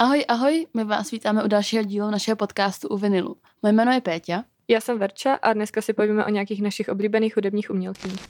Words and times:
Ahoj, 0.00 0.24
ahoj, 0.28 0.66
my 0.74 0.84
vás 0.84 1.10
vítáme 1.10 1.44
u 1.44 1.48
dalšího 1.48 1.82
dílu 1.82 2.10
našeho 2.10 2.36
podcastu 2.36 2.88
u 2.88 2.96
Vinilu. 2.96 3.36
Moje 3.62 3.72
jméno 3.72 3.92
je 3.92 4.00
Péťa. 4.00 4.44
Já 4.68 4.80
jsem 4.80 4.98
Verča 4.98 5.34
a 5.34 5.52
dneska 5.52 5.82
si 5.82 5.92
povíme 5.92 6.24
o 6.24 6.30
nějakých 6.30 6.62
našich 6.62 6.88
oblíbených 6.88 7.36
hudebních 7.36 7.70
umělkyních. 7.70 8.20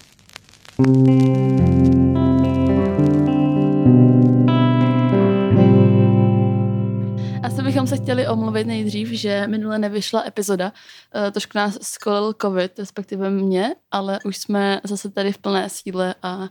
Se 7.91 7.97
chtěli 7.97 8.29
omluvit 8.29 8.67
nejdřív, 8.67 9.09
že 9.09 9.47
minule 9.47 9.79
nevyšla 9.79 10.25
epizoda. 10.27 10.73
Eh, 11.15 11.31
trošku 11.31 11.59
nás 11.59 11.79
skolil 11.83 12.35
covid, 12.43 12.79
respektive 12.79 13.31
mě, 13.31 13.75
ale 13.91 14.19
už 14.25 14.37
jsme 14.37 14.81
zase 14.85 15.11
tady 15.11 15.33
v 15.33 15.39
plné 15.39 15.69
síle 15.69 16.15
a 16.23 16.49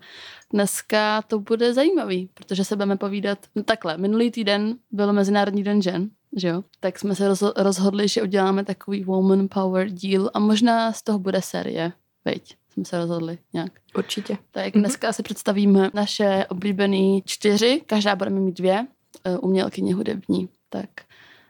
dneska 0.54 1.22
to 1.22 1.40
bude 1.40 1.74
zajímavý, 1.74 2.30
protože 2.34 2.64
se 2.64 2.76
budeme 2.76 2.98
povídat 2.98 3.40
no 3.56 3.64
takhle. 3.64 3.98
Minulý 3.98 4.32
týden 4.32 4.76
byl 4.92 5.14
Mezinárodní 5.14 5.64
den 5.64 5.82
žen, 5.82 6.10
že 6.36 6.48
jo? 6.48 6.64
Tak 6.80 7.00
jsme 7.00 7.16
se 7.16 7.28
rozhodli, 7.58 8.08
že 8.08 8.24
uděláme 8.24 8.66
takový 8.66 9.04
Woman 9.04 9.48
Power 9.54 9.90
díl 9.90 10.30
a 10.34 10.40
možná 10.40 10.94
z 10.94 11.02
toho 11.02 11.20
bude 11.20 11.42
série, 11.42 11.92
veď? 12.26 12.56
Jsme 12.74 12.86
se 12.86 12.98
rozhodli 12.98 13.38
nějak. 13.54 13.72
Určitě. 13.98 14.38
Tak 14.52 14.74
dneska 14.74 15.14
si 15.14 15.24
představíme 15.24 15.90
naše 15.94 16.46
oblíbené 16.50 17.22
čtyři, 17.26 17.82
každá 17.86 18.16
budeme 18.16 18.40
mít 18.40 18.58
dvě, 18.58 18.88
eh, 19.26 19.38
umělkyně 19.38 19.96
hudební. 19.96 20.50
Tak 20.70 20.90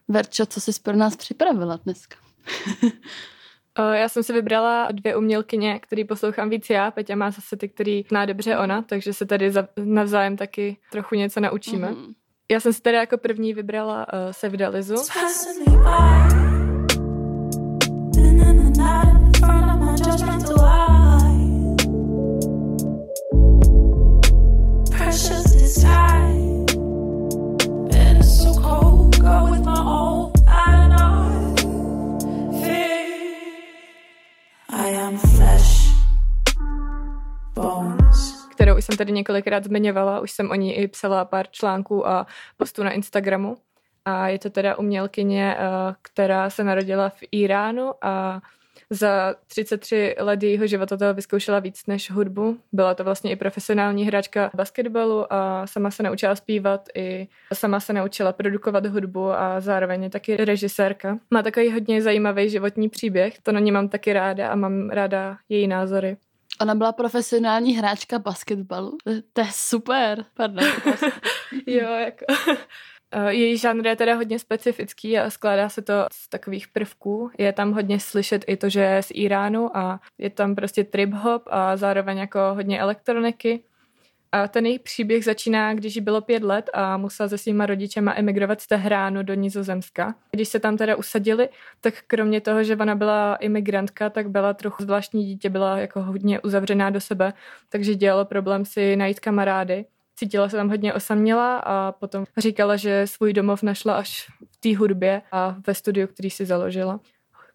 Verčo, 0.09 0.45
co 0.45 0.61
jsi 0.61 0.71
pro 0.83 0.95
nás 0.95 1.15
připravila 1.15 1.79
dneska? 1.83 2.15
Já 3.93 4.09
jsem 4.09 4.23
si 4.23 4.33
vybrala 4.33 4.87
dvě 4.91 5.15
umělkyně, 5.15 5.79
který 5.79 6.03
poslouchám 6.03 6.49
víc 6.49 6.69
já. 6.69 6.91
Peťa 6.91 7.15
má 7.15 7.31
zase 7.31 7.57
ty, 7.57 7.69
který 7.69 8.03
zná 8.09 8.25
dobře 8.25 8.57
ona, 8.57 8.81
takže 8.81 9.13
se 9.13 9.25
tady 9.25 9.51
navzájem 9.77 10.37
taky 10.37 10.77
trochu 10.91 11.15
něco 11.15 11.39
naučíme. 11.39 11.91
Mm. 11.91 12.13
Já 12.51 12.59
jsem 12.59 12.73
si 12.73 12.81
tady 12.81 12.97
jako 12.97 13.17
první 13.17 13.53
vybrala 13.53 14.07
uh, 14.13 14.31
Sevdalizu. 14.31 14.95
Jsem 38.89 38.97
tady 38.97 39.11
několikrát 39.11 39.63
zmiňovala, 39.63 40.19
už 40.19 40.31
jsem 40.31 40.51
o 40.51 40.55
ní 40.55 40.77
i 40.77 40.87
psala 40.87 41.25
pár 41.25 41.47
článků 41.51 42.07
a 42.07 42.27
postů 42.57 42.83
na 42.83 42.91
Instagramu. 42.91 43.57
A 44.05 44.27
je 44.27 44.39
to 44.39 44.49
teda 44.49 44.75
umělkyně, 44.75 45.55
eh, 45.59 45.95
která 46.01 46.49
se 46.49 46.63
narodila 46.63 47.09
v 47.09 47.19
Iránu 47.31 47.91
a 48.01 48.41
za 48.89 49.35
33 49.47 50.15
let 50.19 50.43
jejího 50.43 50.67
života 50.67 50.97
toho 50.97 51.13
vyzkoušela 51.13 51.59
víc 51.59 51.85
než 51.87 52.11
hudbu. 52.11 52.57
Byla 52.71 52.93
to 52.93 53.03
vlastně 53.03 53.31
i 53.31 53.35
profesionální 53.35 54.05
hráčka 54.05 54.51
basketbalu 54.53 55.33
a 55.33 55.67
sama 55.67 55.91
se 55.91 56.03
naučila 56.03 56.35
zpívat 56.35 56.89
i 56.95 57.27
sama 57.53 57.79
se 57.79 57.93
naučila 57.93 58.33
produkovat 58.33 58.85
hudbu 58.85 59.31
a 59.31 59.59
zároveň 59.59 60.03
je 60.03 60.09
taky 60.09 60.37
režisérka. 60.37 61.19
Má 61.31 61.43
takový 61.43 61.71
hodně 61.71 62.01
zajímavý 62.01 62.49
životní 62.49 62.89
příběh, 62.89 63.39
to 63.43 63.51
na 63.51 63.59
ní 63.59 63.71
mám 63.71 63.89
taky 63.89 64.13
ráda 64.13 64.49
a 64.49 64.55
mám 64.55 64.89
ráda 64.89 65.37
její 65.49 65.67
názory. 65.67 66.17
Ona 66.61 66.75
byla 66.75 66.91
profesionální 66.91 67.77
hráčka 67.77 68.19
basketbalu. 68.19 68.97
To 69.33 69.41
je 69.41 69.47
super. 69.51 70.25
Pardon. 70.33 70.65
jo, 71.67 71.93
jako... 71.93 72.25
Eh, 73.11 73.33
její 73.33 73.57
žánr 73.57 73.87
je 73.87 73.95
teda 73.95 74.15
hodně 74.15 74.39
specifický 74.39 75.19
a 75.19 75.29
skládá 75.29 75.69
se 75.69 75.81
to 75.81 75.93
z 76.11 76.29
takových 76.29 76.67
prvků. 76.67 77.31
Je 77.37 77.53
tam 77.53 77.73
hodně 77.73 77.99
slyšet 77.99 78.45
i 78.47 78.57
to, 78.57 78.69
že 78.69 78.79
je 78.79 79.03
z 79.03 79.11
Iránu 79.13 79.77
a 79.77 79.99
je 80.17 80.29
tam 80.29 80.55
prostě 80.55 80.83
trip 80.83 81.13
hop 81.13 81.43
a 81.47 81.77
zároveň 81.77 82.17
jako 82.17 82.39
hodně 82.53 82.79
elektroniky. 82.79 83.63
A 84.31 84.47
ten 84.47 84.65
jejich 84.65 84.81
příběh 84.81 85.25
začíná, 85.25 85.73
když 85.73 85.95
jí 85.95 86.01
bylo 86.01 86.21
pět 86.21 86.43
let 86.43 86.69
a 86.73 86.97
musela 86.97 87.29
se 87.29 87.37
svýma 87.37 87.65
rodičema 87.65 88.13
emigrovat 88.15 88.61
z 88.61 88.67
Tehránu 88.67 89.23
do 89.23 89.33
Nizozemska. 89.33 90.15
Když 90.31 90.49
se 90.49 90.59
tam 90.59 90.77
teda 90.77 90.95
usadili, 90.95 91.49
tak 91.81 91.93
kromě 92.07 92.41
toho, 92.41 92.63
že 92.63 92.75
ona 92.75 92.95
byla 92.95 93.35
imigrantka, 93.35 94.09
tak 94.09 94.29
byla 94.29 94.53
trochu 94.53 94.83
zvláštní 94.83 95.25
dítě, 95.25 95.49
byla 95.49 95.77
jako 95.77 96.01
hodně 96.01 96.39
uzavřená 96.39 96.89
do 96.89 97.01
sebe, 97.01 97.33
takže 97.69 97.95
dělalo 97.95 98.25
problém 98.25 98.65
si 98.65 98.95
najít 98.95 99.19
kamarády. 99.19 99.85
Cítila 100.15 100.49
se 100.49 100.57
tam 100.57 100.69
hodně 100.69 100.93
osamělá 100.93 101.57
a 101.57 101.91
potom 101.91 102.25
říkala, 102.37 102.75
že 102.75 103.07
svůj 103.07 103.33
domov 103.33 103.63
našla 103.63 103.93
až 103.93 104.27
v 104.51 104.57
té 104.57 104.77
hudbě 104.77 105.21
a 105.31 105.55
ve 105.67 105.73
studiu, 105.73 106.07
který 106.07 106.29
si 106.29 106.45
založila. 106.45 106.99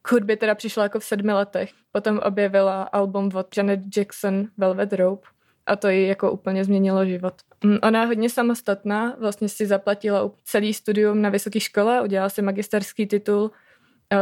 K 0.03 0.13
hudbě 0.13 0.37
teda 0.37 0.55
přišla 0.55 0.83
jako 0.83 1.01
v 1.01 1.05
sedmi 1.05 1.33
letech. 1.33 1.71
Potom 1.93 2.19
objevila 2.19 2.83
album 2.83 3.31
od 3.35 3.57
Janet 3.57 3.81
Jackson 3.97 4.47
Velvet 4.57 4.93
Rope 4.93 5.29
a 5.67 5.77
to 5.77 5.89
jí 5.89 6.09
jako 6.09 6.33
úplně 6.33 6.65
změnilo 6.65 7.07
život. 7.07 7.35
Mm, 7.65 7.79
ona 7.83 8.01
je 8.01 8.07
hodně 8.07 8.31
samostatná, 8.31 9.17
vlastně 9.21 9.49
si 9.49 9.67
zaplatila 9.67 10.31
celý 10.45 10.75
studium 10.75 11.23
na 11.23 11.31
vysoké 11.31 11.61
škole, 11.61 12.03
udělala 12.03 12.29
si 12.29 12.43
magisterský 12.43 13.07
titul, 13.07 13.51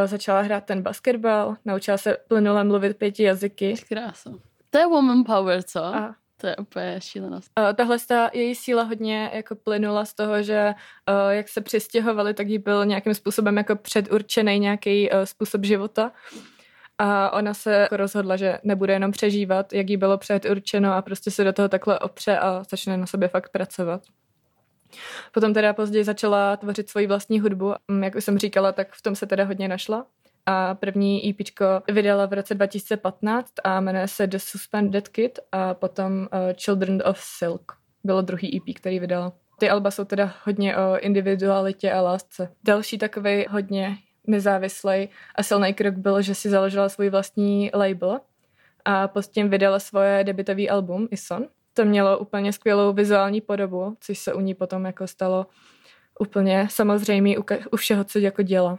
začala 0.06 0.40
hrát 0.40 0.64
ten 0.64 0.82
basketbal, 0.82 1.56
naučila 1.64 1.98
se 1.98 2.16
plynule 2.28 2.64
mluvit 2.64 2.96
pěti 2.96 3.22
jazyky. 3.22 3.74
Krása. 3.88 4.30
To 4.70 4.78
je 4.78 4.86
woman 4.86 5.24
power, 5.24 5.62
co? 5.62 5.84
A 5.84 6.14
to 6.42 6.46
je 6.46 6.56
úplně 6.56 6.96
šílenost. 6.98 7.50
Uh, 7.58 7.72
tahle 7.72 7.98
ta 8.08 8.30
její 8.32 8.54
síla 8.54 8.82
hodně 8.82 9.30
jako 9.34 9.54
plynula 9.54 10.04
z 10.04 10.14
toho, 10.14 10.42
že 10.42 10.74
uh, 11.08 11.30
jak 11.30 11.48
se 11.48 11.60
přistěhovali, 11.60 12.34
tak 12.34 12.48
jí 12.48 12.58
byl 12.58 12.84
nějakým 12.84 13.14
způsobem 13.14 13.56
jako 13.56 13.76
předurčený 13.76 14.58
nějaký 14.58 15.10
uh, 15.10 15.22
způsob 15.24 15.64
života. 15.64 16.12
A 16.98 17.30
ona 17.30 17.54
se 17.54 17.72
jako 17.72 17.96
rozhodla, 17.96 18.36
že 18.36 18.58
nebude 18.64 18.92
jenom 18.92 19.10
přežívat, 19.10 19.72
jak 19.72 19.90
jí 19.90 19.96
bylo 19.96 20.18
předurčeno 20.18 20.92
a 20.92 21.02
prostě 21.02 21.30
se 21.30 21.44
do 21.44 21.52
toho 21.52 21.68
takhle 21.68 21.98
opře 21.98 22.38
a 22.38 22.62
začne 22.70 22.96
na 22.96 23.06
sobě 23.06 23.28
fakt 23.28 23.48
pracovat. 23.48 24.02
Potom 25.32 25.54
teda 25.54 25.72
později 25.72 26.04
začala 26.04 26.56
tvořit 26.56 26.90
svoji 26.90 27.06
vlastní 27.06 27.40
hudbu. 27.40 27.74
Mm, 27.88 28.04
jak 28.04 28.14
už 28.14 28.24
jsem 28.24 28.38
říkala, 28.38 28.72
tak 28.72 28.92
v 28.92 29.02
tom 29.02 29.14
se 29.14 29.26
teda 29.26 29.44
hodně 29.44 29.68
našla. 29.68 30.06
A 30.46 30.74
první 30.74 31.30
EP 31.30 31.36
vydala 31.90 32.26
v 32.26 32.32
roce 32.32 32.54
2015 32.54 33.52
a 33.64 33.80
jmenuje 33.80 34.08
se 34.08 34.26
The 34.26 34.38
Suspended 34.38 35.08
Kid 35.08 35.38
a 35.52 35.74
potom 35.74 36.12
uh, 36.12 36.28
Children 36.64 37.02
of 37.06 37.18
Silk. 37.20 37.72
Bylo 38.04 38.22
druhý 38.22 38.56
EP, 38.56 38.74
který 38.76 39.00
vydala. 39.00 39.32
Ty 39.58 39.70
alba 39.70 39.90
jsou 39.90 40.04
teda 40.04 40.34
hodně 40.44 40.76
o 40.76 40.98
individualitě 40.98 41.92
a 41.92 42.00
lásce. 42.00 42.52
Další 42.64 42.98
takový 42.98 43.46
hodně 43.50 43.96
nezávislý 44.26 45.08
a 45.34 45.42
silný 45.42 45.74
krok 45.74 45.94
byl, 45.94 46.22
že 46.22 46.34
si 46.34 46.50
založila 46.50 46.88
svůj 46.88 47.10
vlastní 47.10 47.70
label 47.74 48.20
a 48.84 49.12
tím 49.30 49.50
vydala 49.50 49.78
svoje 49.78 50.24
debitový 50.24 50.70
album 50.70 51.08
Ison. 51.10 51.46
To 51.74 51.84
mělo 51.84 52.18
úplně 52.18 52.52
skvělou 52.52 52.92
vizuální 52.92 53.40
podobu, 53.40 53.96
což 54.00 54.18
se 54.18 54.34
u 54.34 54.40
ní 54.40 54.54
potom 54.54 54.84
jako 54.84 55.06
stalo 55.06 55.46
úplně 56.20 56.68
samozřejmé 56.70 57.38
u, 57.38 57.44
u 57.70 57.76
všeho, 57.76 58.04
co 58.04 58.18
jako 58.18 58.42
dělá. 58.42 58.78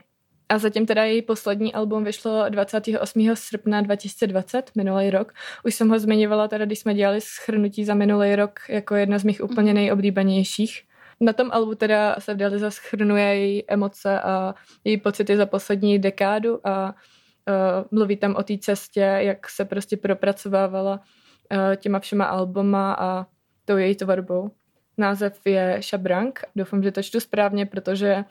A 0.49 0.57
zatím 0.57 0.85
teda 0.85 1.03
její 1.03 1.21
poslední 1.21 1.73
album 1.73 2.03
vyšlo 2.03 2.49
28. 2.49 3.35
srpna 3.35 3.81
2020, 3.81 4.71
minulý 4.75 5.09
rok. 5.09 5.33
Už 5.65 5.75
jsem 5.75 5.89
ho 5.89 5.99
zmiňovala 5.99 6.47
teda, 6.47 6.65
když 6.65 6.79
jsme 6.79 6.93
dělali 6.93 7.21
schrnutí 7.21 7.85
za 7.85 7.93
minulý 7.93 8.35
rok 8.35 8.59
jako 8.69 8.95
jedna 8.95 9.19
z 9.19 9.23
mých 9.23 9.43
úplně 9.43 9.73
mhm. 9.73 9.75
nejoblíbenějších. 9.75 10.83
Na 11.21 11.33
tom 11.33 11.49
albu 11.51 11.75
teda 11.75 12.15
se 12.19 12.33
vdali 12.33 12.71
schrnuje 12.71 13.23
její 13.23 13.63
emoce 13.67 14.21
a 14.21 14.53
její 14.83 14.97
pocity 14.97 15.37
za 15.37 15.45
poslední 15.45 15.99
dekádu 15.99 16.67
a 16.67 16.85
uh, 16.89 17.85
mluví 17.91 18.17
tam 18.17 18.35
o 18.35 18.43
té 18.43 18.57
cestě, 18.57 18.99
jak 18.99 19.49
se 19.49 19.65
prostě 19.65 19.97
propracovávala 19.97 20.93
uh, 20.99 21.75
těma 21.75 21.99
všema 21.99 22.25
albuma 22.25 22.93
a 22.93 23.25
tou 23.65 23.77
její 23.77 23.95
tvorbou. 23.95 24.51
Název 24.97 25.39
je 25.45 25.79
Shabrang. 25.81 26.39
Doufám, 26.55 26.83
že 26.83 26.91
to 26.91 27.03
čtu 27.03 27.19
správně, 27.19 27.65
protože 27.65 28.25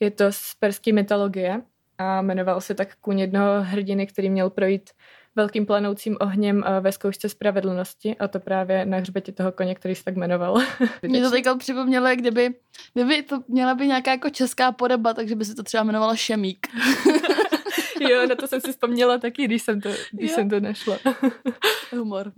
je 0.00 0.10
to 0.10 0.24
z 0.30 0.54
perské 0.60 0.92
mytologie 0.92 1.62
a 1.98 2.22
jmenoval 2.22 2.60
se 2.60 2.74
tak 2.74 2.96
kůň 2.96 3.20
jednoho 3.20 3.62
hrdiny, 3.62 4.06
který 4.06 4.30
měl 4.30 4.50
projít 4.50 4.90
velkým 5.36 5.66
planoucím 5.66 6.16
ohněm 6.20 6.64
eh, 6.66 6.80
ve 6.80 6.92
zkoušce 6.92 7.28
spravedlnosti 7.28 8.16
a 8.16 8.28
to 8.28 8.40
právě 8.40 8.86
na 8.86 8.98
hřbetě 8.98 9.32
toho 9.32 9.52
koně, 9.52 9.74
který 9.74 9.94
se 9.94 10.04
tak 10.04 10.16
jmenoval. 10.16 10.58
Mě 11.02 11.22
to 11.22 11.30
teďka 11.30 11.56
připomnělo, 11.56 12.06
jak 12.06 12.18
kdyby, 12.18 12.54
kdyby 12.94 13.22
to 13.22 13.42
měla 13.48 13.74
být 13.74 13.86
nějaká 13.86 14.10
jako 14.10 14.30
česká 14.30 14.72
podoba, 14.72 15.14
takže 15.14 15.34
by 15.34 15.44
se 15.44 15.54
to 15.54 15.62
třeba 15.62 15.82
jmenovalo 15.82 16.16
Šemík. 16.16 16.66
jo, 18.00 18.26
na 18.26 18.34
to 18.34 18.46
jsem 18.46 18.60
si 18.60 18.70
vzpomněla 18.72 19.18
taky, 19.18 19.44
když 19.44 19.62
jsem 19.62 19.80
to, 19.80 19.88
když 20.12 20.30
jsem 20.30 20.50
to 20.50 20.60
našla. 20.60 20.98
Humor. 21.92 22.32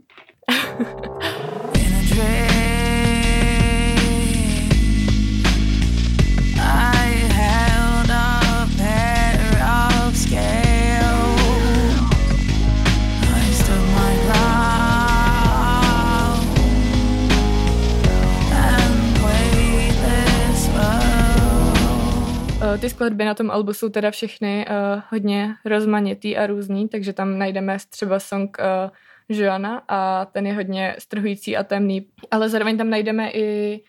Ty 22.80 22.90
skladby 22.90 23.24
na 23.24 23.34
tom 23.34 23.50
albu 23.50 23.72
jsou 23.72 23.88
teda 23.88 24.10
všechny 24.10 24.66
uh, 24.68 25.02
hodně 25.10 25.54
rozmanitý 25.64 26.36
a 26.36 26.46
různý, 26.46 26.88
takže 26.88 27.12
tam 27.12 27.38
najdeme 27.38 27.76
třeba 27.90 28.20
song 28.20 28.56
uh, 28.58 29.36
Joana 29.38 29.82
a 29.88 30.24
ten 30.24 30.46
je 30.46 30.52
hodně 30.54 30.96
strhující 30.98 31.56
a 31.56 31.64
temný, 31.64 32.06
ale 32.30 32.48
zároveň 32.48 32.78
tam 32.78 32.90
najdeme 32.90 33.30
i 33.30 33.80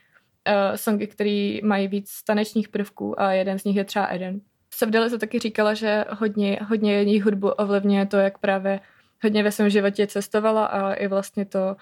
uh, 0.47 0.75
songy, 0.75 1.07
které 1.07 1.57
mají 1.63 1.87
víc 1.87 2.23
tanečních 2.23 2.69
prvků 2.69 3.21
a 3.21 3.31
jeden 3.31 3.59
z 3.59 3.63
nich 3.63 3.75
je 3.75 3.83
třeba 3.83 4.05
Eden. 4.05 4.41
Sevdele 4.73 5.09
to 5.09 5.17
taky 5.17 5.39
říkala, 5.39 5.73
že 5.73 6.05
hodně, 6.09 6.59
hodně 6.67 6.93
její 6.93 7.21
hudbu 7.21 7.49
ovlivňuje 7.49 8.05
to, 8.05 8.17
jak 8.17 8.37
právě 8.37 8.79
hodně 9.23 9.43
ve 9.43 9.51
svém 9.51 9.69
životě 9.69 10.07
cestovala 10.07 10.65
a 10.65 10.93
i 10.93 11.07
vlastně 11.07 11.45
to, 11.45 11.75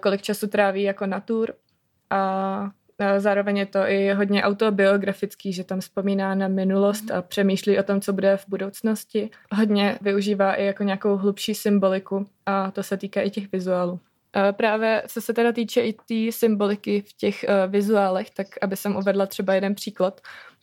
kolik 0.00 0.22
času 0.22 0.46
tráví 0.46 0.82
jako 0.82 1.06
na 1.06 1.20
tour. 1.20 1.52
A 2.10 2.70
Zároveň 3.18 3.56
je 3.56 3.66
to 3.66 3.78
i 3.78 4.12
hodně 4.12 4.42
autobiografický, 4.42 5.52
že 5.52 5.64
tam 5.64 5.80
vzpomíná 5.80 6.34
na 6.34 6.48
minulost 6.48 7.10
a 7.10 7.22
přemýšlí 7.22 7.78
o 7.78 7.82
tom, 7.82 8.00
co 8.00 8.12
bude 8.12 8.36
v 8.36 8.44
budoucnosti. 8.48 9.30
Hodně 9.52 9.98
využívá 10.00 10.54
i 10.54 10.64
jako 10.64 10.82
nějakou 10.82 11.16
hlubší 11.16 11.54
symboliku 11.54 12.26
a 12.46 12.70
to 12.70 12.82
se 12.82 12.96
týká 12.96 13.20
i 13.20 13.30
těch 13.30 13.52
vizuálů. 13.52 14.00
Právě 14.52 15.02
co 15.08 15.20
se 15.20 15.32
teda 15.32 15.52
týče 15.52 15.80
i 15.80 15.92
té 15.92 16.02
tý 16.06 16.32
symboliky 16.32 17.00
v 17.00 17.12
těch 17.12 17.44
uh, 17.48 17.72
vizuálech, 17.72 18.30
tak 18.30 18.46
aby 18.62 18.76
jsem 18.76 18.96
uvedla 18.96 19.26
třeba 19.26 19.54
jeden 19.54 19.74
příklad, 19.74 20.20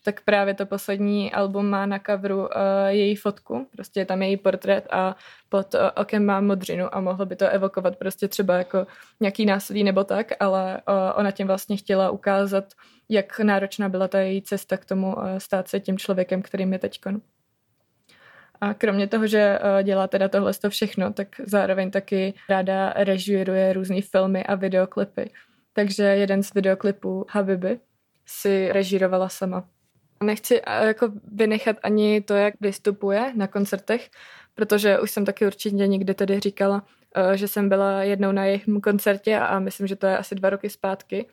tak 0.08 0.22
právě 0.22 0.54
to 0.54 0.66
poslední 0.66 1.34
album 1.34 1.70
má 1.70 1.86
na 1.86 2.00
coveru 2.00 2.40
uh, 2.40 2.48
její 2.88 3.16
fotku, 3.16 3.68
prostě 3.72 4.00
je 4.00 4.06
tam 4.06 4.22
její 4.22 4.38
portrét 4.38 4.88
a 4.92 5.16
pod 5.50 5.74
uh, 5.74 5.80
okem 5.96 6.26
má 6.26 6.42
modřinu 6.42 6.96
a 6.96 7.00
mohlo 7.00 7.26
by 7.26 7.36
to 7.36 7.50
evokovat 7.50 7.96
prostě 7.96 8.28
třeba 8.28 8.58
jako 8.58 8.88
nějaký 9.20 9.46
násilí 9.46 9.84
nebo 9.84 10.04
tak, 10.04 10.32
ale 10.40 10.82
uh, 10.88 10.96
ona 11.16 11.32
tím 11.32 11.48
vlastně 11.48 11.78
chtěla 11.78 12.12
ukázat, 12.12 12.66
jak 13.10 13.40
náročná 13.40 13.90
byla 13.90 14.08
ta 14.08 14.20
její 14.20 14.42
cesta 14.42 14.78
k 14.78 14.86
tomu 14.86 15.16
uh, 15.16 15.38
stát 15.38 15.68
se 15.68 15.80
tím 15.80 15.98
člověkem, 15.98 16.42
kterým 16.42 16.74
je 16.74 16.80
teďkon. 16.80 17.22
A 18.62 18.74
kromě 18.74 19.08
toho, 19.08 19.28
že 19.28 19.60
dělá 19.84 20.08
teda 20.08 20.28
tohle 20.28 20.54
to 20.54 20.70
všechno, 20.70 21.14
tak 21.14 21.28
zároveň 21.46 21.92
taky 21.92 22.34
ráda 22.50 22.94
režíruje 22.96 23.74
různé 23.74 24.02
filmy 24.02 24.44
a 24.44 24.56
videoklipy. 24.56 25.30
Takže 25.74 26.04
jeden 26.04 26.44
z 26.44 26.54
videoklipů 26.54 27.26
Habibi 27.30 27.80
si 28.26 28.72
režírovala 28.72 29.30
sama. 29.30 29.77
Nechci 30.24 30.62
jako 30.82 31.12
vynechat 31.32 31.76
ani 31.84 32.22
to, 32.22 32.34
jak 32.34 32.54
vystupuje 32.62 33.34
na 33.36 33.48
koncertech, 33.48 34.10
protože 34.56 35.00
už 35.00 35.12
jsem 35.12 35.26
taky 35.26 35.46
určitě 35.46 35.88
někde 35.88 36.14
tedy 36.14 36.40
říkala, 36.40 36.86
eh, 37.16 37.38
že 37.38 37.48
jsem 37.48 37.70
byla 37.70 38.04
jednou 38.04 38.32
na 38.32 38.46
jejich 38.46 38.66
koncertě 38.84 39.40
a 39.40 39.60
myslím, 39.60 39.88
že 39.88 39.96
to 39.96 40.08
je 40.08 40.18
asi 40.18 40.36
dva 40.36 40.50
roky 40.50 40.70
zpátky. 40.70 41.26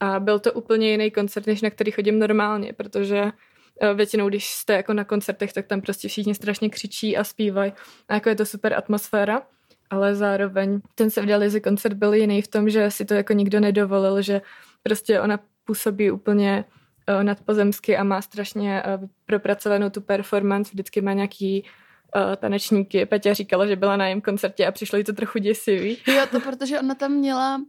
A 0.00 0.20
byl 0.20 0.38
to 0.38 0.52
úplně 0.52 0.90
jiný 0.90 1.10
koncert, 1.10 1.46
než 1.46 1.62
na 1.62 1.70
který 1.70 1.90
chodím 1.90 2.18
normálně, 2.18 2.72
protože 2.72 3.32
eh, 3.80 3.94
většinou, 3.94 4.28
když 4.28 4.48
jste 4.48 4.72
jako 4.72 4.92
na 4.92 5.04
koncertech, 5.04 5.52
tak 5.52 5.66
tam 5.66 5.80
prostě 5.80 6.08
všichni 6.08 6.34
strašně 6.34 6.70
křičí 6.70 7.16
a 7.16 7.24
zpívají 7.24 7.72
a 8.08 8.14
jako 8.14 8.28
je 8.28 8.34
to 8.34 8.46
super 8.46 8.74
atmosféra, 8.74 9.42
ale 9.90 10.14
zároveň 10.14 10.80
ten 10.94 11.10
se 11.10 11.20
Lizy 11.20 11.60
koncert 11.60 11.94
byl 11.94 12.14
jiný 12.14 12.42
v 12.42 12.48
tom, 12.48 12.70
že 12.70 12.90
si 12.90 13.04
to 13.04 13.14
jako 13.14 13.32
nikdo 13.32 13.60
nedovolil, 13.60 14.22
že 14.22 14.40
prostě 14.82 15.20
ona 15.20 15.40
působí 15.64 16.10
úplně 16.10 16.64
nadpozemsky 17.22 17.96
a 17.96 18.04
má 18.04 18.22
strašně 18.22 18.82
uh, 18.82 19.08
propracovanou 19.26 19.90
tu 19.90 20.00
performance, 20.00 20.70
vždycky 20.72 21.00
má 21.00 21.12
nějaký 21.12 21.64
uh, 22.16 22.36
tanečníky. 22.36 23.06
Peťa 23.06 23.34
říkala, 23.34 23.66
že 23.66 23.76
byla 23.76 23.96
na 23.96 24.04
jejím 24.06 24.20
koncertě 24.20 24.66
a 24.66 24.72
přišlo 24.72 24.98
jí 24.98 25.04
to 25.04 25.12
trochu 25.12 25.38
děsivý. 25.38 25.98
Jo, 26.06 26.26
to 26.30 26.40
protože 26.40 26.80
ona 26.80 26.94
tam 26.94 27.12
měla 27.12 27.60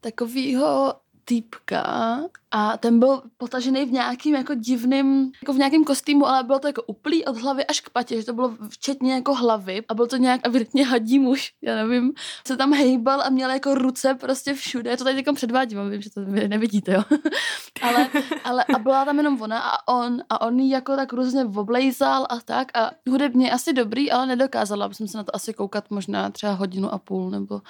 takovýho 0.00 0.94
týpka 1.24 2.20
a 2.50 2.76
ten 2.76 2.98
byl 2.98 3.22
potažený 3.38 3.84
v 3.84 3.92
nějakým 3.92 4.34
jako 4.34 4.54
divným, 4.54 5.32
jako 5.42 5.52
v 5.52 5.56
nějakém 5.56 5.84
kostýmu, 5.84 6.26
ale 6.26 6.42
bylo 6.42 6.58
to 6.58 6.66
jako 6.66 6.82
uplý 6.82 7.24
od 7.24 7.36
hlavy 7.36 7.66
až 7.66 7.80
k 7.80 7.90
patě, 7.90 8.16
že 8.16 8.26
to 8.26 8.32
bylo 8.32 8.56
včetně 8.68 9.14
jako 9.14 9.34
hlavy 9.34 9.82
a 9.88 9.94
byl 9.94 10.06
to 10.06 10.16
nějak 10.16 10.40
evidentně 10.44 10.86
hadí 10.86 11.18
muž, 11.18 11.52
já 11.62 11.76
nevím, 11.76 12.12
se 12.46 12.56
tam 12.56 12.72
hejbal 12.72 13.22
a 13.22 13.30
měl 13.30 13.50
jako 13.50 13.74
ruce 13.74 14.14
prostě 14.14 14.54
všude, 14.54 14.96
to 14.96 15.04
tady 15.04 15.22
teď 15.22 15.34
předvádím, 15.34 15.90
vím, 15.90 16.02
že 16.02 16.10
to 16.10 16.20
nevidíte, 16.24 16.92
jo. 16.92 17.02
ale, 17.82 18.08
ale 18.44 18.64
a 18.74 18.78
byla 18.78 19.04
tam 19.04 19.16
jenom 19.16 19.42
ona 19.42 19.60
a 19.60 19.88
on 19.88 20.22
a 20.30 20.40
on 20.40 20.58
jí 20.58 20.70
jako 20.70 20.96
tak 20.96 21.12
různě 21.12 21.44
oblejzal 21.44 22.26
a 22.30 22.40
tak 22.40 22.78
a 22.78 22.90
hudebně 23.08 23.52
asi 23.52 23.72
dobrý, 23.72 24.10
ale 24.10 24.26
nedokázala, 24.26 24.84
aby 24.84 24.94
se 24.94 25.16
na 25.16 25.24
to 25.24 25.36
asi 25.36 25.54
koukat 25.54 25.90
možná 25.90 26.30
třeba 26.30 26.52
hodinu 26.52 26.94
a 26.94 26.98
půl 26.98 27.30
nebo 27.30 27.60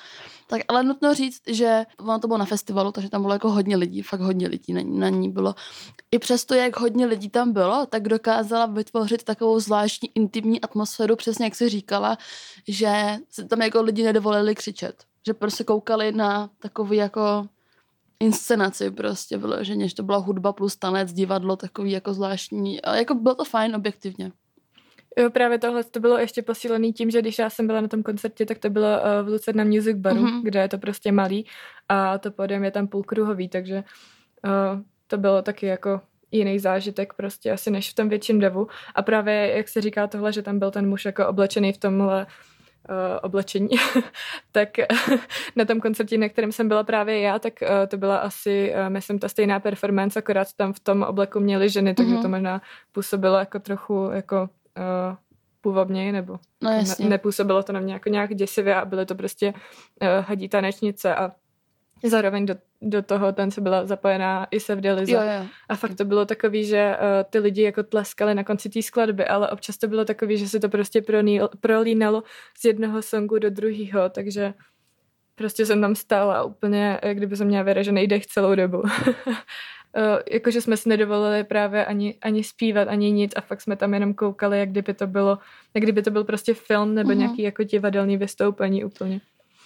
tak, 0.50 0.62
ale 0.69 0.82
nutno 0.82 1.14
říct, 1.14 1.43
že 1.47 1.87
ono 1.99 2.19
to 2.19 2.26
bylo 2.26 2.38
na 2.38 2.44
festivalu, 2.44 2.93
takže 2.93 3.11
tam 3.11 3.23
bylo 3.23 3.35
jako 3.35 3.50
hodně 3.50 3.76
lidí, 3.76 4.02
fakt 4.02 4.20
hodně 4.20 4.49
lidí 4.49 4.73
na, 4.73 4.81
na 4.85 5.08
ní 5.08 5.31
bylo. 5.31 5.55
I 6.11 6.19
přesto, 6.19 6.55
jak 6.55 6.81
hodně 6.81 7.06
lidí 7.06 7.31
tam 7.31 7.52
bylo, 7.52 7.87
tak 7.87 8.08
dokázala 8.08 8.67
vytvořit 8.67 9.25
takovou 9.25 9.61
zvláštní 9.61 10.08
intimní 10.14 10.61
atmosféru, 10.61 11.17
přesně 11.17 11.44
jak 11.44 11.55
si 11.55 11.69
říkala, 11.69 12.19
že 12.69 13.17
se 13.31 13.44
tam 13.44 13.62
jako 13.62 13.82
lidi 13.82 14.02
nedovolili 14.02 14.55
křičet. 14.55 15.05
Že 15.26 15.35
prostě 15.35 15.64
koukali 15.64 16.12
na 16.12 16.50
takový 16.58 16.97
jako 16.97 17.47
inscenaci 18.20 18.91
prostě 18.91 19.38
bylo, 19.38 19.64
že 19.64 19.75
to 19.97 20.02
byla 20.02 20.19
hudba 20.19 20.52
plus 20.52 20.76
tanec, 20.76 21.12
divadlo, 21.12 21.56
takový 21.56 21.91
jako 21.91 22.14
zvláštní, 22.14 22.82
ale 22.82 22.99
jako 22.99 23.14
bylo 23.14 23.35
to 23.35 23.44
fajn 23.44 23.76
objektivně. 23.76 24.32
Jo, 25.19 25.31
právě 25.31 25.59
tohle 25.59 25.85
to 25.85 26.01
bylo 26.01 26.19
ještě 26.19 26.43
posílený 26.43 26.93
tím, 26.93 27.11
že 27.11 27.23
když 27.23 27.39
já 27.39 27.51
jsem 27.51 27.67
byla 27.67 27.81
na 27.81 27.89
tom 27.89 28.03
koncertě, 28.03 28.47
tak 28.47 28.59
to 28.59 28.71
bylo 28.71 28.87
uh, 28.87 29.27
v 29.27 29.29
Lucerna 29.29 29.65
Music 29.65 29.97
Baru, 29.97 30.25
mm-hmm. 30.25 30.43
kde 30.43 30.61
je 30.61 30.69
to 30.69 30.79
prostě 30.79 31.12
malý 31.12 31.47
a 31.89 32.19
to 32.19 32.31
pódium 32.31 32.65
je 32.65 32.71
tam 32.71 32.89
půlkruhový, 32.89 33.49
takže 33.49 33.85
uh, 34.45 34.81
to 35.07 35.19
bylo 35.19 35.43
taky 35.43 35.67
jako 35.67 36.01
jiný 36.31 36.59
zážitek 36.59 37.12
prostě 37.12 37.53
asi 37.53 37.71
než 37.71 37.91
v 37.91 37.95
tom 37.95 38.09
větším 38.09 38.41
devu. 38.41 38.69
A 38.95 39.03
právě, 39.03 39.53
jak 39.57 39.69
se 39.69 39.81
říká 39.81 40.07
tohle, 40.07 40.33
že 40.33 40.43
tam 40.43 40.59
byl 40.59 40.71
ten 40.71 40.89
muž 40.89 41.05
jako 41.05 41.27
oblečený 41.27 41.73
v 41.73 41.79
tomhle 41.79 42.27
uh, 42.91 42.97
oblečení, 43.23 43.69
tak 44.53 44.69
na 45.57 45.65
tom 45.65 45.81
koncertě, 45.81 46.19
na 46.19 46.29
kterém 46.29 46.53
jsem 46.53 46.69
byla 46.69 46.85
právě 46.85 47.21
já, 47.21 47.39
tak 47.39 47.55
uh, 47.62 47.69
to 47.89 47.97
byla 47.97 48.17
asi, 48.17 48.75
uh, 48.75 48.91
myslím, 48.91 49.19
ta 49.19 49.29
stejná 49.29 49.61
performance, 49.61 50.19
akorát 50.19 50.53
tam 50.57 50.73
v 50.73 50.81
tom 50.81 51.03
obleku 51.03 51.41
měly 51.41 51.69
ženy, 51.69 51.95
takže 51.95 52.15
mm-hmm. 52.15 52.23
to 52.23 52.29
možná 52.29 52.62
působilo 52.93 53.39
jako 53.39 53.59
trochu 53.59 54.11
jako 54.12 54.49
uh, 54.78 55.17
původně, 55.61 56.12
nebo 56.12 56.38
no, 56.62 56.70
ne, 56.70 56.84
nepůsobilo 57.08 57.62
to 57.62 57.72
na 57.72 57.81
mě 57.81 57.93
jako 57.93 58.08
nějak 58.08 58.34
děsivě 58.34 58.75
a 58.75 58.84
byly 58.84 59.06
to 59.06 59.14
prostě 59.14 59.52
uh, 59.52 60.08
hadí 60.26 60.49
tanečnice 60.49 61.14
a 61.14 61.32
zároveň 62.08 62.46
do, 62.46 62.55
do 62.82 63.02
toho 63.02 63.32
ten 63.32 63.50
se 63.50 63.61
byla 63.61 63.87
zapojená 63.87 64.46
i 64.50 64.61
se 64.61 64.75
v 64.75 64.81
Delize. 64.81 65.12
Jo, 65.12 65.20
jo. 65.20 65.46
A 65.69 65.76
fakt 65.76 65.94
to 65.94 66.05
bylo 66.05 66.26
takový, 66.26 66.64
že 66.64 66.96
uh, 66.96 67.31
ty 67.31 67.38
lidi 67.38 67.62
jako 67.62 67.82
tleskali 67.82 68.34
na 68.34 68.44
konci 68.44 68.70
té 68.70 68.82
skladby, 68.82 69.26
ale 69.26 69.50
občas 69.50 69.76
to 69.76 69.88
bylo 69.88 70.04
takový, 70.04 70.38
že 70.38 70.49
se 70.49 70.61
to 70.61 70.68
prostě 70.68 71.02
prolínalo 71.61 72.23
z 72.59 72.64
jednoho 72.64 73.02
songu 73.02 73.38
do 73.38 73.50
druhého, 73.50 74.09
takže 74.11 74.54
prostě 75.35 75.66
jsem 75.66 75.80
tam 75.80 75.95
stála 75.95 76.42
úplně, 76.42 77.00
jak 77.02 77.16
kdyby 77.16 77.37
jsem 77.37 77.47
měla 77.47 77.62
vyražený 77.62 78.06
dech 78.06 78.26
celou 78.26 78.54
dobu. 78.54 78.83
uh, 79.97 80.02
jakože 80.30 80.61
jsme 80.61 80.76
si 80.76 80.88
nedovolili 80.88 81.44
právě 81.44 81.85
ani, 81.85 82.14
ani 82.23 82.44
zpívat, 82.44 82.88
ani 82.88 83.11
nic 83.11 83.32
a 83.37 83.40
fakt 83.40 83.61
jsme 83.61 83.76
tam 83.76 83.94
jenom 83.94 84.14
koukali, 84.14 84.59
jak 84.59 84.68
kdyby 84.68 84.94
to 84.94 85.06
bylo, 85.06 85.38
jak 85.75 85.82
kdyby 85.82 86.02
to 86.02 86.11
byl 86.11 86.25
prostě 86.25 86.54
film 86.54 86.94
nebo 86.94 87.11
uh-huh. 87.11 87.16
nějaký 87.16 87.42
jako 87.42 87.62
divadelní 87.62 88.16
vystoupení 88.16 88.85
úplně. 88.85 89.20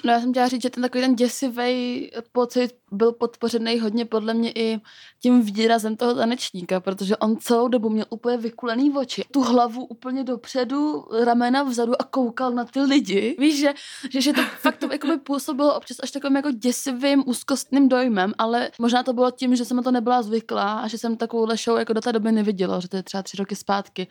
No 0.05 0.13
já 0.13 0.21
jsem 0.21 0.31
chtěla 0.31 0.49
říct, 0.49 0.63
že 0.63 0.71
ten 0.71 0.83
takový 0.83 1.05
ten 1.05 1.17
děsivý 1.17 2.11
pocit 2.33 2.71
byl 2.93 3.13
podpořený 3.13 3.81
hodně 3.81 4.05
podle 4.05 4.35
mě 4.35 4.53
i 4.53 4.81
tím 5.23 5.43
výrazem 5.43 5.97
toho 5.97 6.15
tanečníka, 6.15 6.81
protože 6.81 7.17
on 7.17 7.37
celou 7.37 7.69
dobu 7.69 7.89
měl 7.91 8.07
úplně 8.11 8.37
vykulený 8.37 8.93
oči, 8.93 9.25
tu 9.31 9.41
hlavu 9.41 9.85
úplně 9.85 10.25
dopředu, 10.25 11.05
ramena 11.25 11.63
vzadu 11.63 11.93
a 12.03 12.05
koukal 12.05 12.51
na 12.53 12.65
ty 12.65 12.81
lidi. 12.81 13.37
Víš, 13.39 13.59
že, 13.59 13.75
že, 14.11 14.21
že 14.21 14.33
to 14.33 14.43
fakt 14.43 14.77
to 14.77 14.93
jako 14.93 15.07
by 15.07 15.17
působilo 15.17 15.75
občas 15.75 15.97
až 16.03 16.11
takovým 16.11 16.37
jako 16.37 16.51
děsivým, 16.51 17.23
úzkostným 17.27 17.89
dojmem, 17.89 18.33
ale 18.39 18.71
možná 18.79 19.03
to 19.03 19.13
bylo 19.13 19.31
tím, 19.31 19.57
že 19.57 19.65
jsem 19.65 19.77
na 19.77 19.83
to 19.83 19.91
nebyla 19.91 20.23
zvyklá 20.23 20.73
a 20.73 20.89
že 20.89 20.99
jsem 20.99 21.17
takovou 21.17 21.57
show 21.57 21.79
jako 21.79 21.93
do 21.93 22.01
té 22.01 22.13
doby 22.13 22.33
neviděla, 22.33 22.81
že 22.81 22.89
to 22.89 22.97
je 22.97 23.03
třeba 23.03 23.23
tři 23.23 23.37
roky 23.37 23.57
zpátky 23.57 24.09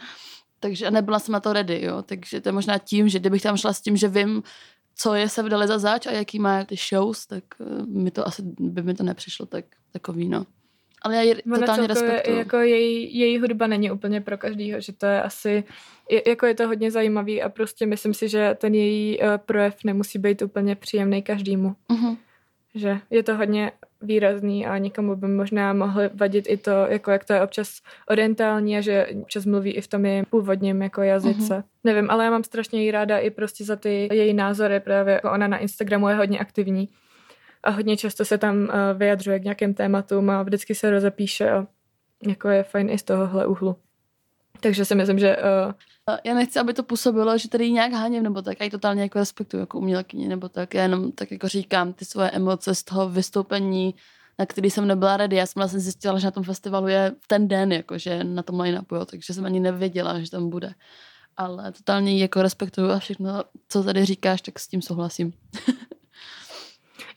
takže 0.64 0.92
nebyla 0.92 1.20
jsem 1.20 1.34
na 1.34 1.40
to 1.40 1.54
ready, 1.54 1.82
jo. 1.84 2.02
Takže 2.02 2.42
to 2.42 2.50
je 2.50 2.54
možná 2.54 2.78
tím, 2.78 3.10
že 3.10 3.20
kdybych 3.20 3.42
tam 3.42 3.58
šla 3.58 3.74
s 3.74 3.82
tím, 3.82 3.98
že 3.98 4.08
vím, 4.08 4.44
co 4.96 5.14
je 5.14 5.30
se 5.30 5.44
vdali 5.44 5.68
za 5.68 5.80
zač 5.80 6.08
a 6.08 6.12
jaký 6.12 6.40
má 6.40 6.66
ty 6.66 6.76
shows, 6.76 7.26
tak 7.26 7.44
uh, 7.60 7.88
mi 7.88 8.12
to 8.12 8.28
asi 8.28 8.42
by 8.60 8.82
mi 8.82 8.94
to 8.94 9.04
nepřišlo 9.04 9.46
tak 9.46 9.66
takový, 9.92 10.30
no. 10.30 10.46
Ale 11.02 11.16
já 11.16 11.22
ji 11.22 11.36
totálně 11.60 11.88
respektuju. 11.88 12.38
Jako 12.38 12.58
její, 12.58 13.20
její 13.20 13.40
hudba 13.40 13.68
není 13.68 13.92
úplně 13.92 14.22
pro 14.22 14.38
každýho, 14.38 14.82
že 14.82 14.94
to 14.94 15.06
je 15.06 15.22
asi, 15.22 15.64
je, 16.10 16.30
jako 16.30 16.46
je 16.46 16.56
to 16.56 16.68
hodně 16.68 16.92
zajímavý 16.92 17.42
a 17.42 17.50
prostě 17.50 17.86
myslím 17.86 18.14
si, 18.14 18.30
že 18.30 18.56
ten 18.60 18.76
její 18.76 19.20
uh, 19.20 19.26
projev 19.38 19.76
nemusí 19.84 20.20
být 20.20 20.42
úplně 20.42 20.76
příjemný 20.76 21.22
každému. 21.22 21.76
Uh-huh 21.90 22.18
že 22.76 23.00
je 23.10 23.24
to 23.24 23.38
hodně 23.38 23.72
výrazný 24.04 24.66
a 24.68 24.78
někomu 24.78 25.16
by 25.16 25.28
možná 25.28 25.74
mohlo 25.74 26.02
vadit 26.14 26.46
i 26.50 26.58
to, 26.58 26.72
jako 26.72 27.12
jak 27.12 27.26
to 27.26 27.34
je 27.34 27.42
občas 27.42 27.82
orientální 28.10 28.78
a 28.78 28.82
že 28.82 29.08
občas 29.22 29.46
mluví 29.46 29.72
i 29.72 29.82
v 29.82 29.88
tom 29.88 30.06
jejím 30.06 30.26
původním 30.30 30.82
jako 30.82 31.02
jazyce. 31.02 31.54
Uh-huh. 31.54 31.64
Nevím, 31.84 32.10
ale 32.10 32.26
já 32.26 32.32
mám 32.32 32.44
strašně 32.44 32.84
jí 32.84 32.92
ráda 32.92 33.18
i 33.18 33.30
prostě 33.30 33.64
za 33.64 33.76
ty 33.76 34.10
její 34.12 34.34
názory, 34.34 34.80
právě 34.80 35.14
jako 35.14 35.32
ona 35.32 35.48
na 35.48 35.58
Instagramu 35.58 36.10
je 36.10 36.16
hodně 36.16 36.40
aktivní 36.40 36.90
a 37.64 37.70
hodně 37.70 37.98
často 37.98 38.26
se 38.26 38.38
tam 38.38 38.58
uh, 38.58 38.70
vyjadřuje 38.98 39.40
k 39.40 39.44
nějakým 39.44 39.74
tématům 39.74 40.30
a 40.30 40.44
vždycky 40.44 40.76
se 40.76 40.92
rozepíše 40.92 41.52
a 41.52 41.68
jako 42.28 42.50
je 42.50 42.64
fajn 42.64 42.90
i 42.90 42.98
z 42.98 43.04
tohohle 43.04 43.48
úhlu. 43.48 43.76
Takže 44.64 44.86
si 44.86 44.96
myslím, 44.96 45.20
že... 45.20 45.38
Uh... 45.38 45.74
Já 46.24 46.34
nechci, 46.34 46.60
aby 46.60 46.74
to 46.74 46.84
působilo, 46.84 47.38
že 47.38 47.50
tady 47.50 47.72
nějak 47.72 47.94
háněm 47.94 48.24
nebo 48.24 48.42
tak, 48.42 48.60
já 48.60 48.64
ji 48.64 48.70
totálně 48.70 49.02
jako 49.02 49.20
respektuju 49.20 49.62
jako 49.62 49.78
umělkyně 49.78 50.28
nebo 50.28 50.50
tak, 50.50 50.74
já 50.74 50.82
jenom 50.82 51.12
tak 51.12 51.32
jako 51.32 51.48
říkám 51.48 51.94
ty 51.94 52.06
svoje 52.06 52.30
emoce 52.30 52.76
z 52.76 52.84
toho 52.84 53.10
vystoupení, 53.10 53.96
na 54.40 54.46
který 54.46 54.70
jsem 54.70 54.88
nebyla 54.88 55.18
ready. 55.18 55.36
Já 55.36 55.46
jsem 55.46 55.60
vlastně 55.60 55.80
zjistila, 55.80 56.20
že 56.20 56.28
na 56.28 56.32
tom 56.32 56.44
festivalu 56.44 56.88
je 56.88 57.12
ten 57.28 57.48
den, 57.48 57.72
jako, 57.72 57.98
že 57.98 58.24
na 58.24 58.44
tom 58.44 58.60
line-upu, 58.60 58.96
jo, 58.96 59.06
takže 59.06 59.34
jsem 59.34 59.46
ani 59.46 59.60
nevěděla, 59.60 60.20
že 60.20 60.32
tam 60.32 60.50
bude. 60.50 60.74
Ale 61.38 61.72
totálně 61.72 62.18
jako 62.18 62.42
respektuju 62.42 62.90
a 62.90 63.00
všechno, 63.00 63.44
co 63.70 63.84
tady 63.84 64.06
říkáš, 64.06 64.42
tak 64.42 64.60
s 64.60 64.68
tím 64.68 64.82
souhlasím. 64.82 65.34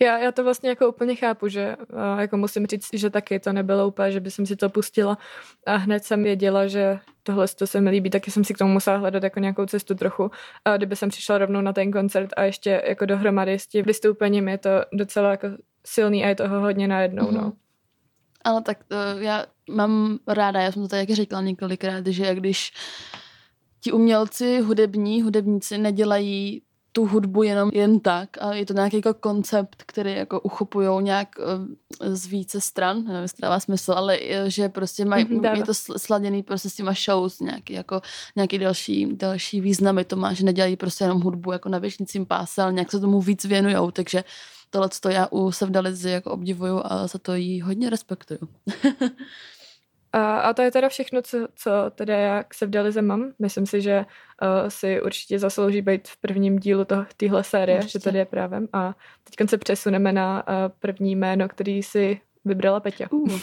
Já, 0.01 0.19
já 0.19 0.33
to 0.33 0.45
vlastně 0.45 0.69
jako 0.69 0.89
úplně 0.89 1.15
chápu, 1.15 1.49
že 1.49 1.77
jako 2.19 2.37
musím 2.37 2.67
říct, 2.67 2.89
že 2.93 3.11
taky 3.11 3.41
to 3.41 3.53
nebylo 3.53 3.89
úplně, 3.89 4.13
že 4.13 4.21
by 4.21 4.31
jsem 4.31 4.47
si 4.47 4.57
to 4.57 4.69
pustila 4.69 5.19
a 5.67 5.77
hned 5.77 6.05
jsem 6.05 6.23
věděla, 6.23 6.67
že 6.67 6.99
tohle 7.23 7.49
to 7.49 7.67
se 7.67 7.81
mi 7.81 7.91
líbí, 7.91 8.11
taky 8.11 8.31
jsem 8.31 8.45
si 8.45 8.55
k 8.55 8.59
tomu 8.59 8.73
musela 8.73 8.97
hledat 8.97 9.23
jako 9.23 9.41
nějakou 9.41 9.67
cestu 9.67 9.95
trochu. 9.95 10.31
A 10.65 10.77
kdyby 10.77 10.97
jsem 10.97 11.09
přišla 11.09 11.39
rovnou 11.39 11.61
na 11.61 11.73
ten 11.73 11.93
koncert 11.93 12.31
a 12.37 12.43
ještě 12.43 12.83
jako 12.87 13.07
dohromady 13.07 13.59
s 13.59 13.67
tím 13.67 13.85
vystoupením 13.85 14.49
je 14.49 14.59
to 14.59 14.71
docela 14.93 15.31
jako 15.31 15.49
silný 15.87 16.25
a 16.25 16.29
je 16.29 16.35
toho 16.35 16.61
hodně 16.61 16.89
najednou, 16.89 17.25
mm-hmm. 17.25 17.35
no. 17.35 17.41
Mhm. 17.41 17.53
Ale 18.45 18.63
tak 18.63 18.85
to 18.85 18.97
já 19.19 19.47
mám 19.71 20.19
ráda, 20.29 20.61
já 20.61 20.73
jsem 20.73 20.83
to 20.83 20.89
tady 20.89 21.15
řekla 21.15 21.41
několikrát, 21.41 22.07
že 22.07 22.35
když 22.35 22.73
ti 23.81 23.93
umělci, 23.93 24.61
hudební, 24.61 25.23
hudebníci 25.23 25.79
nedělají 25.79 26.63
tu 26.97 27.07
hudbu 27.07 27.43
jenom 27.43 27.71
jen 27.75 28.01
tak 28.01 28.29
a 28.41 28.55
je 28.55 28.67
to 28.67 28.73
nějaký 28.73 28.97
jako 28.97 29.15
koncept, 29.15 29.83
který 29.87 30.13
jako 30.13 30.41
uchopují 30.41 30.89
nějak 31.03 31.29
uh, 31.39 32.15
z 32.15 32.27
více 32.27 32.61
stran, 32.61 33.05
nevím, 33.05 33.23
jestli 33.23 33.41
dává 33.43 33.61
smysl, 33.61 33.93
ale 33.93 34.19
že 34.47 34.69
prostě 34.69 35.05
maj, 35.05 35.25
mm-hmm, 35.25 35.57
je 35.57 35.65
to 35.65 35.75
sladěný 35.75 36.43
prostě 36.43 36.71
s 36.71 36.75
těma 36.75 36.93
shows, 37.05 37.41
nějaký, 37.41 37.73
jako, 37.73 38.01
nějaký 38.37 38.59
další, 38.59 39.17
další 39.17 39.61
významy 39.61 40.05
to 40.05 40.17
má, 40.17 40.33
že 40.33 40.45
nedělají 40.45 40.77
prostě 40.77 41.05
jenom 41.05 41.21
hudbu 41.21 41.53
jako 41.53 41.69
na 41.69 41.79
věšnicím 41.79 42.27
páse, 42.27 42.63
ale 42.63 42.73
nějak 42.73 42.91
se 42.91 43.01
tomu 43.01 43.21
víc 43.21 43.45
věnujou, 43.45 43.91
takže 43.91 44.25
tohle 44.71 44.89
to 45.01 45.09
já 45.09 45.29
u 45.31 45.53
Sevdalizy 45.53 46.11
jako 46.11 46.31
obdivuju 46.31 46.81
a 46.85 47.07
za 47.07 47.19
to 47.19 47.35
jí 47.35 47.61
hodně 47.61 47.91
respektuju. 47.91 48.41
A, 50.13 50.39
a 50.39 50.53
to 50.53 50.63
je 50.63 50.71
teda 50.71 50.89
všechno, 50.89 51.23
co, 51.23 51.39
co 51.57 51.71
teda 51.95 52.17
já 52.17 52.43
k 52.43 52.55
Sevdalize 52.55 53.03
mám. 53.03 53.33
Myslím 53.39 53.67
si, 53.67 53.81
že 53.81 53.99
uh, 54.43 54.69
si 54.69 55.03
určitě 55.03 55.39
zaslouží 55.39 55.83
být 55.83 56.09
v 56.09 56.17
prvním 56.17 56.59
dílu 56.59 56.87
téhle 57.17 57.45
série, 57.45 57.79
určitě. 57.79 57.99
že 57.99 58.05
tady 58.05 58.19
je 58.19 58.25
právem. 58.25 58.69
A 58.73 58.95
teď 59.25 59.51
se 59.51 59.59
přesuneme 59.59 60.13
na 60.13 60.49
uh, 60.49 60.55
první 60.81 61.17
jméno, 61.17 61.49
který 61.49 61.83
si 61.83 62.21
vybrala 62.45 62.81
Peťa. 62.81 63.07
Uh. 63.11 63.39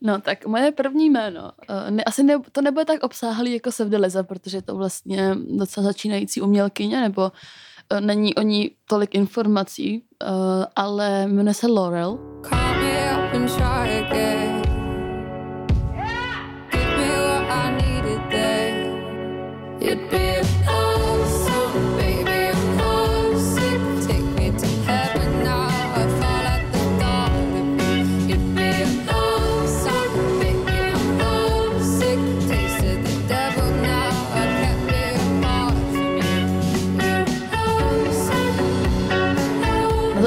No 0.00 0.20
tak 0.20 0.46
moje 0.46 0.72
první 0.72 1.10
jméno. 1.10 1.52
Uh, 1.70 1.90
ne, 1.90 2.04
asi 2.04 2.22
ne, 2.22 2.38
to 2.52 2.62
nebude 2.62 2.84
tak 2.84 3.02
obsáhlý 3.02 3.52
jako 3.52 3.72
Sevdalize, 3.72 4.22
protože 4.22 4.58
je 4.58 4.62
to 4.62 4.76
vlastně 4.76 5.34
docela 5.56 5.86
začínající 5.86 6.40
umělkyně, 6.40 7.00
nebo 7.00 7.22
uh, 7.22 8.00
není 8.00 8.34
o 8.34 8.42
ní 8.42 8.70
tolik 8.88 9.14
informací, 9.14 10.04
uh, 10.22 10.28
ale 10.76 11.26
jmenuje 11.26 11.54
se 11.54 11.66
Laurel. 11.66 12.18
Call 12.48 12.74
me 12.74 13.12
up 13.12 13.34
and 13.34 13.56
try 13.56 14.04
again. 14.04 14.63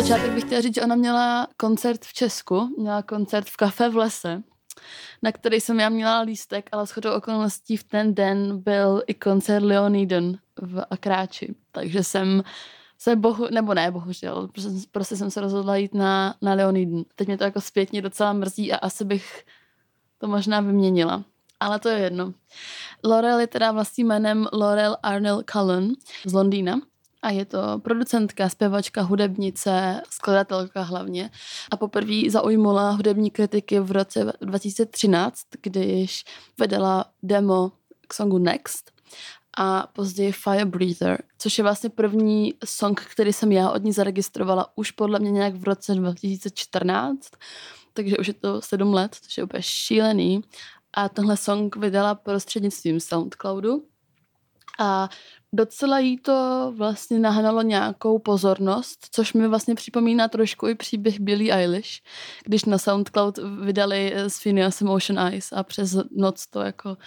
Začátek 0.07 0.31
bych 0.31 0.43
chtěla 0.43 0.61
říct, 0.61 0.75
že 0.75 0.81
ona 0.81 0.95
měla 0.95 1.47
koncert 1.57 2.05
v 2.05 2.13
Česku, 2.13 2.75
měla 2.77 3.01
koncert 3.01 3.47
v 3.47 3.57
kafe 3.57 3.89
v 3.89 3.97
lese, 3.97 4.43
na 5.21 5.31
který 5.31 5.61
jsem 5.61 5.79
já 5.79 5.89
měla 5.89 6.21
lístek, 6.21 6.69
ale 6.71 6.85
shodou 6.85 7.13
okolností 7.13 7.77
v 7.77 7.83
ten 7.83 8.15
den 8.15 8.59
byl 8.61 9.03
i 9.07 9.13
koncert 9.13 9.63
Leoniden 9.63 10.37
v 10.61 10.85
Akráči. 10.89 11.55
Takže 11.71 12.03
jsem 12.03 12.43
se 12.97 13.15
bohu, 13.15 13.47
nebo 13.51 13.73
ne, 13.73 13.91
bohužel, 13.91 14.47
prostě, 14.47 14.69
prostě 14.91 15.15
jsem 15.15 15.31
se 15.31 15.41
rozhodla 15.41 15.75
jít 15.75 15.93
na, 15.93 16.35
na 16.41 16.53
Leoniden. 16.53 17.03
Teď 17.15 17.27
mě 17.27 17.37
to 17.37 17.43
jako 17.43 17.61
zpětně 17.61 18.01
docela 18.01 18.33
mrzí 18.33 18.73
a 18.73 18.77
asi 18.77 19.05
bych 19.05 19.45
to 20.17 20.27
možná 20.27 20.61
vyměnila. 20.61 21.23
Ale 21.59 21.79
to 21.79 21.89
je 21.89 21.99
jedno. 21.99 22.33
Laurel 23.03 23.39
je 23.39 23.47
teda 23.47 23.71
vlastním 23.71 24.07
jménem 24.07 24.47
Laurel 24.53 24.97
Arnell 25.03 25.43
Cullen 25.51 25.93
z 26.25 26.33
Londýna 26.33 26.81
a 27.21 27.29
je 27.29 27.45
to 27.45 27.79
producentka, 27.79 28.49
zpěvačka, 28.49 29.01
hudebnice, 29.01 30.01
skladatelka 30.09 30.81
hlavně. 30.81 31.29
A 31.71 31.77
poprvé 31.77 32.29
zaujmula 32.29 32.91
hudební 32.91 33.31
kritiky 33.31 33.79
v 33.79 33.91
roce 33.91 34.33
2013, 34.41 35.41
když 35.61 36.23
vedela 36.59 37.05
demo 37.23 37.71
k 38.07 38.13
songu 38.13 38.37
Next 38.37 38.91
a 39.57 39.87
později 39.93 40.31
Fire 40.31 40.65
Breather, 40.65 41.23
což 41.37 41.57
je 41.57 41.63
vlastně 41.63 41.89
první 41.89 42.53
song, 42.65 43.01
který 43.01 43.33
jsem 43.33 43.51
já 43.51 43.71
od 43.71 43.83
ní 43.83 43.91
zaregistrovala 43.91 44.71
už 44.75 44.91
podle 44.91 45.19
mě 45.19 45.31
nějak 45.31 45.55
v 45.55 45.63
roce 45.63 45.95
2014, 45.95 47.29
takže 47.93 48.17
už 48.17 48.27
je 48.27 48.33
to 48.33 48.61
sedm 48.61 48.93
let, 48.93 49.17
což 49.21 49.37
je 49.37 49.43
úplně 49.43 49.63
šílený. 49.63 50.41
A 50.93 51.09
tenhle 51.09 51.37
song 51.37 51.75
vydala 51.75 52.15
prostřednictvím 52.15 52.99
Soundcloudu. 52.99 53.83
A 54.79 55.09
docela 55.53 55.99
jí 55.99 56.17
to 56.17 56.73
vlastně 56.75 57.19
nahnalo 57.19 57.61
nějakou 57.61 58.19
pozornost, 58.19 59.07
což 59.11 59.33
mi 59.33 59.47
vlastně 59.47 59.75
připomíná 59.75 60.27
trošku 60.27 60.67
i 60.67 60.75
příběh 60.75 61.19
Billie 61.19 61.53
Eilish, 61.53 62.01
když 62.45 62.65
na 62.65 62.77
SoundCloud 62.77 63.39
vydali 63.61 64.13
s 64.15 64.39
Phineasem 64.39 64.89
Ocean 64.89 65.19
Eyes 65.19 65.53
a 65.53 65.63
přes 65.63 65.95
noc 66.11 66.47
to 66.47 66.61
jako 66.61 66.97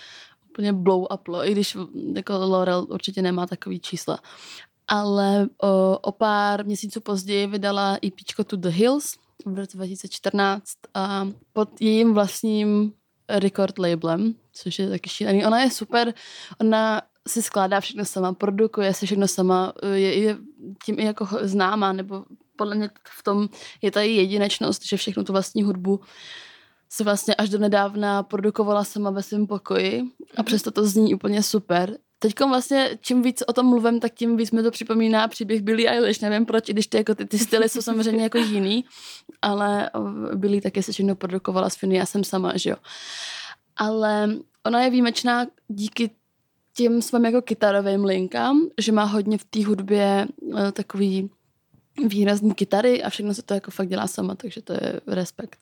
úplně 0.50 0.73
blow 0.73 1.06
uplo, 1.14 1.47
i 1.47 1.52
když 1.52 1.76
jako 2.14 2.32
Laurel 2.32 2.87
určitě 2.90 3.23
nemá 3.23 3.47
takový 3.47 3.80
čísla. 3.80 4.18
Ale 4.88 5.49
o, 5.62 5.99
o 5.99 6.12
pár 6.12 6.66
měsíců 6.66 7.00
později 7.00 7.47
vydala 7.47 7.99
EP 8.06 8.47
To 8.47 8.56
The 8.56 8.68
Hills 8.68 9.14
v 9.47 9.59
roce 9.59 9.76
2014 9.76 10.64
a 10.94 11.28
pod 11.52 11.80
jejím 11.80 12.14
vlastním 12.14 12.92
record 13.28 13.78
labelem, 13.78 14.35
což 14.52 14.78
je 14.78 14.90
taky 14.90 15.11
šílený. 15.11 15.47
Ona 15.47 15.61
je 15.61 15.70
super, 15.70 16.14
ona 16.61 17.02
si 17.30 17.42
skládá 17.42 17.80
všechno 17.80 18.04
sama, 18.04 18.32
produkuje 18.32 18.94
se 18.94 19.06
všechno 19.06 19.28
sama, 19.28 19.72
je, 19.92 20.18
je 20.18 20.37
tím 20.84 20.99
i 20.99 21.04
jako 21.04 21.28
známá, 21.42 21.92
nebo 21.92 22.25
podle 22.56 22.75
mě 22.75 22.90
v 23.18 23.22
tom 23.22 23.49
je 23.82 23.90
ta 23.90 24.00
její 24.00 24.16
jedinečnost, 24.16 24.87
že 24.87 24.96
všechno 24.96 25.25
tu 25.25 25.32
vlastní 25.32 25.62
hudbu 25.62 26.00
si 26.88 27.04
vlastně 27.04 27.34
až 27.34 27.49
do 27.49 27.58
nedávna 27.58 28.22
produkovala 28.22 28.84
sama 28.84 29.10
ve 29.10 29.22
svém 29.22 29.46
pokoji 29.46 30.02
a 30.37 30.40
mhm. 30.40 30.44
přesto 30.44 30.70
to 30.70 30.87
zní 30.87 31.14
úplně 31.14 31.42
super. 31.42 31.99
Teď 32.18 32.40
vlastně, 32.40 32.99
čím 33.00 33.22
víc 33.22 33.42
o 33.46 33.52
tom 33.52 33.66
mluvím, 33.66 34.00
tak 34.00 34.14
tím 34.14 34.37
víc 34.37 34.50
mi 34.50 34.62
to 34.62 34.70
připomíná 34.70 35.28
příběh 35.28 35.62
Billie 35.62 35.90
Eilish. 35.90 36.20
Nevím 36.20 36.46
proč, 36.46 36.68
i 36.68 36.72
když 36.72 36.87
ty, 36.87 36.96
jako 36.96 37.14
ty, 37.14 37.26
ty 37.26 37.38
styly 37.38 37.68
jsou 37.68 37.82
samozřejmě 37.82 38.22
jako 38.22 38.38
jiný, 38.38 38.84
ale 39.42 39.90
Billie 40.34 40.62
taky 40.62 40.82
se 40.82 40.92
všechno 40.92 41.14
produkovala 41.14 41.70
s 41.70 41.76
Finny, 41.76 41.96
já 41.96 42.06
jsem 42.06 42.25
sama, 42.25 42.56
že 42.56 42.70
jo. 42.70 42.76
Ale 43.76 44.28
ona 44.66 44.82
je 44.82 44.90
výjimečná 44.90 45.46
díky 45.68 46.10
těm 46.82 47.02
svým 47.02 47.25
jako 47.25 47.42
kytarovým 47.42 48.04
linkám, 48.04 48.60
že 48.78 48.92
má 48.92 49.04
hodně 49.04 49.38
v 49.38 49.44
té 49.44 49.64
hudbě 49.64 50.26
uh, 50.40 50.70
takový 50.70 51.30
výrazný 52.06 52.54
kytary 52.54 53.02
a 53.02 53.10
všechno 53.10 53.34
se 53.34 53.42
to 53.42 53.54
jako 53.54 53.70
fakt 53.70 53.88
dělá 53.88 54.06
sama, 54.06 54.34
takže 54.34 54.62
to 54.62 54.72
je 54.72 55.00
respekt. 55.06 55.58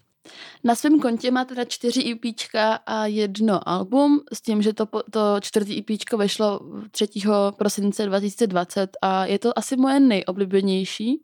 Na 0.64 0.74
svém 0.74 1.00
kontě 1.00 1.30
má 1.30 1.44
teda 1.44 1.64
čtyři 1.64 2.12
EPčka 2.12 2.74
a 2.86 3.06
jedno 3.06 3.68
album, 3.68 4.20
s 4.32 4.40
tím, 4.40 4.62
že 4.62 4.72
to, 4.72 4.86
to 4.86 5.20
čtvrtý 5.40 5.78
EPčko 5.78 6.16
vešlo 6.16 6.60
3. 6.90 7.08
prosince 7.56 8.06
2020 8.06 8.90
a 9.02 9.26
je 9.26 9.38
to 9.38 9.58
asi 9.58 9.76
moje 9.76 10.00
nejoblíbenější, 10.00 11.22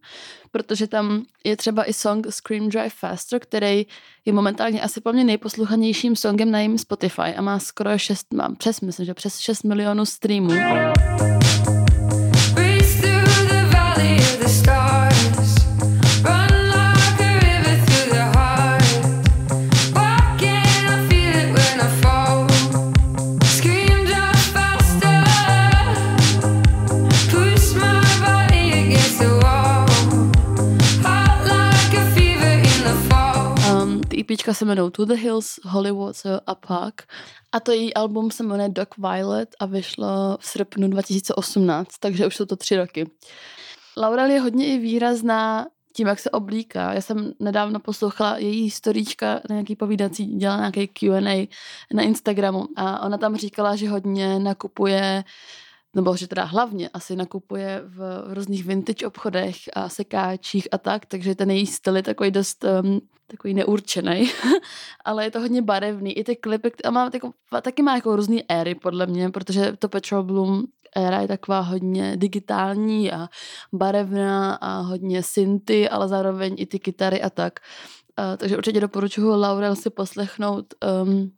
protože 0.51 0.87
tam 0.87 1.25
je 1.45 1.57
třeba 1.57 1.85
i 1.85 1.93
song 1.93 2.27
Scream 2.31 2.69
Drive 2.69 2.91
Faster, 2.91 3.41
který 3.41 3.87
je 4.25 4.33
momentálně 4.33 4.83
asi 4.83 5.01
pro 5.01 5.13
mě 5.13 5.25
nejposluchanějším 5.25 6.17
songem 6.17 6.51
na 6.51 6.59
jejím 6.59 6.79
Spotify 6.79 7.35
a 7.37 7.43
má 7.43 7.59
skoro 7.59 7.99
6, 7.99 8.33
mám 8.33 8.57
přes, 8.57 8.81
myslím, 8.81 9.07
že 9.07 9.15
přes 9.15 9.39
6 9.39 9.63
milionů 9.63 10.07
streamů. 10.07 10.55
EPčka 34.31 34.55
se 34.55 34.65
jmenou 34.65 34.91
To 34.91 35.05
the 35.05 35.15
Hills, 35.15 35.61
Hollywood 35.65 36.17
a 36.47 36.55
Park 36.55 37.03
A 37.53 37.61
to 37.61 37.73
její 37.73 37.95
album 37.95 38.31
se 38.31 38.43
jmenuje 38.43 38.69
Dog 38.69 38.89
Violet 38.99 39.49
a 39.61 39.67
vyšlo 39.67 40.39
v 40.41 40.47
srpnu 40.47 40.89
2018, 40.89 41.89
takže 42.01 42.27
už 42.27 42.37
jsou 42.37 42.45
to 42.45 42.57
tři 42.57 42.77
roky. 42.77 43.11
Laurel 43.97 44.31
je 44.31 44.41
hodně 44.41 44.67
i 44.67 44.79
výrazná 44.79 45.67
tím, 45.97 46.07
jak 46.07 46.19
se 46.19 46.31
oblíká. 46.31 46.93
Já 46.93 47.01
jsem 47.01 47.33
nedávno 47.41 47.81
poslouchala 47.81 48.39
její 48.39 48.71
storíčka 48.71 49.41
na 49.51 49.55
nějaký 49.55 49.77
povídací, 49.77 50.27
dělala 50.27 50.61
nějaký 50.61 50.89
Q&A 50.89 51.49
na 51.95 52.03
Instagramu 52.03 52.67
a 52.77 53.03
ona 53.03 53.19
tam 53.19 53.37
říkala, 53.37 53.77
že 53.77 53.89
hodně 53.89 54.39
nakupuje 54.39 55.25
nebo 55.95 56.17
že 56.17 56.29
teda 56.29 56.45
hlavně 56.45 56.89
asi 56.89 57.17
nakupuje 57.17 57.83
v 57.85 58.25
různých 58.35 58.65
vintage 58.65 59.07
obchodech 59.07 59.57
a 59.75 59.89
sekáčích 59.89 60.69
a 60.73 60.79
tak, 60.79 61.07
takže 61.07 61.35
ten 61.35 61.51
její 61.51 61.67
styl 61.67 61.97
je 61.97 62.03
takový 62.03 62.31
dost 62.31 62.65
um, 62.65 63.01
takový 63.27 63.55
neurčený, 63.55 64.31
ale 65.05 65.25
je 65.25 65.31
to 65.31 65.41
hodně 65.41 65.63
barevný. 65.63 66.19
I 66.19 66.25
ty 66.25 66.37
klipy, 66.37 66.73
a 66.85 66.91
má, 66.91 67.11
jako, 67.15 67.31
taky 67.63 67.83
má 67.83 67.95
jako 67.95 68.17
různý 68.17 68.51
éry 68.51 68.75
podle 68.75 69.07
mě, 69.07 69.31
protože 69.31 69.73
to 69.79 69.89
Petrol 69.89 70.23
Bloom 70.23 70.65
éra 70.97 71.21
je 71.21 71.29
taková 71.29 71.61
hodně 71.61 72.17
digitální 72.17 73.13
a 73.13 73.29
barevná 73.73 74.55
a 74.55 74.81
hodně 74.81 75.23
synty, 75.23 75.89
ale 75.89 76.09
zároveň 76.09 76.55
i 76.59 76.67
ty 76.67 76.79
kytary 76.79 77.23
a 77.23 77.31
tak. 77.31 77.61
Uh, 78.19 78.37
takže 78.37 78.57
určitě 78.57 78.81
doporučuji 78.81 79.35
Laurel 79.35 79.77
si 79.77 79.91
poslechnout 79.91 80.75
um, 81.05 81.31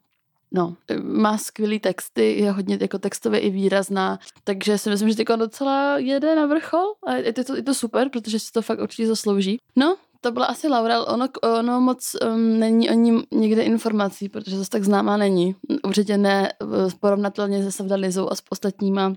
No, 0.51 0.75
má 1.03 1.37
skvělý 1.37 1.79
texty, 1.79 2.39
je 2.39 2.51
hodně 2.51 2.77
jako 2.81 2.99
textově 2.99 3.39
i 3.39 3.49
výrazná, 3.49 4.19
takže 4.43 4.77
si 4.77 4.89
myslím, 4.89 5.09
že 5.09 5.15
teď 5.15 5.27
docela 5.27 5.97
jede 5.97 6.35
na 6.35 6.45
vrchol 6.45 6.85
a 7.07 7.13
je 7.13 7.33
to, 7.33 7.55
je 7.55 7.63
to 7.63 7.73
super, 7.73 8.09
protože 8.09 8.39
si 8.39 8.51
to 8.51 8.61
fakt 8.61 8.79
určitě 8.79 9.07
zaslouží. 9.07 9.59
No, 9.75 9.97
to 10.21 10.31
byla 10.31 10.45
asi 10.45 10.67
Laurel, 10.67 11.05
ono, 11.09 11.27
ono 11.57 11.81
moc 11.81 12.15
um, 12.25 12.59
není 12.59 12.89
o 12.89 12.93
ní 12.93 13.23
někde 13.31 13.63
informací, 13.63 14.29
protože 14.29 14.57
zase 14.57 14.69
tak 14.69 14.83
známá 14.83 15.17
není. 15.17 15.55
Určitě 15.83 16.17
ne 16.17 16.53
porovnatelně 16.99 17.63
se 17.63 17.71
Savdalizou 17.71 18.29
a 18.31 18.35
s 18.35 18.41
ostatníma 18.49 19.13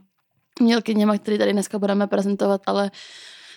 mělkyněma, 0.60 1.18
který 1.18 1.38
tady 1.38 1.52
dneska 1.52 1.78
budeme 1.78 2.06
prezentovat, 2.06 2.60
ale 2.66 2.90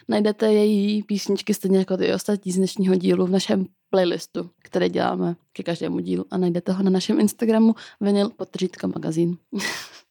najdete 0.08 0.54
její 0.54 1.04
písničky 1.04 1.54
stejně 1.54 1.78
jako 1.78 1.98
ty 1.98 2.14
ostatní 2.14 2.52
z 2.52 2.56
dnešního 2.56 2.96
dílu 2.96 3.26
v 3.26 3.32
našem 3.32 3.66
playlistu, 3.94 4.50
který 4.60 4.90
děláme 4.90 5.36
ke 5.54 5.64
každému 5.64 6.00
dílu 6.00 6.26
a 6.32 6.38
najdete 6.38 6.72
ho 6.72 6.84
na 6.84 6.90
našem 6.90 7.20
Instagramu 7.20 7.76
vinyl 8.02 8.30
podtržítka 8.30 8.88
magazín. 8.88 9.38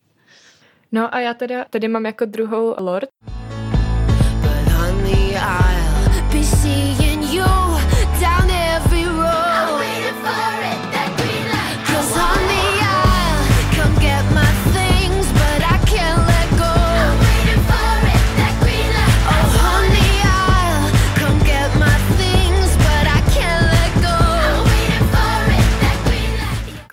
no 0.92 1.14
a 1.14 1.20
já 1.20 1.34
teda 1.34 1.64
tady 1.70 1.88
mám 1.88 2.06
jako 2.06 2.24
druhou 2.24 2.74
Lord. 2.78 3.08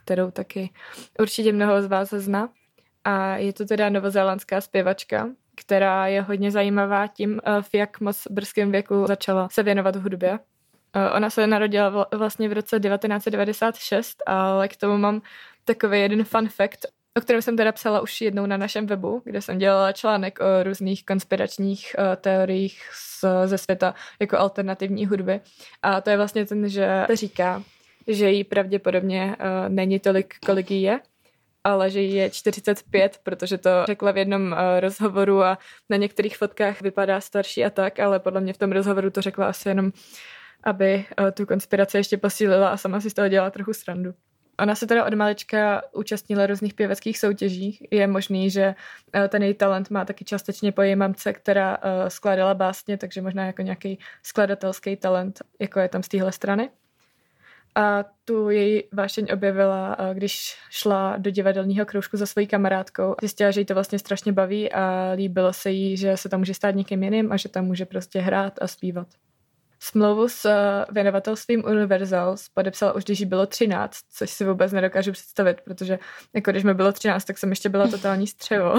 Kterou 0.09 0.31
taky 0.31 0.69
určitě 1.19 1.53
mnoho 1.53 1.81
z 1.81 1.85
vás 1.85 2.09
zná. 2.09 2.49
A 3.03 3.37
je 3.37 3.53
to 3.53 3.65
teda 3.65 3.89
novozélandská 3.89 4.61
zpěvačka, 4.61 5.29
která 5.55 6.07
je 6.07 6.21
hodně 6.21 6.51
zajímavá 6.51 7.07
tím, 7.07 7.41
eh, 7.45 7.61
v 7.61 7.73
jak 7.73 7.99
moc 7.99 8.27
brzkém 8.29 8.71
věku 8.71 9.05
začala 9.07 9.49
se 9.51 9.63
věnovat 9.63 9.95
hudbě. 9.95 10.39
Eh, 10.93 11.09
ona 11.09 11.29
se 11.29 11.47
narodila 11.47 12.07
vlastně 12.13 12.49
v 12.49 12.53
roce 12.53 12.79
1996, 12.79 14.23
ale 14.25 14.67
k 14.67 14.77
tomu 14.77 14.97
mám 14.97 15.21
takový 15.65 15.99
jeden 16.01 16.23
fun 16.23 16.49
fact, 16.49 16.85
o 17.17 17.21
kterém 17.21 17.41
jsem 17.41 17.57
teda 17.57 17.71
psala 17.71 18.01
už 18.01 18.21
jednou 18.21 18.45
na 18.45 18.57
našem 18.57 18.87
webu, 18.87 19.21
kde 19.25 19.41
jsem 19.41 19.57
dělala 19.57 19.91
článek 19.91 20.39
o 20.39 20.63
různých 20.63 21.05
konspiračních 21.05 21.95
uh, 22.00 22.15
teoriích 22.15 22.81
z, 22.93 23.25
ze 23.45 23.57
světa 23.57 23.93
jako 24.19 24.37
alternativní 24.37 25.05
hudby. 25.05 25.41
A 25.81 26.01
to 26.01 26.09
je 26.09 26.17
vlastně 26.17 26.45
ten, 26.45 26.69
že 26.69 27.05
říká, 27.13 27.63
že 28.09 28.31
jí 28.31 28.43
pravděpodobně 28.43 29.35
uh, 29.39 29.69
není 29.69 30.00
tolik, 30.00 30.33
kolik 30.45 30.72
jí 30.72 30.81
je, 30.81 31.00
ale 31.63 31.89
že 31.89 32.01
jí 32.01 32.15
je 32.15 32.29
45, 32.29 33.19
protože 33.24 33.57
to 33.57 33.69
řekla 33.85 34.11
v 34.11 34.17
jednom 34.17 34.51
uh, 34.51 34.57
rozhovoru 34.79 35.43
a 35.43 35.57
na 35.89 35.98
některých 35.98 36.37
fotkách 36.37 36.81
vypadá 36.81 37.22
starší 37.22 37.65
a 37.65 37.69
tak, 37.69 38.00
ale 38.00 38.19
podle 38.19 38.41
mě 38.41 38.53
v 38.53 38.57
tom 38.57 38.72
rozhovoru 38.72 39.09
to 39.09 39.22
řekla 39.22 39.48
asi 39.48 39.69
jenom, 39.69 39.91
aby 40.63 41.05
uh, 41.19 41.31
tu 41.31 41.45
konspiraci 41.45 41.98
ještě 41.98 42.17
posílila 42.17 42.69
a 42.69 42.77
sama 42.77 43.01
si 43.01 43.09
z 43.09 43.13
toho 43.13 43.27
dělala 43.27 43.50
trochu 43.51 43.74
srandu. 43.74 44.13
Ona 44.59 44.75
se 44.75 44.87
teda 44.87 45.05
od 45.05 45.13
malička 45.13 45.81
účastnila 45.93 46.48
různých 46.48 46.74
pěveckých 46.74 47.19
soutěží. 47.19 47.87
Je 47.91 48.07
možný, 48.07 48.50
že 48.50 48.75
ten 49.29 49.43
její 49.43 49.53
talent 49.53 49.89
má 49.89 50.05
taky 50.05 50.25
částečně 50.25 50.72
po 50.72 50.81
její 50.81 50.95
mamce, 50.95 51.33
která 51.33 51.77
skládala 52.07 52.53
básně, 52.53 52.98
takže 52.98 53.22
možná 53.22 53.45
jako 53.45 53.61
nějaký 53.61 54.00
skladatelský 54.24 54.95
talent, 54.95 55.41
jako 55.59 55.79
je 55.79 55.89
tam 55.89 56.03
z 56.03 56.07
téhle 56.07 56.31
strany. 56.31 56.69
A 57.75 58.03
tu 58.25 58.50
její 58.50 58.84
vášeň 58.94 59.27
objevila, 59.34 59.98
když 60.14 60.58
šla 60.70 61.18
do 61.18 61.29
divadelního 61.29 61.86
kroužku 61.86 62.18
za 62.18 62.25
svojí 62.25 62.48
kamarádkou. 62.48 63.16
Zjistila, 63.22 63.51
že 63.51 63.62
jí 63.62 63.66
to 63.66 63.74
vlastně 63.74 64.00
strašně 64.00 64.34
baví 64.34 64.72
a 64.72 65.12
líbilo 65.16 65.53
se 65.53 65.72
jí, 65.72 65.98
že 65.98 66.18
se 66.18 66.29
tam 66.29 66.40
může 66.40 66.53
stát 66.53 66.75
někým 66.75 67.03
jiným 67.03 67.32
a 67.32 67.38
že 67.38 67.50
tam 67.50 67.66
může 67.66 67.86
prostě 67.86 68.20
hrát 68.20 68.53
a 68.62 68.68
zpívat. 68.68 69.08
Smlouvu 69.82 70.29
s 70.29 70.50
věnovatelstvím 70.92 71.64
Universals 71.66 72.50
podepsala 72.50 72.94
už, 72.94 73.03
když 73.03 73.20
jí 73.20 73.25
bylo 73.25 73.46
13, 73.46 73.98
což 74.10 74.29
si 74.29 74.46
vůbec 74.46 74.72
nedokážu 74.72 75.12
představit, 75.12 75.62
protože 75.62 76.00
jako 76.34 76.51
když 76.51 76.64
mi 76.64 76.74
bylo 76.74 76.92
13, 76.92 77.25
tak 77.25 77.38
jsem 77.38 77.50
ještě 77.50 77.70
byla 77.70 77.88
totální 77.88 78.27
střevo. 78.27 78.74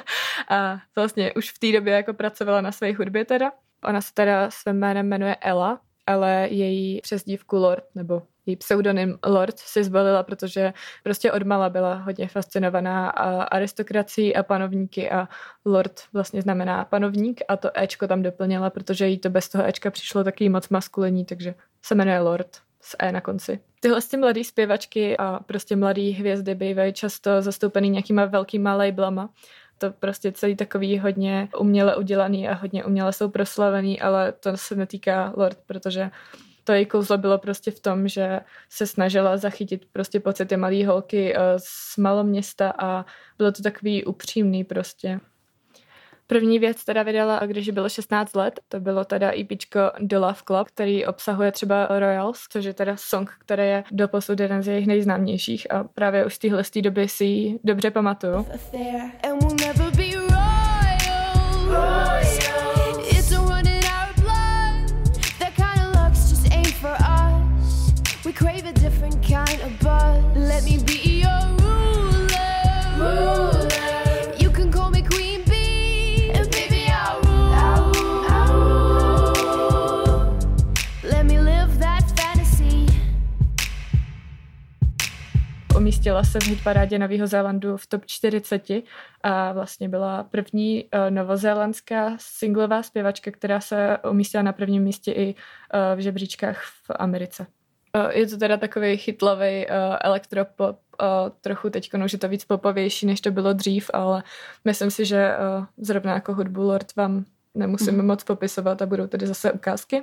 a 0.48 0.78
vlastně 0.96 1.32
už 1.32 1.50
v 1.52 1.58
té 1.58 1.72
době 1.72 1.94
jako 1.94 2.14
pracovala 2.14 2.60
na 2.60 2.72
své 2.72 2.92
hudbě 2.92 3.24
teda. 3.24 3.52
Ona 3.84 4.00
se 4.00 4.14
teda 4.14 4.50
svým 4.50 4.76
jménem 4.76 5.08
jmenuje 5.08 5.36
Ella 5.40 5.80
ale 6.06 6.48
její 6.50 7.00
přezdívku 7.00 7.56
Lord, 7.56 7.84
nebo 7.94 8.22
její 8.46 8.56
pseudonym 8.56 9.18
Lord 9.26 9.58
si 9.58 9.84
zvolila, 9.84 10.22
protože 10.22 10.72
prostě 11.02 11.32
odmala 11.32 11.70
byla 11.70 11.94
hodně 11.94 12.28
fascinovaná 12.28 13.10
a 13.10 13.42
aristokracií 13.42 14.36
a 14.36 14.42
panovníky 14.42 15.10
a 15.10 15.28
Lord 15.64 16.00
vlastně 16.12 16.42
znamená 16.42 16.84
panovník 16.84 17.40
a 17.48 17.56
to 17.56 17.70
Ečko 17.74 18.06
tam 18.06 18.22
doplnila, 18.22 18.70
protože 18.70 19.06
jí 19.06 19.18
to 19.18 19.30
bez 19.30 19.48
toho 19.48 19.66
Ečka 19.66 19.90
přišlo 19.90 20.24
taky 20.24 20.48
moc 20.48 20.68
maskulinní, 20.68 21.24
takže 21.24 21.54
se 21.82 21.94
jmenuje 21.94 22.20
Lord 22.20 22.48
s 22.80 22.96
E 22.98 23.12
na 23.12 23.20
konci. 23.20 23.60
Tyhle 23.80 24.00
ty 24.10 24.16
mladé 24.16 24.44
zpěvačky 24.44 25.16
a 25.16 25.40
prostě 25.46 25.76
mladé 25.76 26.02
hvězdy 26.02 26.54
bývají 26.54 26.92
často 26.92 27.42
zastoupený 27.42 27.90
nějakýma 27.90 28.24
velkýma 28.24 28.74
labelama 28.74 29.30
to 29.78 29.90
prostě 29.90 30.32
celý 30.32 30.56
takový 30.56 30.98
hodně 30.98 31.48
uměle 31.58 31.96
udělaný 31.96 32.48
a 32.48 32.54
hodně 32.54 32.84
uměle 32.84 33.12
jsou 33.12 33.28
proslavený, 33.28 34.00
ale 34.00 34.32
to 34.32 34.56
se 34.56 34.74
netýká 34.76 35.32
Lord, 35.36 35.58
protože 35.66 36.10
to 36.64 36.72
její 36.72 36.86
kouzlo 36.86 37.18
bylo 37.18 37.38
prostě 37.38 37.70
v 37.70 37.80
tom, 37.80 38.08
že 38.08 38.40
se 38.68 38.86
snažila 38.86 39.36
zachytit 39.36 39.86
prostě 39.92 40.20
pocity 40.20 40.56
malé 40.56 40.86
holky 40.86 41.36
eh, 41.36 41.40
z 41.58 41.96
maloměsta 41.96 42.72
a 42.78 43.04
bylo 43.38 43.52
to 43.52 43.62
takový 43.62 44.04
upřímný 44.04 44.64
prostě. 44.64 45.20
První 46.26 46.58
věc 46.58 46.84
teda 46.84 47.02
vydala, 47.02 47.40
když 47.46 47.70
bylo 47.70 47.88
16 47.88 48.36
let, 48.36 48.60
to 48.68 48.80
bylo 48.80 49.04
teda 49.04 49.32
EPčko 49.40 49.80
The 50.00 50.18
Love 50.18 50.38
Club, 50.46 50.68
který 50.68 51.06
obsahuje 51.06 51.52
třeba 51.52 51.86
Royals, 51.98 52.46
což 52.50 52.64
je 52.64 52.74
teda 52.74 52.96
song, 52.96 53.30
který 53.38 53.62
je 53.62 53.84
doposud 53.92 54.40
jeden 54.40 54.62
z 54.62 54.68
jejich 54.68 54.86
nejznámějších 54.86 55.72
a 55.72 55.84
právě 55.84 56.26
už 56.26 56.34
z 56.34 56.38
téhle 56.38 56.62
doby 56.80 57.08
si 57.08 57.24
ji 57.24 57.58
dobře 57.64 57.90
pamatuju. 57.90 58.46
Umístila 85.86 86.24
se 86.24 86.38
v 86.40 86.46
hitparádě 86.46 86.98
Nového 86.98 87.26
Zélandu 87.26 87.76
v 87.76 87.86
top 87.86 88.06
40 88.06 88.62
a 89.22 89.52
vlastně 89.52 89.88
byla 89.88 90.22
první 90.22 90.84
uh, 90.84 91.10
novozélandská 91.10 92.16
singlová 92.20 92.82
zpěvačka, 92.82 93.30
která 93.30 93.60
se 93.60 93.98
umístila 94.10 94.42
na 94.42 94.52
prvním 94.52 94.82
místě 94.82 95.12
i 95.12 95.34
uh, 95.34 95.98
v 95.98 95.98
žebříčkách 95.98 96.62
v 96.62 96.90
Americe. 96.96 97.46
Uh, 97.96 98.10
je 98.10 98.26
to 98.26 98.36
teda 98.36 98.56
takový 98.56 98.96
chytlavý 98.96 99.66
uh, 99.66 99.72
elektropop, 100.00 100.78
uh, 101.02 101.06
trochu 101.40 101.70
teď 101.70 101.90
už 102.04 102.12
je 102.12 102.18
to 102.18 102.28
víc 102.28 102.44
popovější, 102.44 103.06
než 103.06 103.20
to 103.20 103.30
bylo 103.30 103.52
dřív, 103.52 103.90
ale 103.92 104.22
myslím 104.64 104.90
si, 104.90 105.04
že 105.04 105.34
uh, 105.58 105.64
zrovna 105.76 106.14
jako 106.14 106.34
hudbu 106.34 106.62
Lord 106.62 106.96
vám 106.96 107.24
nemusíme 107.54 108.02
mm. 108.02 108.06
moc 108.06 108.24
popisovat 108.24 108.82
a 108.82 108.86
budou 108.86 109.06
tady 109.06 109.26
zase 109.26 109.52
ukázky. 109.52 110.02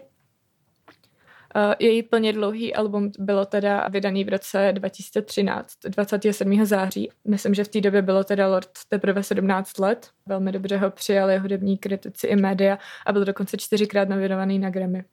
Její 1.79 2.03
plně 2.03 2.33
dlouhý 2.33 2.75
album 2.75 3.11
bylo 3.19 3.45
teda 3.45 3.87
vydaný 3.87 4.23
v 4.23 4.29
roce 4.29 4.71
2013, 4.71 5.71
27. 5.85 6.65
září. 6.65 7.09
Myslím, 7.27 7.53
že 7.53 7.63
v 7.63 7.67
té 7.67 7.81
době 7.81 8.01
bylo 8.01 8.23
teda 8.23 8.47
Lord 8.47 8.69
teprve 8.89 9.23
17 9.23 9.79
let. 9.79 10.09
Velmi 10.25 10.51
dobře 10.51 10.77
ho 10.77 10.91
přijali 10.91 11.37
hudební 11.37 11.77
kritici 11.77 12.27
i 12.27 12.35
média 12.35 12.77
a 13.05 13.13
byl 13.13 13.25
dokonce 13.25 13.57
čtyřikrát 13.57 14.09
nominovaný 14.09 14.59
na 14.59 14.69
Grammy 14.69 15.03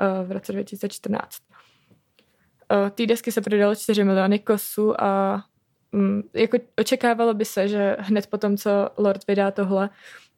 uh, 0.00 0.28
v 0.28 0.32
roce 0.32 0.52
2014. 0.52 1.28
Uh, 2.72 2.90
té 2.90 3.06
desky 3.06 3.32
se 3.32 3.40
prodalo 3.40 3.74
4 3.74 4.04
miliony 4.04 4.38
kosů 4.38 5.00
a 5.00 5.42
um, 5.92 6.22
jako 6.34 6.58
očekávalo 6.80 7.34
by 7.34 7.44
se, 7.44 7.68
že 7.68 7.96
hned 8.00 8.26
po 8.26 8.38
tom, 8.38 8.56
co 8.56 8.70
Lord 8.96 9.26
vydá 9.28 9.50
tohle, 9.50 9.90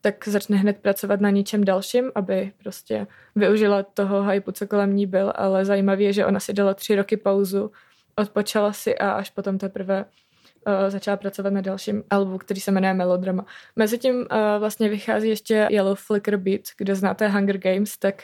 tak 0.07 0.29
začne 0.29 0.57
hned 0.57 0.79
pracovat 0.79 1.21
na 1.21 1.31
něčem 1.31 1.65
dalším, 1.65 2.13
aby 2.15 2.53
prostě 2.63 3.07
využila 3.37 3.83
toho 3.83 4.23
hypu, 4.23 4.53
co 4.53 4.67
kolem 4.67 4.97
ní 4.97 5.07
byl, 5.07 5.33
ale 5.35 5.65
zajímavé 5.65 6.03
je, 6.03 6.13
že 6.13 6.27
ona 6.27 6.41
si 6.41 6.53
dala 6.53 6.75
tři 6.75 6.97
roky 6.97 7.17
pauzu, 7.17 7.71
odpočala 8.17 8.73
si 8.73 8.99
a 8.99 9.11
až 9.11 9.31
potom 9.31 9.59
teprve 9.59 10.05
uh, 10.05 10.73
začala 10.89 11.17
pracovat 11.17 11.53
na 11.53 11.61
dalším 11.61 12.03
albu, 12.11 12.39
který 12.39 12.61
se 12.61 12.71
jmenuje 12.71 12.95
Melodrama. 12.95 13.47
Mezitím 13.77 14.17
uh, 14.17 14.27
vlastně 14.59 14.89
vychází 14.89 15.29
ještě 15.29 15.67
Yellow 15.71 15.95
Flicker 15.95 16.37
Beat, 16.37 16.63
kdo 16.79 16.95
znáte 16.95 17.29
Hunger 17.29 17.59
Games, 17.59 17.99
tak 17.99 18.23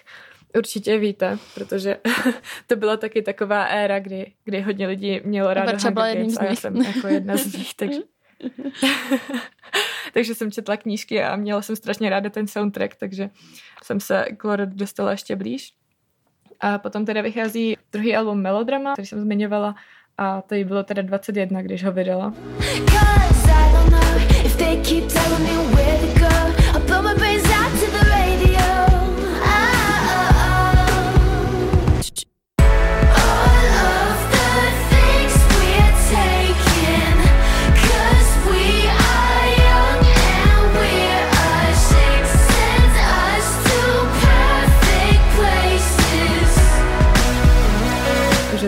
určitě 0.59 0.99
víte, 0.99 1.39
protože 1.55 1.97
to 2.67 2.77
byla 2.77 2.97
taky 2.97 3.23
taková 3.23 3.65
éra, 3.65 3.99
kdy, 3.99 4.33
kdy 4.45 4.61
hodně 4.61 4.87
lidí 4.87 5.21
mělo 5.25 5.55
rádo 5.55 5.73
Hunger 5.73 6.17
Games 6.17 6.37
a 6.37 6.45
já 6.45 6.57
jsem 6.57 6.77
jako 6.77 7.09
jedna 7.09 7.37
z 7.37 7.57
nich, 7.57 7.75
takže 7.75 8.01
takže 10.13 10.35
jsem 10.35 10.53
četla 10.53 10.77
knížky 10.77 11.23
a 11.23 11.37
měla 11.37 11.63
jsem 11.63 11.77
strašně 11.77 12.11
ráda 12.11 12.31
ten 12.31 12.47
soundtrack, 12.47 12.97
takže 12.97 13.31
jsem 13.85 14.01
se 14.01 14.25
k 14.37 14.45
Lore 14.45 14.67
dostala 14.67 15.11
ještě 15.11 15.37
blíž. 15.37 15.75
A 16.61 16.79
potom 16.79 17.07
teda 17.07 17.23
vychází 17.23 17.77
druhý 17.93 18.17
album 18.17 18.43
Melodrama, 18.43 18.93
který 18.93 19.07
jsem 19.07 19.21
zmiňovala, 19.21 19.75
a 20.19 20.43
to 20.43 20.55
jí 20.55 20.65
bylo 20.65 20.83
teda 20.83 21.03
21, 21.03 21.63
když 21.63 21.85
ho 21.85 21.93
vydala. 21.93 22.35
že 25.77 26.02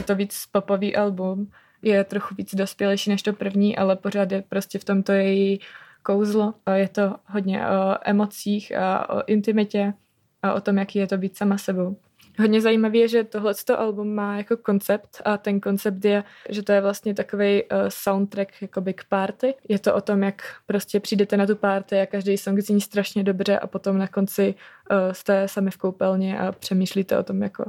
to 0.05 0.15
víc 0.15 0.47
popový 0.53 0.97
album 0.97 1.51
je 1.83 2.05
trochu 2.05 2.35
víc 2.35 2.55
dospělejší 2.55 3.11
než 3.11 3.23
to 3.23 3.33
první, 3.33 3.77
ale 3.77 3.97
pořád 3.97 4.33
je 4.33 4.43
prostě 4.43 4.79
v 4.79 4.85
tomto 4.85 5.13
její 5.13 5.61
kouzlo. 6.03 6.55
Je 6.75 6.89
to 6.89 7.17
hodně 7.27 7.67
o 7.69 7.97
emocích 8.05 8.77
a 8.77 9.11
o 9.11 9.23
intimitě 9.27 9.93
a 10.43 10.53
o 10.53 10.61
tom, 10.61 10.79
jaký 10.79 10.99
je 10.99 11.07
to 11.07 11.19
být 11.19 11.37
sama 11.37 11.59
sebou. 11.59 11.97
Hodně 12.39 12.61
zajímavé 12.61 12.99
je, 12.99 13.09
že 13.09 13.25
tohle 13.25 13.55
album 13.77 14.15
má 14.15 14.37
jako 14.37 14.57
koncept 14.57 15.23
a 15.25 15.37
ten 15.39 15.61
koncept 15.61 16.05
je, 16.05 16.25
že 16.49 16.63
to 16.63 16.73
je 16.73 16.81
vlastně 16.81 17.15
takový 17.15 17.63
uh, 17.63 17.79
soundtrack 17.89 18.63
jakoby 18.63 18.95
k 18.95 19.05
party. 19.09 19.55
Je 19.69 19.79
to 19.79 19.95
o 19.95 20.01
tom, 20.01 20.23
jak 20.23 20.43
prostě 20.67 21.01
přijdete 21.01 21.37
na 21.37 21.47
tu 21.47 21.57
party 21.57 22.01
a 22.01 22.07
každý 22.07 22.39
song 22.39 22.61
zní 22.61 22.81
strašně 22.81 23.25
dobře 23.25 23.59
a 23.59 23.67
potom 23.67 23.99
na 23.99 24.09
konci 24.09 24.55
uh, 24.91 25.13
jste 25.13 25.49
sami 25.49 25.71
v 25.71 25.77
koupelně 25.77 26.39
a 26.39 26.53
přemýšlíte 26.53 27.19
o 27.19 27.23
tom, 27.23 27.43
jako, 27.43 27.65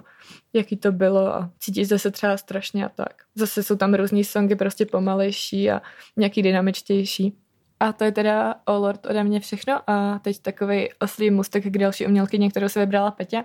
jaký 0.53 0.77
to 0.77 0.91
bylo 0.91 1.35
a 1.35 1.49
cítíte 1.59 1.99
se 1.99 2.11
třeba 2.11 2.37
strašně 2.37 2.85
a 2.85 2.89
tak. 2.89 3.13
Zase 3.35 3.63
jsou 3.63 3.75
tam 3.75 3.93
různý 3.93 4.23
songy 4.23 4.55
prostě 4.55 4.85
pomalejší 4.85 5.71
a 5.71 5.81
nějaký 6.17 6.41
dynamičtější. 6.41 7.37
A 7.79 7.93
to 7.93 8.03
je 8.03 8.11
teda 8.11 8.55
o 8.65 8.79
Lord 8.79 9.05
ode 9.05 9.23
mě 9.23 9.39
všechno 9.39 9.89
a 9.89 10.19
teď 10.19 10.39
takový 10.39 10.89
oslý 10.99 11.31
mustek 11.31 11.63
k 11.63 11.77
další 11.77 12.07
umělkyně, 12.07 12.49
kterou 12.49 12.69
se 12.69 12.79
vybrala 12.79 13.11
Petě. 13.11 13.43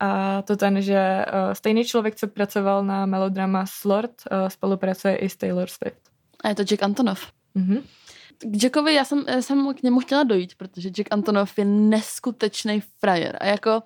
A 0.00 0.42
to 0.42 0.56
ten, 0.56 0.82
že 0.82 1.24
uh, 1.26 1.52
stejný 1.52 1.84
člověk, 1.84 2.14
co 2.14 2.28
pracoval 2.28 2.84
na 2.84 3.06
melodrama 3.06 3.64
Slord, 3.66 4.10
uh, 4.10 4.48
spolupracuje 4.48 5.16
i 5.16 5.28
s 5.28 5.36
Taylor 5.36 5.68
Swift. 5.68 6.10
A 6.44 6.48
je 6.48 6.54
to 6.54 6.62
Jack 6.62 6.82
Antonov. 6.82 7.32
Mm-hmm. 7.56 7.82
K 8.38 8.62
Jackovi 8.62 8.94
já 8.94 9.04
jsem, 9.04 9.24
já 9.28 9.42
jsem 9.42 9.74
k 9.74 9.82
němu 9.82 10.00
chtěla 10.00 10.22
dojít, 10.22 10.54
protože 10.54 10.88
Jack 10.88 11.08
Antonov 11.10 11.58
je 11.58 11.64
neskutečný 11.64 12.82
frajer. 13.00 13.36
A 13.40 13.46
jako 13.46 13.82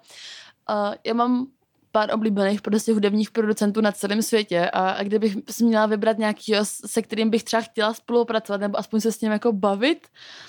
uh, 0.70 0.94
já 1.06 1.14
mám 1.14 1.46
pár 1.92 2.14
oblíbených 2.14 2.62
prostě 2.62 2.92
hudebních 2.92 3.30
producentů 3.30 3.80
na 3.80 3.92
celém 3.92 4.22
světě 4.22 4.70
a, 4.70 4.90
a 4.90 5.02
kdybych 5.02 5.36
si 5.50 5.64
měla 5.64 5.86
vybrat 5.86 6.18
nějaký, 6.18 6.52
se 6.62 7.02
kterým 7.02 7.30
bych 7.30 7.44
třeba 7.44 7.62
chtěla 7.62 7.94
spolupracovat 7.94 8.60
nebo 8.60 8.78
aspoň 8.78 9.00
se 9.00 9.12
s 9.12 9.20
ním 9.20 9.32
jako 9.32 9.52
bavit, 9.52 10.06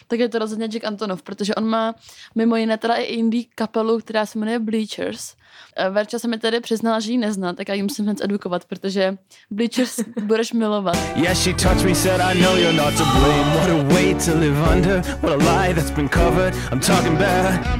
tak 0.07 0.19
je 0.19 0.29
to 0.29 0.39
rozhodně 0.39 0.65
Jack 0.65 0.83
Antonov, 0.83 1.23
protože 1.23 1.55
on 1.55 1.65
má 1.65 1.95
mimo 2.35 2.55
jiné 2.55 2.77
teda 2.77 2.95
i 2.95 3.03
indie 3.03 3.43
kapelu, 3.55 3.99
která 3.99 4.25
se 4.25 4.39
jmenuje 4.39 4.59
Bleachers. 4.59 5.33
Eh, 5.77 5.89
Verča 5.89 6.19
se 6.19 6.27
mi 6.27 6.37
tedy 6.37 6.59
přiznala, 6.59 6.99
že 6.99 7.11
ji 7.11 7.17
nezná, 7.17 7.53
tak 7.53 7.67
já 7.67 7.73
ji 7.75 7.83
musím 7.83 8.05
hned 8.05 8.21
edukovat, 8.21 8.65
protože 8.65 9.17
Bleachers 9.51 9.99
budeš 10.21 10.53
milovat. 10.53 10.97
Yes, 11.15 11.43
she 11.43 11.53
touched 11.53 11.85
me, 11.85 11.95
said 11.95 12.21
I 12.21 12.41
know 12.41 12.55
you're 12.55 12.77
not 12.77 12.97
to 12.97 13.03
blame. 13.19 13.55
What 13.55 13.69
a 13.69 13.93
way 13.93 14.13
to 14.13 14.39
live 14.39 14.75
under, 14.75 15.01
what 15.21 15.33
a 15.33 15.37
lie 15.37 15.73
that's 15.73 15.91
been 15.91 16.09
covered. 16.09 16.53
I'm 16.71 16.79
talking 16.79 17.15
about 17.15 17.79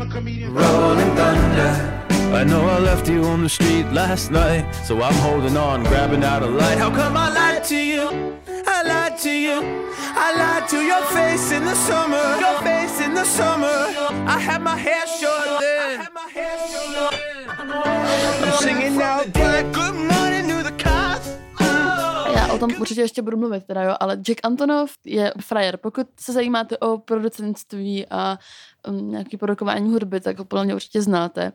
rolling 0.54 1.16
thunder. 1.16 2.09
I 2.32 2.44
know 2.44 2.62
I 2.68 2.78
left 2.80 3.10
you 3.10 3.24
on 3.26 3.42
the 3.44 3.50
street 3.50 3.86
last 3.92 4.30
night, 4.32 4.72
so 4.86 5.02
I'm 5.02 5.14
holding 5.16 5.58
on, 5.58 5.84
grabbing 5.84 6.24
out 6.24 6.44
a 6.44 6.46
light. 6.46 6.78
How 6.78 6.90
come 6.90 7.18
I 7.18 7.30
lied 7.30 7.64
to 7.66 7.76
you? 7.76 8.38
I 8.68 8.84
lied 8.84 9.18
to 9.20 9.32
you. 9.32 9.88
I 10.16 10.36
lied 10.38 10.70
to 10.70 10.80
your 10.80 11.04
face 11.06 11.52
in 11.52 11.66
the 11.66 11.76
summer. 11.76 12.24
Your 12.40 12.62
face 12.62 13.02
in 13.02 13.14
the 13.14 13.26
summer. 13.26 13.68
I 14.28 14.40
had 14.40 14.62
my 14.62 14.78
hair 14.78 15.06
short 15.08 15.60
then. 15.60 16.00
I 16.00 16.04
had 16.04 16.14
my 16.14 16.30
hair 16.30 16.58
short 16.70 17.12
then. 17.12 17.70
I'm 18.44 18.58
singing 18.62 19.02
out 19.02 19.34
black. 19.34 19.72
Good 19.74 20.09
o 22.52 22.58
tom 22.58 22.72
určitě 22.80 23.02
ještě 23.02 23.22
budu 23.22 23.38
mluvit, 23.38 23.64
teda 23.66 23.84
jo, 23.84 23.96
ale 24.00 24.16
Jack 24.16 24.40
Antonov 24.44 24.92
je 25.06 25.34
frajer. 25.42 25.78
Pokud 25.78 26.08
se 26.20 26.34
zajímáte 26.34 26.78
o 26.78 26.98
producentství 26.98 28.06
a 28.10 28.40
um, 28.88 29.12
nějaký 29.12 29.38
produkování 29.38 29.92
hudby, 29.92 30.20
tak 30.20 30.40
ho 30.40 30.46
podle 30.46 30.66
mě 30.66 30.76
určitě 30.76 31.02
znáte. 31.02 31.52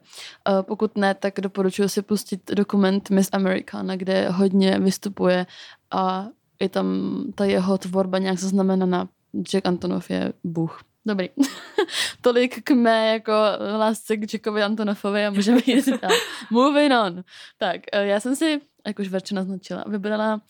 Uh, 0.48 0.62
pokud 0.62 0.96
ne, 0.96 1.14
tak 1.14 1.35
doporučuji 1.40 1.88
si 1.88 2.02
pustit 2.02 2.50
dokument 2.50 3.11
Miss 3.11 3.28
Americana, 3.33 3.96
kde 3.96 4.28
hodně 4.28 4.78
vystupuje 4.78 5.46
a 5.90 6.26
je 6.61 6.68
tam 6.68 6.87
ta 7.35 7.44
jeho 7.44 7.78
tvorba 7.78 8.18
nějak 8.18 8.38
zaznamenaná. 8.38 9.09
Jack 9.50 9.66
Antonov 9.66 10.11
je 10.11 10.33
bůh. 10.44 10.80
Dobrý. 11.07 11.28
Tolik 12.20 12.62
k 12.64 12.70
mé 12.70 13.12
jako 13.12 13.33
lásce 13.78 14.16
k 14.16 14.33
Jackovi 14.33 14.62
Antonofovi 14.62 15.26
a 15.26 15.30
můžeme 15.30 15.61
jít 15.66 15.88
dál. 16.02 16.11
Moving 16.50 16.92
on. 17.07 17.24
Tak, 17.59 17.80
uh, 17.94 18.00
já 18.00 18.20
jsem 18.20 18.37
si 18.37 18.61
jak 18.87 18.99
už 18.99 19.09
Verča 19.09 19.35
naznačila, 19.35 19.85
vybrala 19.87 20.40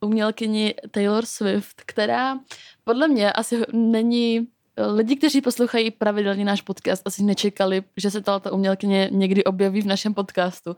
umělkyni 0.00 0.74
Taylor 0.90 1.26
Swift, 1.26 1.82
která 1.86 2.38
podle 2.84 3.08
mě 3.08 3.32
asi 3.32 3.62
není 3.72 4.48
Lidi, 4.76 5.16
kteří 5.16 5.40
poslouchají 5.40 5.90
pravidelně 5.90 6.44
náš 6.44 6.60
podcast, 6.60 7.02
asi 7.04 7.22
nečekali, 7.22 7.82
že 7.96 8.10
se 8.10 8.20
tato 8.20 8.52
umělkyně 8.52 9.08
někdy 9.12 9.44
objeví 9.44 9.82
v 9.82 9.86
našem 9.86 10.14
podcastu, 10.14 10.76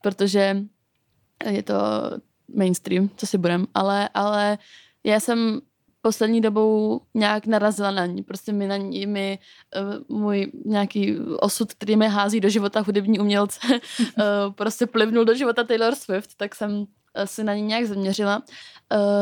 protože 0.00 0.56
je 1.50 1.62
to 1.62 1.74
mainstream, 2.54 3.10
co 3.16 3.26
si 3.26 3.38
budem, 3.38 3.66
ale, 3.74 4.08
ale 4.14 4.58
já 5.04 5.20
jsem 5.20 5.60
poslední 6.00 6.40
dobou 6.40 7.00
nějak 7.14 7.46
narazila 7.46 7.90
na 7.90 8.06
ní. 8.06 8.22
Prostě 8.22 8.52
mi 8.52 8.66
na 8.66 8.76
ní, 8.76 9.06
mi 9.06 9.38
uh, 10.08 10.18
můj 10.18 10.52
nějaký 10.64 11.18
osud, 11.40 11.72
který 11.72 11.96
mi 11.96 12.08
hází 12.08 12.40
do 12.40 12.48
života 12.48 12.80
hudební 12.80 13.18
umělce, 13.18 13.60
uh, 13.68 13.78
prostě 14.54 14.86
plivnul 14.86 15.24
do 15.24 15.34
života 15.34 15.64
Taylor 15.64 15.94
Swift, 15.94 16.30
tak 16.36 16.54
jsem 16.54 16.84
eh, 17.14 17.26
si 17.26 17.44
na 17.44 17.54
ní 17.54 17.62
nějak 17.62 17.84
zaměřila. 17.84 18.42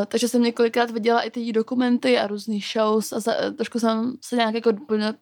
Takže 0.07 0.29
jsem 0.29 0.43
několikrát 0.43 0.91
viděla 0.91 1.21
i 1.21 1.31
ty 1.31 1.53
dokumenty 1.53 2.19
a 2.19 2.27
různý 2.27 2.61
shows 2.61 3.13
a 3.13 3.21
za, 3.21 3.33
trošku 3.57 3.79
jsem 3.79 4.15
se 4.21 4.37
nějak 4.37 4.55
jako 4.55 4.73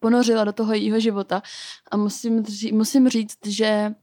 ponořila 0.00 0.44
do 0.44 0.52
toho 0.52 0.72
jejího 0.72 1.00
života 1.00 1.42
a 1.90 1.96
musím, 1.96 2.44
musím 2.72 3.08
říct, 3.08 3.46
že 3.46 3.94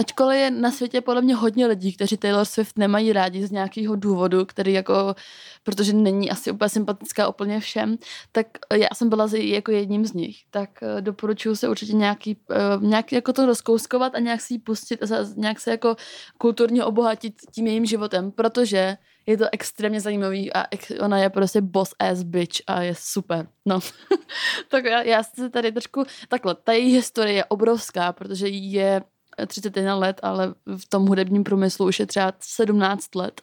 Ačkoliv 0.00 0.38
je 0.38 0.50
na 0.50 0.70
světě 0.70 1.00
podle 1.00 1.22
mě 1.22 1.34
hodně 1.34 1.66
lidí, 1.66 1.92
kteří 1.92 2.16
Taylor 2.16 2.44
Swift 2.44 2.78
nemají 2.78 3.12
rádi 3.12 3.46
z 3.46 3.50
nějakého 3.50 3.96
důvodu, 3.96 4.44
který 4.44 4.72
jako, 4.72 5.14
protože 5.62 5.92
není 5.92 6.30
asi 6.30 6.50
úplně 6.50 6.68
sympatická 6.68 7.28
úplně 7.28 7.60
všem, 7.60 7.96
tak 8.32 8.46
já 8.74 8.88
jsem 8.94 9.08
byla 9.08 9.28
jako 9.32 9.70
jedním 9.70 10.06
z 10.06 10.12
nich. 10.12 10.36
Tak 10.50 10.70
eh, 10.82 11.00
doporučuji 11.00 11.56
se 11.56 11.68
určitě 11.68 11.92
nějaký, 11.92 12.36
eh, 12.50 12.56
nějak 12.80 13.12
jako 13.12 13.32
to 13.32 13.46
rozkouskovat 13.46 14.14
a 14.14 14.18
nějak 14.18 14.40
si 14.40 14.54
ji 14.54 14.58
pustit 14.58 15.02
a 15.02 15.06
nějak 15.36 15.60
se 15.60 15.70
jako 15.70 15.96
kulturně 16.38 16.84
obohatit 16.84 17.34
tím 17.54 17.66
jejím 17.66 17.86
životem, 17.86 18.32
protože 18.32 18.96
je 19.26 19.36
to 19.36 19.44
extrémně 19.52 20.00
zajímavý 20.00 20.52
a 20.52 20.64
ona 21.00 21.18
je 21.18 21.30
prostě 21.30 21.60
boss 21.60 21.94
ass 21.98 22.22
bitch 22.22 22.60
a 22.66 22.82
je 22.82 22.94
super. 22.98 23.48
No, 23.66 23.80
tak 24.68 24.84
já, 24.84 25.02
já 25.02 25.22
se 25.22 25.50
tady 25.50 25.72
trošku, 25.72 26.04
takhle, 26.28 26.54
ta 26.54 26.72
její 26.72 26.94
historie 26.94 27.34
je 27.34 27.44
obrovská, 27.44 28.12
protože 28.12 28.48
je 28.48 29.02
31 29.46 29.96
let, 29.96 30.20
ale 30.22 30.54
v 30.76 30.88
tom 30.88 31.06
hudebním 31.06 31.44
průmyslu 31.44 31.86
už 31.86 32.00
je 32.00 32.06
třeba 32.06 32.32
17 32.40 33.14
let. 33.14 33.40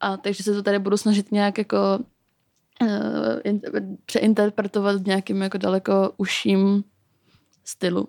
A 0.00 0.16
takže 0.16 0.42
se 0.42 0.54
to 0.54 0.62
tady 0.62 0.78
budu 0.78 0.96
snažit 0.96 1.32
nějak 1.32 1.58
jako 1.58 1.98
uh, 2.82 2.88
přeinterpretovat 4.06 4.96
v 4.96 5.06
nějakým 5.06 5.42
jako 5.42 5.58
daleko 5.58 6.12
užším 6.16 6.84
stylu. 7.64 8.08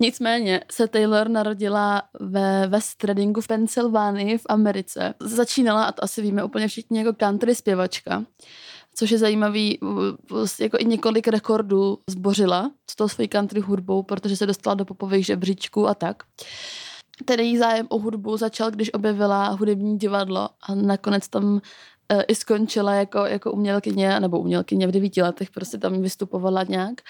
Nicméně 0.00 0.60
se 0.70 0.88
Taylor 0.88 1.28
narodila 1.28 2.02
ve 2.20 2.66
West 2.66 3.04
Readingu 3.04 3.40
v 3.40 3.46
Pensylvánii 3.46 4.38
v 4.38 4.46
Americe. 4.48 5.14
Začínala, 5.20 5.84
a 5.84 5.92
to 5.92 6.04
asi 6.04 6.22
víme 6.22 6.44
úplně 6.44 6.68
všichni, 6.68 6.98
jako 6.98 7.12
country 7.12 7.54
zpěvačka, 7.54 8.24
což 8.94 9.10
je 9.10 9.18
zajímavý, 9.18 9.78
jako 10.60 10.76
i 10.78 10.84
několik 10.84 11.28
rekordů 11.28 11.98
zbořila 12.10 12.70
s 12.90 12.96
tou 12.96 13.08
svojí 13.08 13.28
country 13.28 13.60
hudbou, 13.60 14.02
protože 14.02 14.36
se 14.36 14.46
dostala 14.46 14.74
do 14.74 14.84
popových 14.84 15.26
žebříčků 15.26 15.88
a 15.88 15.94
tak. 15.94 16.22
Ten 17.24 17.40
její 17.40 17.58
zájem 17.58 17.86
o 17.90 17.98
hudbu 17.98 18.36
začal, 18.36 18.70
když 18.70 18.94
objevila 18.94 19.48
hudební 19.48 19.98
divadlo 19.98 20.48
a 20.62 20.74
nakonec 20.74 21.28
tam 21.28 21.60
i 22.28 22.34
skončila 22.34 22.94
jako, 22.94 23.18
jako 23.18 23.52
umělkyně, 23.52 24.20
nebo 24.20 24.40
umělkyně 24.40 24.86
v 24.86 24.90
devíti 24.90 25.22
letech, 25.22 25.50
prostě 25.50 25.78
tam 25.78 26.02
vystupovala 26.02 26.62
nějak. 26.62 27.00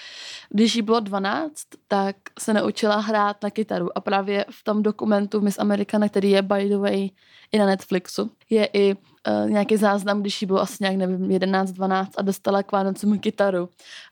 Když 0.49 0.75
jí 0.75 0.81
bylo 0.81 0.99
12, 0.99 1.51
tak 1.87 2.15
se 2.39 2.53
naučila 2.53 2.95
hrát 2.95 3.43
na 3.43 3.49
kytaru. 3.49 3.97
A 3.97 4.01
právě 4.01 4.45
v 4.49 4.63
tom 4.63 4.83
dokumentu 4.83 5.41
Miss 5.41 5.59
Americana, 5.59 6.09
který 6.09 6.31
je 6.31 6.41
by 6.41 6.69
the 6.69 6.77
way 6.77 7.09
i 7.51 7.57
na 7.57 7.65
Netflixu, 7.65 8.31
je 8.49 8.69
i 8.73 8.95
uh, 8.95 9.49
nějaký 9.49 9.77
záznam, 9.77 10.21
když 10.21 10.41
jí 10.41 10.45
bylo 10.45 10.61
asi 10.61 10.77
nějak, 10.79 10.95
nevím, 10.95 11.31
11, 11.31 11.71
12 11.71 12.11
a 12.17 12.21
dostala 12.21 12.63
k 12.63 12.71
Vánocům 12.71 13.19
kytaru. 13.19 13.69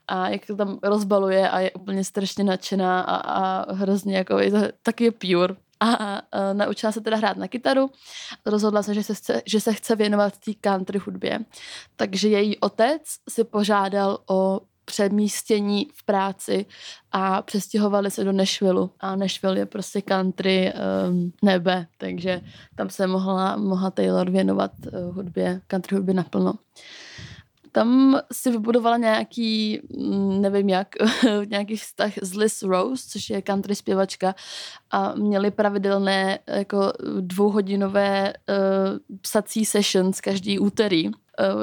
A 0.08 0.28
jak 0.28 0.46
to 0.46 0.56
tam 0.56 0.78
rozbaluje 0.82 1.50
a 1.50 1.60
je 1.60 1.70
úplně 1.70 2.04
strašně 2.04 2.44
nadšená 2.44 3.00
a, 3.00 3.16
a 3.16 3.72
hrozně 3.72 4.16
jako 4.16 4.38
je 4.38 4.50
to 4.50 4.58
taky 4.82 5.04
je 5.04 5.10
pure 5.12 5.56
a 5.92 6.22
uh, 6.22 6.56
naučila 6.58 6.92
se 6.92 7.00
teda 7.00 7.16
hrát 7.16 7.36
na 7.36 7.48
kytaru. 7.48 7.90
Rozhodla 8.46 8.82
se, 8.82 8.94
že 8.94 9.02
se 9.02 9.14
chce, 9.14 9.42
že 9.46 9.60
se 9.60 9.72
chce 9.72 9.96
věnovat 9.96 10.38
té 10.38 10.52
country 10.60 10.98
hudbě. 10.98 11.38
Takže 11.96 12.28
její 12.28 12.58
otec 12.58 13.02
si 13.28 13.44
požádal 13.44 14.18
o 14.30 14.60
přemístění 14.84 15.88
v 15.94 16.04
práci 16.04 16.66
a 17.12 17.42
přestěhovali 17.42 18.10
se 18.10 18.24
do 18.24 18.32
Nashville. 18.32 18.88
A 19.00 19.16
Nashville 19.16 19.58
je 19.58 19.66
prostě 19.66 20.02
country 20.02 20.72
um, 21.08 21.32
nebe, 21.42 21.86
takže 21.98 22.40
tam 22.74 22.90
se 22.90 23.06
mohla, 23.06 23.56
mohla 23.56 23.90
Taylor 23.90 24.30
věnovat 24.30 24.70
uh, 24.86 25.16
hudbě, 25.16 25.60
country 25.66 25.96
hudbě 25.96 26.14
naplno. 26.14 26.54
Tam 27.74 28.20
si 28.32 28.50
vybudovala 28.50 28.96
nějaký, 28.96 29.80
mm, 29.96 30.40
nevím 30.42 30.68
jak, 30.68 30.88
nějaký 31.50 31.76
vztah 31.76 32.12
s 32.22 32.34
Liz 32.34 32.62
Rose, 32.62 33.04
což 33.08 33.30
je 33.30 33.42
country 33.42 33.74
zpěvačka 33.74 34.34
a 34.90 35.14
měli 35.14 35.50
pravidelné 35.50 36.38
jako 36.46 36.92
dvouhodinové 37.20 38.32
uh, 38.32 39.16
psací 39.20 39.64
sessions 39.64 40.20
každý 40.20 40.58
úterý 40.58 41.08
uh, 41.08 41.12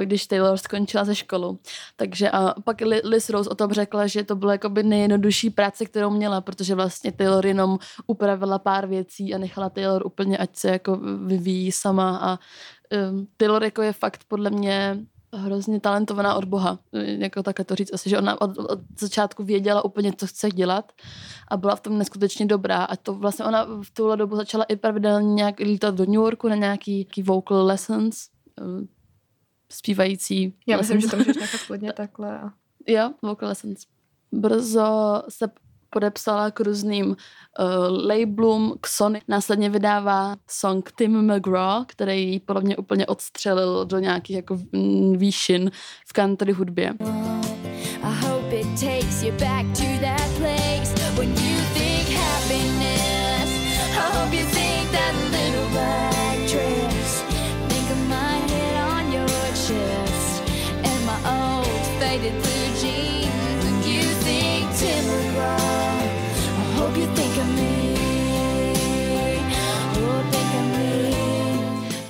když 0.02 0.28
Taylor 0.28 0.58
skončila 0.58 1.06
ze 1.06 1.15
školu. 1.15 1.60
Takže 1.95 2.32
a 2.32 2.54
pak 2.63 2.78
Liz 3.04 3.30
Rose 3.30 3.50
o 3.50 3.56
tom 3.56 3.71
řekla, 3.71 4.08
že 4.08 4.24
to 4.24 4.36
bylo 4.36 4.52
jakoby 4.52 4.84
nejjednodušší 4.84 5.50
práce, 5.50 5.86
kterou 5.86 6.10
měla, 6.10 6.41
protože 6.41 6.76
vlastně 6.76 7.12
Taylor 7.12 7.45
jenom 7.45 7.80
upravila 8.08 8.60
pár 8.60 8.88
věcí 8.88 9.34
a 9.34 9.38
nechala 9.38 9.69
Taylor 9.69 10.06
úplně, 10.06 10.38
ať 10.38 10.56
se 10.56 10.69
jako 10.69 10.95
vyvíjí 11.26 11.71
sama 11.71 12.17
a 12.17 12.39
um, 13.12 13.28
Taylor 13.38 13.63
jako 13.63 13.82
je 13.82 13.93
fakt 13.93 14.24
podle 14.28 14.50
mě 14.50 14.97
hrozně 15.33 15.79
talentovaná 15.79 16.35
od 16.35 16.45
Boha, 16.45 16.79
jako 16.93 17.43
takhle 17.43 17.65
to 17.65 17.75
říct 17.75 17.93
asi, 17.93 18.09
že 18.09 18.17
ona 18.17 18.41
od, 18.41 18.57
od 18.57 18.79
začátku 18.99 19.43
věděla 19.43 19.85
úplně, 19.85 20.13
co 20.17 20.27
chce 20.27 20.49
dělat 20.49 20.91
a 21.47 21.57
byla 21.57 21.75
v 21.75 21.81
tom 21.81 21.97
neskutečně 21.97 22.45
dobrá 22.45 22.83
a 22.83 22.95
to 22.95 23.13
vlastně 23.13 23.45
ona 23.45 23.63
v 23.63 23.91
tuhle 23.93 24.17
dobu 24.17 24.35
začala 24.35 24.63
i 24.63 24.75
pravidelně 24.75 25.33
nějak 25.33 25.59
lítat 25.59 25.95
do 25.95 26.05
New 26.05 26.13
Yorku 26.13 26.47
na 26.47 26.55
nějaký, 26.55 26.95
nějaký 26.95 27.23
vocal 27.23 27.65
lessons, 27.65 28.27
eh, 28.61 28.87
zpívající. 29.69 30.53
Já 30.67 30.77
myslím, 30.77 30.97
lessons. 30.97 31.03
že 31.03 31.11
to 31.11 31.17
můžeš 31.17 31.37
nechat 31.37 31.61
klidně 31.67 31.93
takhle. 31.93 32.51
Jo, 32.87 33.13
vocal 33.21 33.49
lessons. 33.49 33.85
Brzo 34.31 35.23
se 35.29 35.47
podepsala 35.91 36.51
k 36.51 36.60
různým 36.60 37.08
uh, 37.08 37.15
labelům, 38.08 38.75
k 38.82 38.88
Sony. 38.88 39.21
Následně 39.27 39.69
vydává 39.69 40.36
song 40.49 40.91
Tim 40.97 41.34
McGraw, 41.34 41.84
který 41.88 42.32
ji 42.32 42.39
podle 42.39 42.62
mě 42.62 42.77
úplně 42.77 43.06
odstřelil 43.06 43.86
do 43.86 43.99
nějakých 43.99 44.36
jako 44.36 44.58
výšin 45.15 45.71
v 46.08 46.13
country 46.13 46.54
hudbě. 46.54 46.93
Blue 62.41 62.73
jeans 62.82 63.65
and 63.65 63.86
you 63.86 64.10
think 64.23 64.69
Tim 64.77 65.06
McGraw. 65.06 65.80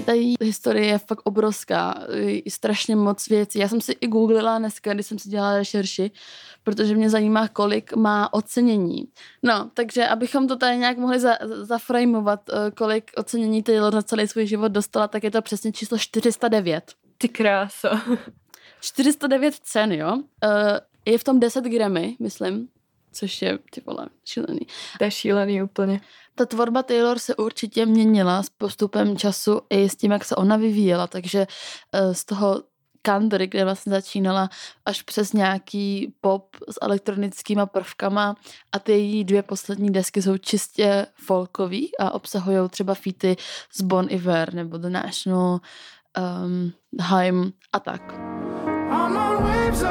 Ta 0.05 0.11
historie 0.41 0.85
je 0.85 0.97
fakt 0.97 1.21
obrovská, 1.23 1.95
strašně 2.49 2.95
moc 2.95 3.27
věcí. 3.27 3.59
Já 3.59 3.67
jsem 3.67 3.81
si 3.81 3.91
i 3.91 4.07
googlila 4.07 4.59
dneska, 4.59 4.93
když 4.93 5.05
jsem 5.05 5.19
si 5.19 5.29
dělala 5.29 5.57
rešerši, 5.57 6.11
protože 6.63 6.95
mě 6.95 7.09
zajímá, 7.09 7.47
kolik 7.47 7.95
má 7.95 8.33
ocenění. 8.33 9.07
No, 9.43 9.69
takže 9.73 10.07
abychom 10.07 10.47
to 10.47 10.55
tady 10.55 10.77
nějak 10.77 10.97
mohli 10.97 11.19
za, 11.19 11.37
zaframovat, 11.61 12.39
eh, 12.49 12.71
kolik 12.71 13.11
ocenění 13.15 13.63
Taylor 13.63 13.93
za 13.93 14.01
celý 14.01 14.27
svůj 14.27 14.47
život 14.47 14.71
dostala, 14.71 15.07
tak 15.07 15.23
je 15.23 15.31
to 15.31 15.41
přesně 15.41 15.71
číslo 15.71 15.97
409. 15.97 16.93
Ty 17.17 17.29
kráso. 17.29 17.89
409 18.81 19.55
cen, 19.55 19.91
jo. 19.91 20.15
Uh, 20.15 20.21
je 21.05 21.17
v 21.17 21.23
tom 21.23 21.39
10 21.39 21.65
Grammy, 21.65 22.15
myslím 22.19 22.67
což 23.11 23.41
je, 23.41 23.59
ty 23.71 23.81
vole, 23.85 24.07
šílený. 24.25 24.59
To 24.97 25.03
je 25.03 25.11
šílený 25.11 25.63
úplně. 25.63 26.01
Ta 26.35 26.45
tvorba 26.45 26.83
Taylor 26.83 27.19
se 27.19 27.35
určitě 27.35 27.85
měnila 27.85 28.43
s 28.43 28.49
postupem 28.49 29.17
času 29.17 29.61
i 29.69 29.89
s 29.89 29.95
tím, 29.95 30.11
jak 30.11 30.25
se 30.25 30.35
ona 30.35 30.57
vyvíjela, 30.57 31.07
takže 31.07 31.47
uh, 31.93 32.13
z 32.13 32.25
toho 32.25 32.63
country, 33.01 33.47
kde 33.47 33.63
vlastně 33.63 33.91
začínala, 33.91 34.49
až 34.85 35.01
přes 35.01 35.33
nějaký 35.33 36.13
pop 36.21 36.55
s 36.69 36.79
elektronickýma 36.81 37.65
prvkama 37.65 38.35
a 38.71 38.79
ty 38.79 38.91
její 38.91 39.23
dvě 39.23 39.43
poslední 39.43 39.89
desky 39.89 40.21
jsou 40.21 40.37
čistě 40.37 41.07
folkový 41.13 41.97
a 41.97 42.11
obsahují 42.11 42.69
třeba 42.69 42.93
featy 42.93 43.37
z 43.73 43.81
Bon 43.81 44.07
Iver 44.09 44.53
nebo 44.53 44.77
The 44.77 44.89
National, 44.89 45.59
um, 46.45 46.73
Haim 46.99 47.53
a 47.73 47.79
tak. 47.79 48.01
I'm 48.91 49.17
on 49.17 49.43
waves, 49.43 49.83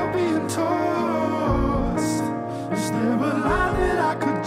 I'll 3.00 3.76
be 3.76 3.90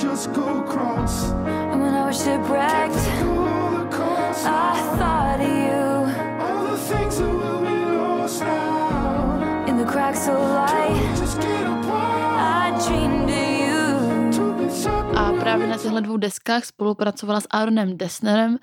just 0.01 0.33
go 0.33 0.59
across. 0.63 1.31
And 1.71 1.81
when 1.81 1.93
I 1.93 2.07
was 2.07 2.17
shipwrecked, 2.23 2.95
I 4.45 4.73
thought 4.97 5.39
of 5.39 5.53
you. 5.67 5.83
All 6.45 6.63
the 6.71 6.77
things 6.77 7.17
that 7.17 7.33
will 7.41 7.61
be 7.61 7.79
lost 7.97 8.41
now. 8.41 9.65
In 9.67 9.77
the 9.77 9.85
cracks 9.85 10.27
of 10.27 10.39
light, 10.39 10.93
I 12.37 12.71
dreamed 12.87 13.29
of 13.29 13.47
you. 13.59 13.73
A 15.15 15.31
právě 15.39 15.67
na 15.67 15.77
těchto 15.77 15.99
dvou 15.99 16.17
deskách 16.17 16.65
spolupracovala 16.65 17.41
s 17.41 17.47
Aaronem 17.51 17.97
Dessnerem, 17.97 18.57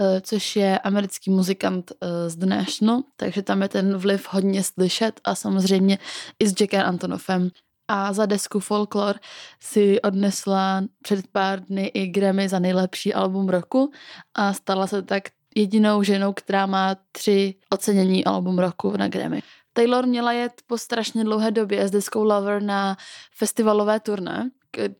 eh, 0.00 0.20
což 0.20 0.56
je 0.56 0.78
americký 0.78 1.30
muzikant 1.30 1.92
eh, 1.92 2.30
z 2.30 2.36
The 2.36 2.46
National, 2.46 3.02
takže 3.16 3.42
tam 3.42 3.62
je 3.62 3.68
ten 3.68 3.96
vliv 3.96 4.28
hodně 4.30 4.64
slyšet 4.64 5.20
a 5.24 5.34
samozřejmě 5.34 5.98
i 6.38 6.48
s 6.48 6.60
Jackem 6.60 6.86
Antonoffem 6.86 7.50
a 7.88 8.12
za 8.12 8.26
desku 8.26 8.60
Folklore 8.60 9.18
si 9.60 10.02
odnesla 10.02 10.82
před 11.02 11.26
pár 11.26 11.60
dny 11.60 11.86
i 11.86 12.06
Grammy 12.06 12.48
za 12.48 12.58
nejlepší 12.58 13.14
album 13.14 13.48
roku 13.48 13.92
a 14.34 14.52
stala 14.52 14.86
se 14.86 15.02
tak 15.02 15.22
jedinou 15.56 16.02
ženou, 16.02 16.32
která 16.32 16.66
má 16.66 16.96
tři 17.12 17.54
ocenění 17.70 18.24
album 18.24 18.58
roku 18.58 18.96
na 18.96 19.08
Grammy. 19.08 19.42
Taylor 19.72 20.06
měla 20.06 20.32
jet 20.32 20.52
po 20.66 20.78
strašně 20.78 21.24
dlouhé 21.24 21.50
době 21.50 21.88
s 21.88 21.90
deskou 21.90 22.24
Lover 22.24 22.62
na 22.62 22.96
festivalové 23.36 24.00
turné, 24.00 24.50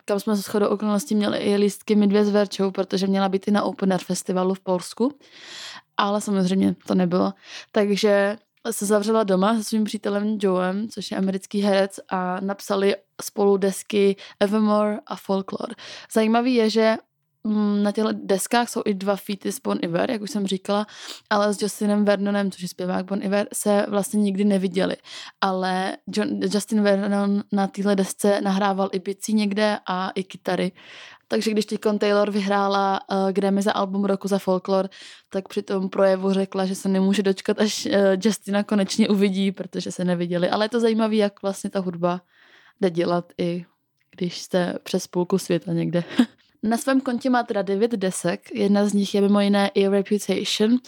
kam 0.05 0.21
jsme 0.21 0.37
se 0.37 0.43
shodou 0.43 0.67
okolností 0.67 1.15
měli 1.15 1.39
i 1.39 1.57
lístky 1.57 1.95
my 1.95 2.07
dvě 2.07 2.25
s 2.25 2.31
Verčou, 2.31 2.71
protože 2.71 3.07
měla 3.07 3.29
být 3.29 3.49
i 3.49 3.51
na 3.51 3.63
Open 3.63 3.93
Air 3.93 4.01
festivalu 4.05 4.55
v 4.55 4.61
Polsku, 4.61 5.19
ale 5.97 6.21
samozřejmě 6.21 6.77
to 6.87 6.95
nebylo. 6.95 7.33
Takže 7.73 8.37
se 8.71 8.87
zavřela 8.87 9.25
doma 9.25 9.57
se 9.57 9.65
svým 9.65 9.85
přítelem 9.85 10.39
Joem, 10.43 10.89
což 10.89 11.11
je 11.11 11.17
americký 11.17 11.61
herec 11.61 12.01
a 12.09 12.41
napsali 12.41 12.97
spolu 13.23 13.57
desky 13.57 14.17
Evermore 14.41 14.99
a 15.07 15.17
Folklore. 15.17 15.75
Zajímavý 16.13 16.55
je, 16.55 16.71
že 16.71 16.97
na 17.83 17.93
těchto 17.93 18.11
deskách 18.13 18.69
jsou 18.69 18.83
i 18.85 18.95
dva 18.95 19.17
featy 19.17 19.53
s 19.53 19.61
Bon 19.61 19.79
Iver, 19.83 20.11
jak 20.11 20.23
už 20.23 20.31
jsem 20.31 20.47
říkala, 20.47 20.87
ale 21.31 21.55
s 21.55 21.63
Justinem 21.63 22.05
Vernonem, 22.05 22.51
což 22.51 22.63
je 22.63 22.69
zpěvák 22.69 23.07
Bon 23.07 23.23
Iver, 23.23 23.49
se 23.55 23.87
vlastně 23.89 24.21
nikdy 24.21 24.45
neviděli. 24.45 24.97
Ale 25.41 25.97
John, 26.07 26.29
Justin 26.43 26.83
Vernon 26.83 27.43
na 27.53 27.67
téhle 27.67 27.97
desce 27.97 28.41
nahrával 28.41 28.89
i 28.93 28.99
bicí 28.99 29.35
někde 29.35 29.79
a 29.87 30.11
i 30.11 30.25
kytary. 30.25 30.73
Takže 31.29 31.51
když 31.51 31.67
teď 31.67 31.81
Taylor 31.99 32.31
vyhrála 32.31 33.01
uh, 33.11 33.33
Grammy 33.33 33.63
za 33.63 33.73
album 33.73 34.05
roku 34.05 34.29
za 34.29 34.39
folklor, 34.39 34.89
tak 35.31 35.49
při 35.49 35.63
tom 35.63 35.89
projevu 35.89 36.33
řekla, 36.33 36.67
že 36.67 36.75
se 36.75 36.89
nemůže 36.89 37.23
dočkat, 37.23 37.61
až 37.61 37.87
uh, 37.87 37.93
Justina 38.25 38.63
konečně 38.63 39.09
uvidí, 39.09 39.53
protože 39.53 39.93
se 39.93 40.05
neviděli. 40.05 40.51
Ale 40.51 40.65
je 40.65 40.69
to 40.69 40.81
zajímavé, 40.81 41.17
jak 41.17 41.43
vlastně 41.43 41.71
ta 41.71 41.81
hudba 41.81 42.21
jde 42.81 42.91
dělat 42.91 43.33
i 43.39 43.65
když 44.17 44.41
jste 44.41 44.79
přes 44.83 45.07
půlku 45.07 45.39
světa 45.39 45.73
někde. 45.73 46.05
Na 46.65 46.77
svém 46.77 47.01
kontě 47.01 47.31
má 47.31 47.43
teda 47.43 47.63
devět 47.63 47.91
desek, 47.91 48.55
jedna 48.55 48.87
z 48.87 48.93
nich 48.93 49.15
je 49.15 49.21
mimo 49.21 49.41
jiné 49.41 49.71
i 49.75 49.89
Reputation, 49.89 50.79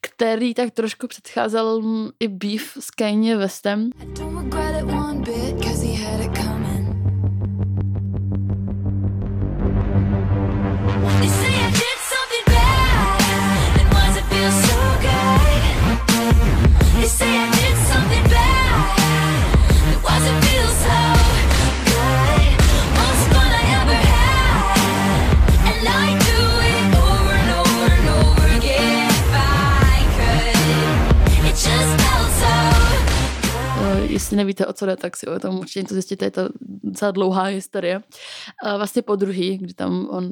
který 0.00 0.54
tak 0.54 0.70
trošku 0.70 1.06
předcházel 1.06 1.82
i 2.20 2.28
beef 2.28 2.78
s 2.80 2.90
Kanye 2.90 3.36
Westem. 3.36 3.90
say 5.84 6.43
jestli 34.34 34.44
nevíte, 34.44 34.66
o 34.66 34.72
co 34.72 34.86
jde, 34.86 34.96
tak 34.96 35.16
si 35.16 35.26
o 35.26 35.38
tom 35.38 35.58
určitě 35.58 35.80
něco 35.80 35.94
zjistíte, 35.94 36.24
je 36.24 36.30
to 36.30 36.48
docela 36.60 37.10
dlouhá 37.10 37.42
historie. 37.42 38.02
A 38.64 38.76
vlastně 38.76 39.02
po 39.02 39.16
druhý, 39.16 39.58
kdy 39.58 39.74
tam 39.74 40.08
on, 40.10 40.30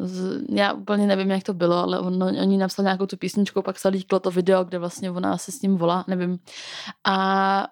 já 0.48 0.72
úplně 0.72 1.06
nevím, 1.06 1.30
jak 1.30 1.42
to 1.42 1.54
bylo, 1.54 1.76
ale 1.76 2.00
on, 2.00 2.22
oni 2.22 2.58
napsal 2.58 2.82
nějakou 2.82 3.06
tu 3.06 3.16
písničku, 3.16 3.62
pak 3.62 3.78
se 3.78 3.88
líklo 3.88 4.20
to 4.20 4.30
video, 4.30 4.64
kde 4.64 4.78
vlastně 4.78 5.10
ona 5.10 5.38
se 5.38 5.52
s 5.52 5.62
ním 5.62 5.76
volá, 5.76 6.04
nevím. 6.08 6.38
A 7.06 7.66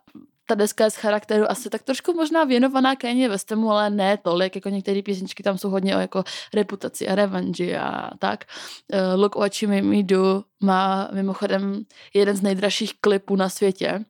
ta 0.46 0.54
deska 0.54 0.84
je 0.84 0.90
z 0.90 0.96
charakteru 0.96 1.50
asi 1.50 1.70
tak 1.70 1.82
trošku 1.82 2.12
možná 2.12 2.44
věnovaná 2.44 2.96
Kanye 2.96 3.28
Westemu, 3.28 3.70
ale 3.70 3.90
ne 3.90 4.16
tolik, 4.16 4.54
jako 4.54 4.68
některé 4.68 5.02
písničky 5.02 5.42
tam 5.42 5.58
jsou 5.58 5.70
hodně 5.70 5.96
o 5.96 6.00
jako 6.00 6.24
reputaci 6.54 7.08
a 7.08 7.14
revenge 7.14 7.78
a 7.78 8.10
tak. 8.18 8.44
Uh, 8.92 9.20
Look 9.20 9.36
What 9.36 9.62
You 9.62 9.68
Made 9.68 9.82
Me 9.82 10.02
Do 10.02 10.42
má 10.60 11.08
mimochodem 11.12 11.82
jeden 12.14 12.36
z 12.36 12.42
nejdražších 12.42 12.92
klipů 13.00 13.36
na 13.36 13.48
světě 13.48 14.04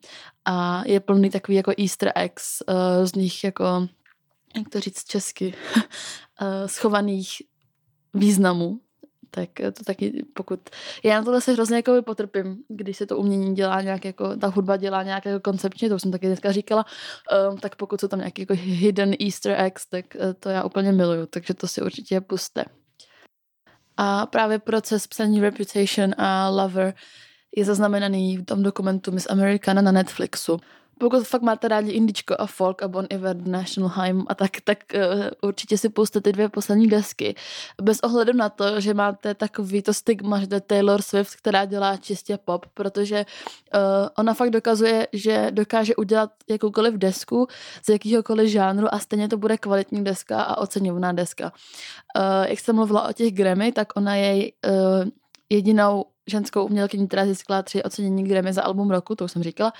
a 0.44 0.82
je 0.86 1.00
plný 1.00 1.30
takový 1.30 1.56
jako 1.56 1.72
easter 1.78 2.12
eggs, 2.14 2.62
uh, 2.68 3.06
z 3.06 3.14
nich 3.14 3.44
jako, 3.44 3.88
jak 4.56 4.68
to 4.68 4.80
říct 4.80 5.04
česky, 5.04 5.54
uh, 5.76 6.48
schovaných 6.66 7.42
významů 8.14 8.80
tak 9.30 9.50
to 9.72 9.84
taky, 9.84 10.24
pokud... 10.34 10.60
Já 11.04 11.18
na 11.18 11.24
tohle 11.24 11.40
se 11.40 11.52
hrozně 11.52 11.76
jako 11.76 12.02
potrpím, 12.02 12.56
když 12.68 12.96
se 12.96 13.06
to 13.06 13.16
umění 13.16 13.54
dělá 13.54 13.80
nějak 13.80 14.04
jako, 14.04 14.36
ta 14.36 14.46
hudba 14.46 14.76
dělá 14.76 15.02
nějak 15.02 15.26
jako 15.26 15.40
koncepčně, 15.40 15.88
to 15.88 15.94
už 15.94 16.02
jsem 16.02 16.10
taky 16.10 16.26
dneska 16.26 16.52
říkala, 16.52 16.84
um, 17.50 17.58
tak 17.58 17.76
pokud 17.76 18.00
jsou 18.00 18.08
tam 18.08 18.18
nějaký 18.18 18.42
jako 18.42 18.54
hidden 18.56 19.14
easter 19.20 19.60
eggs, 19.60 19.86
tak 19.86 20.04
to 20.40 20.48
já 20.48 20.64
úplně 20.64 20.92
miluju, 20.92 21.26
takže 21.26 21.54
to 21.54 21.68
si 21.68 21.82
určitě 21.82 22.20
puste. 22.20 22.64
A 23.96 24.26
právě 24.26 24.58
proces 24.58 25.06
psaní 25.06 25.40
Reputation 25.40 26.14
a 26.18 26.48
Lover 26.48 26.94
je 27.56 27.64
zaznamenaný 27.64 28.36
v 28.36 28.44
tom 28.44 28.62
dokumentu 28.62 29.12
Miss 29.12 29.30
Americana 29.30 29.82
na 29.82 29.92
Netflixu 29.92 30.60
pokud 31.00 31.24
fakt 31.24 31.42
máte 31.42 31.68
rádi 31.68 31.90
indičko 31.90 32.36
a 32.38 32.46
folk 32.46 32.82
a 32.82 32.88
Bon 32.88 33.06
Iver, 33.10 33.36
National 33.36 33.90
Hymn 33.96 34.24
a 34.28 34.34
tak, 34.34 34.50
tak 34.64 34.78
uh, 34.94 35.48
určitě 35.48 35.78
si 35.78 35.88
pustíte 35.88 36.20
ty 36.20 36.32
dvě 36.32 36.48
poslední 36.48 36.86
desky. 36.86 37.34
Bez 37.82 38.00
ohledu 38.00 38.32
na 38.32 38.48
to, 38.48 38.80
že 38.80 38.94
máte 38.94 39.34
takový 39.34 39.82
to 39.82 39.94
stigma, 39.94 40.40
že 40.40 40.46
to 40.46 40.54
je 40.54 40.60
Taylor 40.60 41.02
Swift, 41.02 41.36
která 41.36 41.64
dělá 41.64 41.96
čistě 41.96 42.38
pop, 42.44 42.66
protože 42.74 43.24
uh, 43.74 43.80
ona 44.18 44.34
fakt 44.34 44.50
dokazuje, 44.50 45.08
že 45.12 45.46
dokáže 45.50 45.96
udělat 45.96 46.30
jakoukoliv 46.48 46.94
desku 46.94 47.46
z 47.84 47.88
jakýhokoliv 47.88 48.48
žánru 48.48 48.94
a 48.94 48.98
stejně 48.98 49.28
to 49.28 49.36
bude 49.36 49.58
kvalitní 49.58 50.04
deska 50.04 50.42
a 50.42 50.58
oceňovaná 50.58 51.12
deska. 51.12 51.52
Uh, 52.16 52.46
jak 52.46 52.60
jsem 52.60 52.76
mluvila 52.76 53.08
o 53.08 53.12
těch 53.12 53.32
Grammy, 53.32 53.72
tak 53.72 53.96
ona 53.96 54.16
je 54.16 54.52
uh, 54.68 55.08
jedinou 55.50 56.04
ženskou 56.30 56.64
umělkyní, 56.64 57.08
která 57.08 57.26
získala 57.26 57.62
tři 57.62 57.82
ocenění 57.82 58.24
Grammy 58.24 58.52
za 58.52 58.62
album 58.62 58.90
roku, 58.90 59.14
to 59.14 59.24
už 59.24 59.32
jsem 59.32 59.42
říkala, 59.42 59.72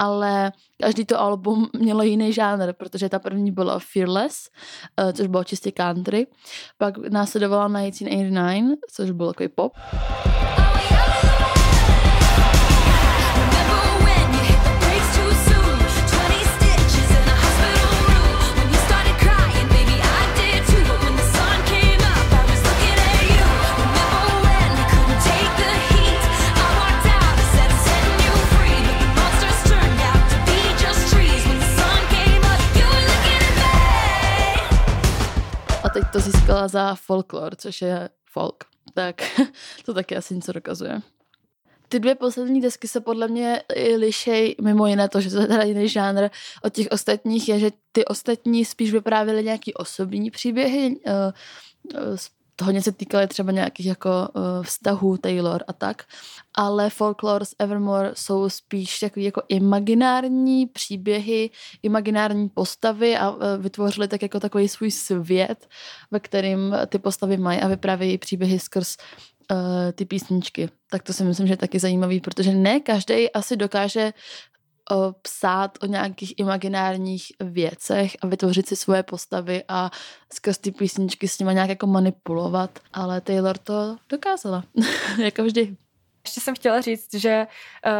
ale 0.00 0.52
každý 0.82 1.04
to 1.04 1.20
album 1.20 1.68
mělo 1.78 2.02
jiný 2.02 2.32
žánr, 2.32 2.72
protože 2.72 3.08
ta 3.08 3.18
první 3.18 3.52
byla 3.52 3.78
Fearless, 3.92 4.48
uh, 5.02 5.12
což 5.12 5.26
bylo 5.26 5.44
čistě 5.44 5.72
country, 5.72 6.26
pak 6.78 6.96
následovala 6.96 7.68
1989, 7.68 8.78
což 8.90 9.10
bylo 9.10 9.32
takový 9.32 9.48
pop. 9.48 9.72
Teď 35.94 36.04
to 36.12 36.20
získala 36.20 36.68
za 36.68 36.94
folklor, 36.94 37.56
což 37.56 37.82
je 37.82 38.08
folk. 38.30 38.64
Tak 38.94 39.16
to 39.84 39.94
taky 39.94 40.16
asi 40.16 40.34
něco 40.34 40.52
dokazuje. 40.52 41.00
Ty 41.88 42.00
dvě 42.00 42.14
poslední 42.14 42.60
desky 42.60 42.88
se 42.88 43.00
podle 43.00 43.28
mě 43.28 43.62
lišej, 43.96 44.56
mimo 44.60 44.86
jiné 44.86 45.08
to, 45.08 45.20
že 45.20 45.30
to 45.30 45.40
je 45.40 45.46
teda 45.46 45.62
jiný 45.62 45.88
žánr 45.88 46.28
od 46.62 46.72
těch 46.72 46.86
ostatních, 46.90 47.48
je, 47.48 47.58
že 47.58 47.70
ty 47.92 48.04
ostatní 48.04 48.64
spíš 48.64 48.92
vyprávěly 48.92 49.44
nějaký 49.44 49.74
osobní 49.74 50.30
příběhy, 50.30 50.96
uh, 52.60 52.66
hodně 52.66 52.82
se 52.82 52.92
týkaly 52.92 53.26
třeba 53.26 53.52
nějakých 53.52 53.86
jako 53.86 54.08
uh, 54.08 54.42
vztahů 54.62 55.16
Taylor 55.16 55.64
a 55.68 55.72
tak, 55.72 56.02
ale 56.54 56.90
Folklore 56.90 57.44
z 57.44 57.54
Evermore 57.58 58.12
jsou 58.14 58.48
spíš 58.48 58.98
takový 58.98 59.24
jako 59.24 59.42
imaginární 59.48 60.66
příběhy, 60.66 61.50
imaginární 61.82 62.48
postavy 62.48 63.16
a 63.16 63.30
uh, 63.30 63.38
vytvořili 63.58 64.08
tak 64.08 64.22
jako 64.22 64.40
takový 64.40 64.68
svůj 64.68 64.90
svět, 64.90 65.68
ve 66.10 66.20
kterým 66.20 66.76
ty 66.86 66.98
postavy 66.98 67.36
mají 67.36 67.60
a 67.60 67.68
vyprávějí 67.68 68.18
příběhy 68.18 68.58
skrz 68.58 68.96
uh, 69.50 69.58
ty 69.92 70.04
písničky. 70.04 70.68
Tak 70.90 71.02
to 71.02 71.12
si 71.12 71.24
myslím, 71.24 71.46
že 71.46 71.52
je 71.52 71.56
taky 71.56 71.78
zajímavý, 71.78 72.20
protože 72.20 72.52
ne 72.52 72.80
každý 72.80 73.30
asi 73.30 73.56
dokáže 73.56 74.12
psát 75.22 75.78
o 75.82 75.86
nějakých 75.86 76.38
imaginárních 76.38 77.32
věcech 77.40 78.16
a 78.22 78.26
vytvořit 78.26 78.68
si 78.68 78.76
svoje 78.76 79.02
postavy 79.02 79.64
a 79.68 79.90
skrz 80.32 80.58
ty 80.58 80.70
písničky 80.70 81.28
s 81.28 81.38
nimi 81.38 81.54
nějak 81.54 81.68
jako 81.68 81.86
manipulovat, 81.86 82.78
ale 82.92 83.20
Taylor 83.20 83.58
to 83.58 83.96
dokázala, 84.08 84.64
jako 85.18 85.44
vždy. 85.44 85.76
Ještě 86.26 86.40
jsem 86.40 86.54
chtěla 86.54 86.80
říct, 86.80 87.14
že 87.14 87.46
uh, 87.86 87.92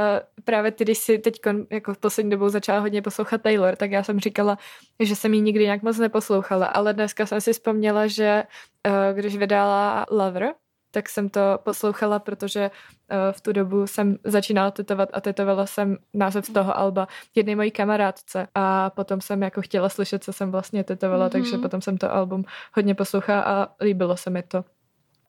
právě 0.45 0.71
ty, 0.71 0.85
když 0.85 0.99
si 0.99 1.19
teď 1.19 1.41
jako 1.71 1.95
v 1.95 1.99
poslední 1.99 2.31
dobou 2.31 2.49
začala 2.49 2.81
hodně 2.81 3.03
poslouchat 3.03 3.43
Taylor, 3.43 3.77
tak 3.77 3.91
já 3.91 4.03
jsem 4.03 4.21
říkala, 4.21 4.59
že 5.01 5.17
jsem 5.17 5.35
ji 5.35 5.41
nikdy 5.41 5.65
nějak 5.65 5.83
moc 5.83 5.99
neposlouchala, 5.99 6.67
ale 6.67 6.93
dneska 6.93 7.27
jsem 7.27 7.41
si 7.41 7.53
vzpomněla, 7.53 8.07
že 8.07 8.45
uh, 8.89 9.17
když 9.19 9.37
vydala 9.37 10.07
Lover, 10.11 10.55
tak 10.95 11.09
jsem 11.09 11.29
to 11.29 11.41
poslouchala, 11.63 12.19
protože 12.19 12.71
uh, 12.71 13.17
v 13.33 13.41
tu 13.41 13.53
dobu 13.53 13.87
jsem 13.87 14.17
začínala 14.25 14.71
tetovat 14.71 15.09
a 15.13 15.21
tetovala 15.21 15.67
jsem 15.67 15.97
název 16.15 16.47
z 16.47 16.53
toho 16.53 16.79
alba 16.79 17.09
jedné 17.35 17.57
mojí 17.57 17.71
kamarádce 17.71 18.49
a 18.55 18.91
potom 18.91 19.21
jsem 19.21 19.43
jako 19.43 19.63
chtěla 19.63 19.89
slyšet, 19.89 20.25
co 20.25 20.33
jsem 20.33 20.51
vlastně 20.51 20.85
tetovala, 20.85 21.29
mm-hmm. 21.29 21.33
takže 21.33 21.59
potom 21.59 21.81
jsem 21.81 21.99
to 21.99 22.13
album 22.13 22.45
hodně 22.75 22.95
poslouchala 22.95 23.43
a 23.43 23.69
líbilo 23.85 24.17
se 24.17 24.31
mi 24.31 24.43
to. 24.43 24.65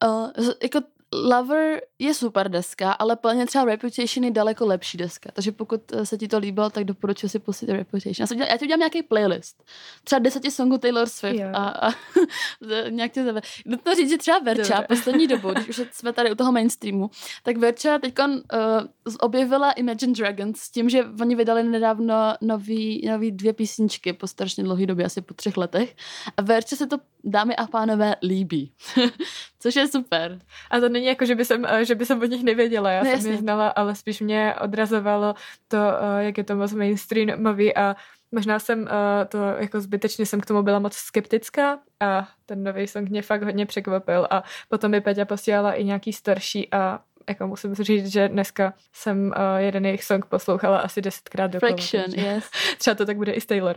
Uh, 0.06 0.30
jako 0.64 0.80
Lover 1.24 1.82
je 2.00 2.14
super 2.14 2.50
deska, 2.50 2.92
ale 2.92 3.16
plně 3.16 3.46
třeba 3.46 3.66
Reputation 3.66 4.24
je 4.24 4.32
daleko 4.32 4.66
lepší 4.66 4.98
deska. 4.98 5.30
Takže 5.34 5.52
pokud 5.52 5.92
eh, 5.92 6.06
se 6.06 6.18
ti 6.18 6.28
to 6.28 6.38
líbilo, 6.38 6.70
tak 6.70 6.84
doporučuji 6.84 7.30
si 7.30 7.40
pustit 7.40 7.70
Reputation. 7.70 8.28
Já, 8.40 8.46
já 8.46 8.58
ti 8.58 8.66
udělám 8.66 8.80
nějaký 8.80 9.04
playlist. 9.04 9.64
Třeba 10.04 10.20
deseti 10.20 10.52
songů 10.52 10.78
Taylor 10.78 11.10
Swift 11.10 11.36
yeah. 11.36 11.56
a, 11.56 11.68
a 11.70 11.92
nějak 12.90 13.12
tě 13.12 13.24
zave. 13.24 13.42
Jdu 13.66 13.78
to 13.78 13.96
říct, 13.96 14.10
že 14.10 14.18
třeba 14.18 14.40
Verča 14.40 14.74
Dobre. 14.74 14.88
poslední 14.88 15.28
dobu, 15.28 15.50
když 15.54 15.70
už 15.70 15.82
jsme 15.92 16.14
tady 16.14 16.32
u 16.32 16.36
toho 16.36 16.52
mainstreamu, 16.52 17.10
tak 17.44 17.58
Verča 17.58 18.00
teď 18.00 18.14
uh, 18.20 18.30
objevila 19.20 19.72
Imagine 19.72 20.14
Dragons 20.14 20.60
s 20.60 20.70
tím, 20.70 20.90
že 20.90 21.06
oni 21.22 21.36
vydali 21.36 21.64
nedávno 21.64 22.16
nový, 22.42 23.08
nový 23.08 23.32
dvě 23.32 23.54
písničky 23.54 24.14
po 24.14 24.28
strašně 24.28 24.64
dlouhé 24.64 24.86
době, 24.86 25.06
asi 25.06 25.22
po 25.22 25.34
třech 25.34 25.58
letech. 25.58 25.96
A 26.38 26.42
Verča 26.42 26.76
se 26.76 26.88
to, 26.88 26.98
dámy 27.24 27.56
a 27.56 27.68
pánové, 27.68 28.16
líbí. 28.24 28.72
což 29.66 29.76
je 29.76 29.88
super. 29.88 30.40
A 30.72 30.80
to 30.80 30.90
není 30.90 31.06
jako, 31.06 31.26
že 31.26 31.36
by 31.36 31.46
jsem, 31.46 31.66
že 31.84 31.96
by 31.96 32.06
jsem 32.06 32.22
o 32.22 32.26
nich 32.26 32.44
nevěděla, 32.44 32.92
já 32.92 33.00
No, 33.00 33.06
jsem 33.06 33.14
jasně. 33.16 33.32
je 33.32 33.38
znala, 33.38 33.68
ale 33.68 33.96
spíš 33.96 34.22
mě 34.22 34.56
odrazovalo 34.62 35.36
to, 35.68 35.78
eh, 35.78 36.24
jak 36.24 36.38
je 36.38 36.44
to 36.44 36.56
moc 36.56 36.74
mainstreamový 36.74 37.76
a 37.76 37.96
možná 38.32 38.60
jsem 38.60 38.88
eh, 38.88 39.26
to 39.26 39.38
jako 39.60 39.82
zbytečně 39.82 40.26
jsem 40.26 40.42
k 40.42 40.46
tomu 40.46 40.62
byla 40.64 40.80
moc 40.80 40.94
skeptická 40.94 41.80
a 42.00 42.28
ten 42.46 42.64
nový 42.64 42.88
song 42.88 43.10
mě 43.10 43.22
fakt 43.22 43.44
hodně 43.44 43.66
překvapil 43.66 44.28
a 44.30 44.44
potom 44.70 44.92
mi 44.92 45.02
Peťa 45.02 45.26
posílala 45.26 45.74
i 45.74 45.84
nějaký 45.84 46.14
starší 46.14 46.72
a 46.74 47.00
jako 47.30 47.48
musím 47.48 47.74
říct, 47.76 48.08
že 48.08 48.28
dneska 48.30 48.74
jsem 48.94 49.26
uh, 49.28 49.34
jeden 49.58 49.86
jejich 49.86 50.04
song 50.04 50.26
poslouchala 50.26 50.78
asi 50.78 51.02
desetkrát. 51.02 51.52
Friction, 51.60 52.04
takže 52.04 52.22
yes. 52.22 52.50
Třeba 52.78 52.96
to 52.96 53.06
tak 53.06 53.18
bude 53.18 53.32
i 53.32 53.42
s 53.42 53.46
Taylor. 53.46 53.76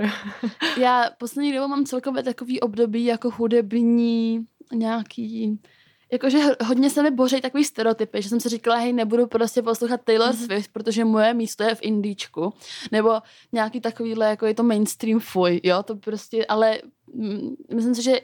Já 0.81 1.05
poslední 1.19 1.53
dobou 1.53 1.69
mám 1.69 1.85
celkově 1.85 2.23
takový 2.23 2.61
období 2.61 3.05
jako 3.05 3.31
hudební 3.31 4.47
nějaký 4.73 5.59
jakože 6.13 6.39
hodně 6.65 6.91
se 6.91 7.03
mi 7.03 7.11
boří 7.11 7.41
takový 7.41 7.65
stereotypy, 7.65 8.23
že 8.23 8.29
jsem 8.29 8.41
si 8.41 8.49
říkala, 8.49 8.77
hej, 8.77 8.93
nebudu 8.93 9.27
prostě 9.27 9.63
poslouchat 9.63 10.01
Taylor 10.05 10.29
Mhm. 10.35 10.45
Swift, 10.45 10.71
protože 10.73 11.05
moje 11.05 11.35
místo 11.35 11.63
je 11.63 11.75
v 11.75 11.83
indíčku, 11.83 12.53
nebo 12.93 13.21
nějaký 13.53 13.81
takovýhle, 13.81 14.27
jako 14.27 14.47
je 14.47 14.55
to 14.55 14.63
mainstream 14.63 15.21
fuj, 15.21 15.61
jo, 15.65 15.83
to 15.83 15.97
prostě, 15.97 16.47
ale 16.47 16.79
mm, 17.15 17.55
myslím 17.75 17.95
si, 17.95 18.03
že 18.03 18.21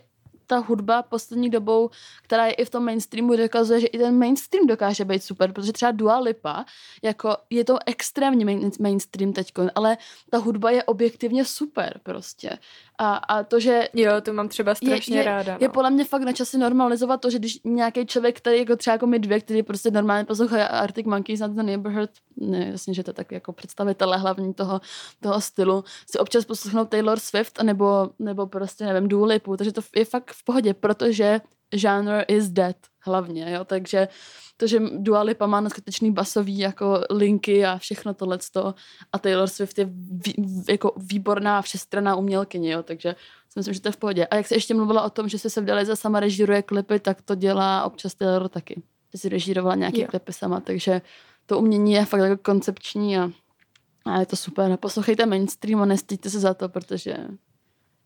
ta 0.47 0.59
hudba 0.59 1.03
poslední 1.03 1.51
dobou, 1.51 1.91
která 2.22 2.47
je 2.47 2.53
i 2.53 2.64
v 2.64 2.70
tom 2.70 2.85
mainstreamu, 2.85 3.37
dokazuje, 3.37 3.80
že 3.80 3.87
i 3.87 3.99
ten 3.99 4.18
mainstream 4.18 4.66
dokáže 4.66 5.05
být 5.05 5.22
super, 5.24 5.53
protože 5.53 5.72
třeba 5.72 5.91
Dua 5.93 6.18
Lipa, 6.18 6.64
jako 7.03 7.37
je 7.51 7.64
to 7.64 7.78
extrémně 7.87 8.45
main, 8.45 8.70
mainstream 8.80 9.32
teďko, 9.32 9.68
ale 9.74 9.97
ta 10.30 10.39
hudba 10.39 10.70
je 10.70 10.85
objektivně 10.85 11.45
super 11.45 12.01
prostě. 12.03 12.59
A, 12.99 13.15
a 13.15 13.43
to, 13.43 13.61
že 13.61 13.89
Jo, 13.95 14.21
to 14.23 14.33
mám 14.33 14.49
třeba 14.49 14.75
strašně 14.75 15.19
je, 15.19 15.25
ráda. 15.25 15.53
No. 15.53 15.59
je 15.61 15.69
podle 15.69 15.91
mě 15.91 16.05
fakt 16.05 16.23
na 16.23 16.33
čase 16.33 16.59
normalizovat 16.59 17.21
to, 17.21 17.31
že 17.31 17.39
když 17.39 17.61
nějaký 17.65 18.07
člověk, 18.07 18.37
který 18.37 18.59
jako 18.59 18.77
třeba 18.77 18.93
jako 18.93 19.07
my 19.07 19.19
dvě, 19.19 19.41
který 19.41 19.63
prostě 19.63 19.91
normálně 19.91 20.25
poslouchá 20.25 20.67
Arctic 20.67 21.07
Monkeys 21.07 21.41
na 21.41 21.49
The 21.49 21.63
Neighborhood, 21.63 22.11
ne, 22.37 22.69
jasně, 22.73 22.95
že 22.95 23.03
to 23.03 23.11
je 23.11 23.15
tak 23.15 23.33
jako 23.33 23.53
představitele 23.53 24.19
hlavní 24.19 24.55
toho, 24.55 24.81
toho 25.21 25.41
stylu, 25.41 25.85
si 26.11 26.19
občas 26.19 26.45
poslechnou 26.45 26.85
Taylor 26.85 27.19
Swift, 27.19 27.63
nebo, 27.63 28.11
nebo 28.19 28.47
prostě, 28.47 28.85
nevím, 28.85 29.09
Dua 29.09 29.27
Lipu, 29.27 29.57
takže 29.57 29.73
to 29.73 29.81
je 29.97 30.05
fakt 30.05 30.33
v 30.33 30.45
pohodě, 30.45 30.75
protože 30.75 31.41
genre 31.77 32.23
is 32.23 32.49
dead 32.49 32.77
hlavně, 33.05 33.53
jo, 33.53 33.65
takže 33.65 34.09
to, 34.57 34.67
že 34.67 34.81
Dua 34.93 35.23
Lipa 35.23 35.47
má 35.47 35.61
neskutečný 35.61 36.13
basový 36.13 36.59
jako 36.59 37.01
linky 37.11 37.65
a 37.65 37.79
všechno 37.79 38.15
tohleto 38.15 38.75
a 39.13 39.19
Taylor 39.19 39.49
Swift 39.49 39.79
je 39.79 39.89
vý, 40.11 40.35
jako 40.69 40.93
výborná 40.97 41.63
všestranná 41.63 42.17
umělkyně, 42.17 42.73
jo, 42.73 42.83
takže 42.83 43.15
si 43.49 43.59
myslím, 43.59 43.75
že 43.75 43.81
to 43.81 43.89
je 43.89 43.93
v 43.93 43.97
pohodě. 43.97 44.27
A 44.27 44.37
jak 44.37 44.47
se 44.47 44.55
ještě 44.55 44.75
mluvila 44.75 45.03
o 45.03 45.11
tom, 45.11 45.29
že 45.29 45.39
se 45.39 45.51
se 45.51 45.61
vdali 45.61 45.85
za 45.85 45.97
sama 45.97 46.21
režíruje 46.21 46.63
klipy, 46.63 47.01
tak 47.01 47.23
to 47.23 47.35
dělá 47.35 47.85
občas 47.85 48.15
Taylor 48.15 48.49
taky. 48.49 48.83
Že 49.13 49.19
si 49.19 49.29
režírovala 49.29 49.75
nějaké 49.75 50.01
Jo. 50.01 50.07
klipy 50.11 50.33
sama, 50.33 50.61
takže 50.61 51.03
to 51.47 51.59
umění 51.59 51.93
je 51.93 52.05
fakt 52.05 52.21
jako 52.21 52.43
koncepční 52.43 53.19
a, 53.19 53.31
a 54.05 54.21
je 54.21 54.27
to 54.27 54.37
super. 54.37 54.77
Poslouchejte 54.77 55.27
mainstream 55.27 55.83
a 55.83 55.87
nestýďte 55.87 56.31
se 56.31 56.41
za 56.41 56.55
to, 56.55 56.69
protože 56.69 57.17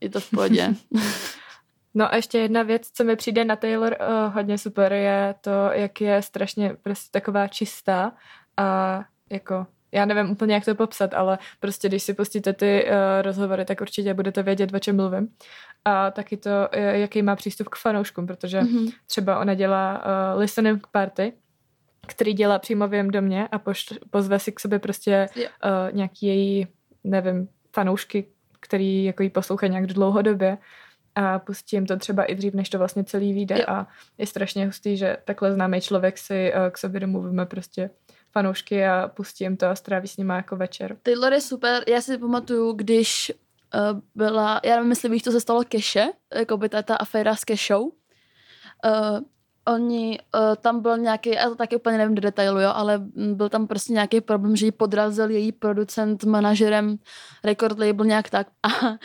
je 0.01 0.11
to 0.11 0.21
v 0.21 0.31
pohodě. 0.31 0.75
No 1.95 2.13
a 2.13 2.17
ještě 2.17 2.39
jedna 2.39 2.63
věc, 2.63 2.91
co 2.95 3.05
mi 3.05 3.17
přijde 3.17 3.45
na 3.45 3.57
Taylor 3.57 3.97
uh, 4.01 4.35
hodně 4.35 4.59
super, 4.59 4.93
je 4.93 5.35
to, 5.41 5.51
jak 5.73 6.01
je 6.01 6.23
strašně 6.23 6.77
prostě 6.83 7.09
taková 7.13 7.49
čistá 7.49 8.13
a 8.57 9.01
jako 9.31 9.67
já 9.93 10.05
nevím 10.05 10.31
úplně, 10.31 10.55
jak 10.55 10.65
to 10.65 10.75
popsat, 10.75 11.15
ale 11.15 11.39
prostě 11.61 11.89
když 11.89 12.03
si 12.03 12.15
pustíte 12.15 12.53
ty 12.53 12.85
uh, 12.85 12.91
rozhovory, 13.23 13.65
tak 13.65 13.81
určitě 13.81 14.15
budete 14.15 14.43
vědět, 14.43 14.75
o 14.75 14.79
čem 14.79 14.97
mluvím. 14.97 15.29
A 15.85 16.11
taky 16.11 16.37
to, 16.37 16.51
uh, 16.51 16.81
jaký 16.83 17.23
má 17.23 17.37
přístup 17.37 17.69
k 17.69 17.77
fanouškům, 17.77 18.27
protože 18.27 18.61
Mhm. 18.61 18.87
třeba 19.07 19.39
ona 19.41 19.55
dělá 19.55 19.99
uh, 20.35 20.41
listening 20.41 20.87
party, 20.93 21.33
který 22.07 22.33
dělá 22.33 22.59
přímo 22.59 22.89
v 22.89 22.95
jejím 22.95 23.11
domě 23.11 23.49
a 23.53 23.59
poš, 23.59 23.87
pozve 24.11 24.39
si 24.39 24.53
k 24.53 24.61
sobě 24.61 24.79
prostě 24.79 25.29
Jo. 25.37 25.43
uh, 25.65 25.97
nějaký 25.97 26.27
její, 26.27 26.67
nevím, 27.05 27.49
fanoušky, 27.75 28.25
který 28.61 29.05
jako 29.05 29.23
jí 29.23 29.31
poslouchají 29.31 29.71
nějak 29.73 29.87
dlouhodobě 29.87 30.59
a 31.19 31.39
pustí 31.39 31.77
jim 31.77 31.87
to 31.87 31.97
třeba 31.97 32.25
i 32.25 32.35
dřív, 32.35 32.55
než 32.55 32.69
to 32.69 32.79
vlastně 32.79 33.05
celý 33.05 33.33
vyjde 33.33 33.59
Jo. 33.59 33.65
a 33.69 33.87
je 34.19 34.27
strašně 34.27 34.67
hustý, 34.67 34.97
že 34.97 35.17
takhle 35.25 35.53
známý 35.53 35.81
člověk 35.81 36.19
si 36.19 36.53
uh, 36.53 36.71
k 36.71 36.79
sobě 36.79 37.01
domluvíme 37.01 37.47
prostě 37.47 37.91
fanoušky 38.33 38.87
a 38.87 39.09
pustí 39.09 39.45
jim 39.45 39.57
to 39.57 39.67
a 39.67 39.75
stráví 39.75 40.09
s 40.09 40.17
nima 40.17 40.37
jako 40.37 40.57
večer. 40.57 40.97
Taylor 41.03 41.33
je 41.33 41.41
super. 41.41 41.85
Já 41.89 42.01
si 42.01 42.19
pamatuju, 42.19 42.73
když 42.73 43.33
uh, 43.93 44.01
byla, 44.15 44.61
já 44.65 44.77
nevím, 44.77 44.91
jestli 44.91 45.09
víš, 45.09 45.23
co 45.23 45.33
se 45.33 45.41
stalo 45.41 45.65
Keše, 45.69 46.07
jako 46.35 46.57
by 46.57 46.69
ta, 46.69 46.83
ta 46.83 46.97
aféra 46.97 47.37
s 47.37 47.45
Kešou. 47.45 47.83
Uh, 47.85 47.91
oni, 49.75 50.19
uh, 50.35 50.57
tam 50.57 50.81
byl 50.81 50.99
nějaký, 50.99 51.31
já 51.31 51.49
to 51.49 51.55
taky 51.55 51.77
úplně 51.77 51.99
nevím 51.99 52.15
do 52.15 52.21
detailu, 52.21 52.61
jo, 52.61 52.71
ale 52.75 52.99
byl 53.35 53.49
tam 53.49 53.67
prostě 53.67 53.93
nějaký 53.93 54.21
problém, 54.21 54.57
že 54.57 54.67
ji 54.67 54.73
podrazil 54.73 55.31
její 55.31 55.53
producent 55.53 56.25
manažerem 56.25 56.99
record 57.45 57.79
label 57.79 58.07
nějak 58.07 58.31
tak 58.31 58.47
a 58.63 58.89
uh, 58.91 58.97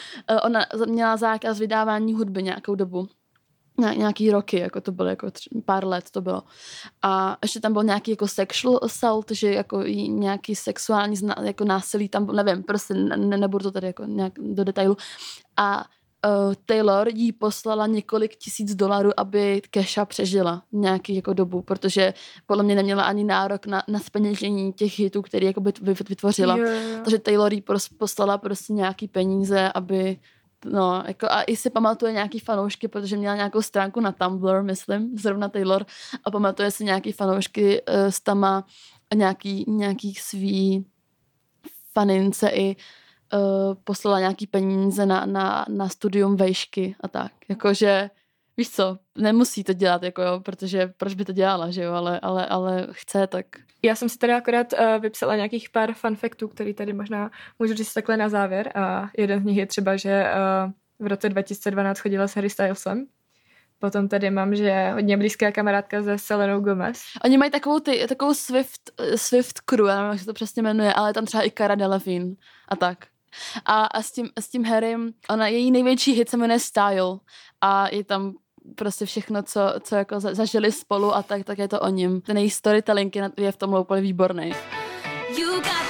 ona 0.44 0.66
měla 0.86 1.18
zákaz 1.18 1.60
vydávání 1.60 2.14
hudby 2.14 2.44
nějakou 2.44 2.76
dobu. 2.76 3.08
Ně- 3.78 3.96
nějaký 3.98 4.32
roky, 4.32 4.60
jako 4.60 4.82
to 4.82 4.92
bylo, 4.92 5.10
jako 5.10 5.32
tři, 5.32 5.50
pár 5.66 5.86
let 5.86 6.12
to 6.12 6.22
bylo. 6.22 6.44
A 7.02 7.38
ještě 7.44 7.60
tam 7.60 7.74
byl 7.74 7.84
nějaký 7.84 8.12
jako 8.12 8.28
sexual 8.28 8.80
assault, 8.84 9.32
že 9.32 9.54
jako 9.54 9.84
nějaký 10.08 10.56
sexuální 10.56 11.16
zna, 11.16 11.36
jako 11.44 11.66
násilí 11.66 12.10
tam, 12.10 12.28
nevím, 12.28 12.64
prostě 12.64 12.94
ne, 12.94 13.38
nebudu 13.38 13.64
to 13.64 13.72
tady 13.72 13.88
jako 13.88 14.06
nějak 14.06 14.34
do 14.40 14.64
detailu. 14.64 14.98
A 15.58 15.86
uh, 16.26 16.54
Taylor 16.66 17.08
jí 17.14 17.32
poslala 17.32 17.88
několik 17.88 18.36
tisíc 18.36 18.76
dolarů, 18.76 19.10
aby 19.18 19.62
Kesha 19.70 20.06
přežila 20.06 20.64
nějaký 20.72 21.16
jako 21.16 21.34
dobu, 21.34 21.62
protože 21.62 22.14
podle 22.46 22.64
mě 22.64 22.76
neměla 22.76 23.04
ani 23.04 23.24
nárok 23.24 23.66
na, 23.66 23.84
na 23.88 24.00
speněžení 24.00 24.74
těch 24.74 25.00
hitů, 25.00 25.22
který 25.22 25.46
jako 25.46 25.62
by 25.62 25.70
vyt- 25.70 26.10
vytvořila. 26.10 26.58
Jo. 26.58 26.66
Takže 27.04 27.20
Taylor 27.20 27.54
jí 27.54 27.62
pros, 27.62 27.90
poslala 27.90 28.38
prostě 28.38 28.74
nějaký 28.74 29.08
peníze, 29.08 29.72
aby 29.76 30.18
No, 30.66 31.04
jako 31.08 31.28
a 31.30 31.42
i 31.42 31.56
si 31.56 31.70
pamatuje 31.70 32.12
nějaký 32.12 32.40
fanoušky, 32.40 32.88
protože 32.88 33.18
měla 33.18 33.36
nějakou 33.36 33.62
stránku 33.62 34.00
na 34.00 34.12
Tumblr, 34.12 34.64
myslím, 34.64 35.18
zrovna 35.18 35.50
Taylor, 35.50 35.86
a 36.24 36.32
pamatuje 36.32 36.72
si 36.72 36.86
nějaký 36.86 37.12
fanoušky 37.12 37.82
uh, 37.82 37.96
s 37.96 38.20
tama 38.20 38.66
a 39.12 39.16
nějaký, 39.16 39.66
nějaký 39.68 40.14
svý 40.14 40.86
fanince 41.94 42.50
i 42.50 42.76
uh, 43.34 43.76
poslala 43.84 44.20
nějaký 44.20 44.48
peníze 44.48 45.06
na, 45.06 45.26
na, 45.26 45.66
na 45.70 45.90
studium 45.90 46.36
vejšky 46.36 46.96
a 47.00 47.08
tak. 47.08 47.32
Jakože, 47.50 48.10
víš 48.58 48.70
co, 48.70 48.98
nemusí 49.18 49.64
to 49.64 49.74
dělat, 49.74 50.04
jako 50.04 50.22
jo, 50.22 50.40
protože 50.40 50.94
proč 50.98 51.14
by 51.14 51.26
to 51.26 51.32
dělala, 51.32 51.72
že 51.72 51.84
jo, 51.84 51.94
ale, 51.94 52.20
ale, 52.20 52.46
ale 52.46 52.88
chce, 52.92 53.28
tak 53.28 53.46
Já 53.84 53.96
jsem 53.96 54.10
si 54.10 54.18
tady 54.18 54.34
akorát 54.34 54.74
uh, 54.74 55.02
vypsala 55.02 55.36
nějakých 55.36 55.70
pár 55.70 55.94
fun 55.94 56.16
faktů, 56.16 56.48
který 56.48 56.74
tady 56.74 56.94
možná 56.94 57.32
můžu 57.60 57.74
říct 57.74 57.94
takhle 57.94 58.18
na 58.18 58.30
závěr. 58.30 58.72
A 58.76 59.10
jeden 59.18 59.42
z 59.42 59.44
nich 59.44 59.58
je 59.58 59.66
třeba, 59.66 59.98
že 59.98 60.26
uh, 60.66 60.72
v 61.00 61.08
roce 61.08 61.30
2012 61.30 62.00
chodila 62.00 62.28
s 62.28 62.36
Harry 62.36 62.50
Stylesem. 62.50 63.06
Potom 63.80 64.08
tady 64.08 64.30
mám, 64.30 64.56
že 64.56 64.64
je 64.64 64.92
hodně 64.94 65.18
blízká 65.18 65.52
kamarádka 65.52 66.04
se 66.04 66.18
Selenou 66.18 66.60
Gomez. 66.60 67.04
Oni 67.26 67.38
mají 67.38 67.52
takovou, 67.52 67.80
ty, 67.80 68.06
takovou 68.08 68.34
Swift, 68.34 68.92
Swift 69.16 69.60
crew, 69.60 69.86
já 69.88 69.96
nevím, 69.96 70.12
jak 70.12 70.20
se 70.20 70.26
to 70.26 70.34
přesně 70.34 70.62
jmenuje, 70.62 70.94
ale 70.94 71.14
tam 71.14 71.26
třeba 71.26 71.46
i 71.46 71.52
Cara 71.52 71.76
Delevingne 71.76 72.36
a 72.70 72.76
tak. 72.76 72.98
A, 73.66 73.86
a 73.86 74.02
s, 74.02 74.12
tím, 74.12 74.30
s 74.40 74.50
tím 74.50 74.66
Harrym, 74.66 75.14
ona, 75.30 75.48
její 75.48 75.72
největší 75.72 76.12
hit 76.12 76.30
se 76.30 76.38
jmenuje 76.38 76.60
Style 76.60 77.18
a 77.62 77.88
je 77.96 78.04
tam 78.04 78.34
prostě 78.76 79.06
všechno, 79.06 79.44
co, 79.44 79.62
co 79.82 79.96
jako 79.96 80.20
za- 80.20 80.34
zažili 80.34 80.72
spolu 80.72 81.16
a 81.16 81.24
tak, 81.24 81.44
tak 81.44 81.58
je 81.58 81.68
to 81.68 81.80
o 81.80 81.90
ním. 81.90 82.22
Ten 82.22 82.38
její 82.38 82.50
storytelling 82.50 83.16
je, 83.16 83.32
je 83.38 83.52
v 83.52 83.58
tom 83.58 83.74
úplně 83.74 84.02
výborný. 84.02 84.54
You 85.38 85.56
got 85.56 85.83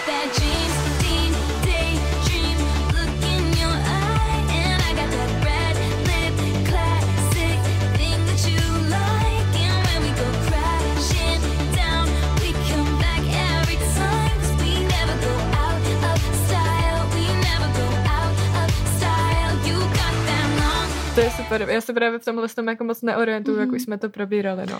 Super. 21.59 21.69
Já 21.69 21.81
se 21.81 21.93
právě 21.93 22.19
v 22.19 22.25
tomhle 22.25 22.47
tom 22.49 22.67
jako 22.67 22.83
moc 22.83 23.01
neorientuju, 23.01 23.57
mm-hmm. 23.57 23.61
jak 23.61 23.71
už 23.71 23.81
jsme 23.81 23.97
to 23.97 24.09
probírali, 24.09 24.65
no. 24.71 24.79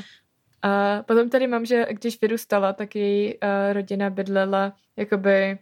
A 0.62 1.04
potom 1.04 1.30
tady 1.30 1.48
mám, 1.48 1.66
že 1.66 1.86
když 1.90 2.22
vyrůstala, 2.22 2.74
tak 2.74 2.96
její 2.96 3.34
uh, 3.34 3.40
rodina 3.74 4.10
bydlela 4.10 4.74
jakoby 4.98 5.58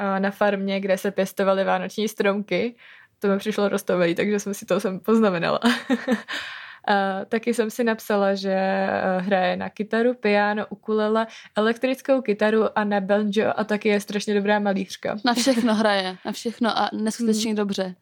uh, 0.00 0.20
na 0.20 0.30
farmě, 0.30 0.80
kde 0.80 0.98
se 0.98 1.10
pěstovaly 1.10 1.64
vánoční 1.64 2.08
stromky. 2.08 2.74
To 3.18 3.28
mi 3.28 3.38
přišlo 3.38 3.68
rostový, 3.68 4.14
takže 4.14 4.40
jsem 4.40 4.54
si 4.54 4.66
to 4.66 4.80
sem 4.80 5.00
poznamenala. 5.00 5.60
Uh, 6.88 7.24
taky 7.28 7.54
jsem 7.54 7.70
si 7.70 7.84
napsala, 7.84 8.34
že 8.34 8.54
uh, 8.54 9.26
hraje 9.26 9.56
na 9.56 9.70
kytaru, 9.70 10.14
piano, 10.14 10.66
ukulele, 10.66 11.26
elektrickou 11.56 12.22
kytaru 12.22 12.78
a 12.78 12.84
na 12.84 13.00
banjo 13.00 13.52
a 13.56 13.64
taky 13.64 13.88
je 13.88 14.00
strašně 14.00 14.34
dobrá 14.34 14.58
malířka. 14.58 15.16
Na 15.24 15.34
všechno 15.34 15.74
hraje, 15.74 16.16
na 16.24 16.32
všechno 16.32 16.78
a 16.78 16.90
neskutečně 16.92 17.54
dobře. 17.54 17.94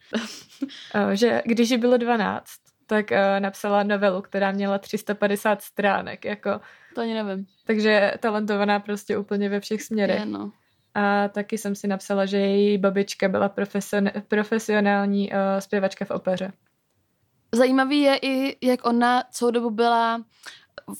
Uh, 0.94 1.10
že 1.12 1.42
když 1.44 1.70
jí 1.70 1.78
bylo 1.78 1.96
12, 1.96 2.44
tak 2.86 3.10
uh, 3.10 3.16
napsala 3.38 3.82
novelu, 3.82 4.22
která 4.22 4.52
měla 4.52 4.78
350 4.78 5.62
stránek, 5.62 6.24
jako, 6.24 6.60
To 6.94 7.00
ani 7.00 7.14
nevím. 7.14 7.46
takže 7.64 8.12
talentovaná 8.20 8.80
prostě 8.80 9.16
úplně 9.18 9.48
ve 9.48 9.60
všech 9.60 9.82
směrech. 9.82 10.20
Je, 10.20 10.26
no. 10.26 10.52
A 10.94 11.28
taky 11.28 11.58
jsem 11.58 11.74
si 11.74 11.88
napsala, 11.88 12.26
že 12.26 12.36
její 12.36 12.78
babička 12.78 13.28
byla 13.28 13.48
profesion, 13.48 14.10
profesionální 14.28 15.30
uh, 15.30 15.36
zpěvačka 15.58 16.04
v 16.04 16.10
opeře. 16.10 16.52
Zajímavý 17.54 18.00
je 18.00 18.16
i, 18.22 18.66
jak 18.66 18.86
ona 18.86 19.22
celou 19.30 19.50
dobu 19.50 19.70
byla 19.70 20.24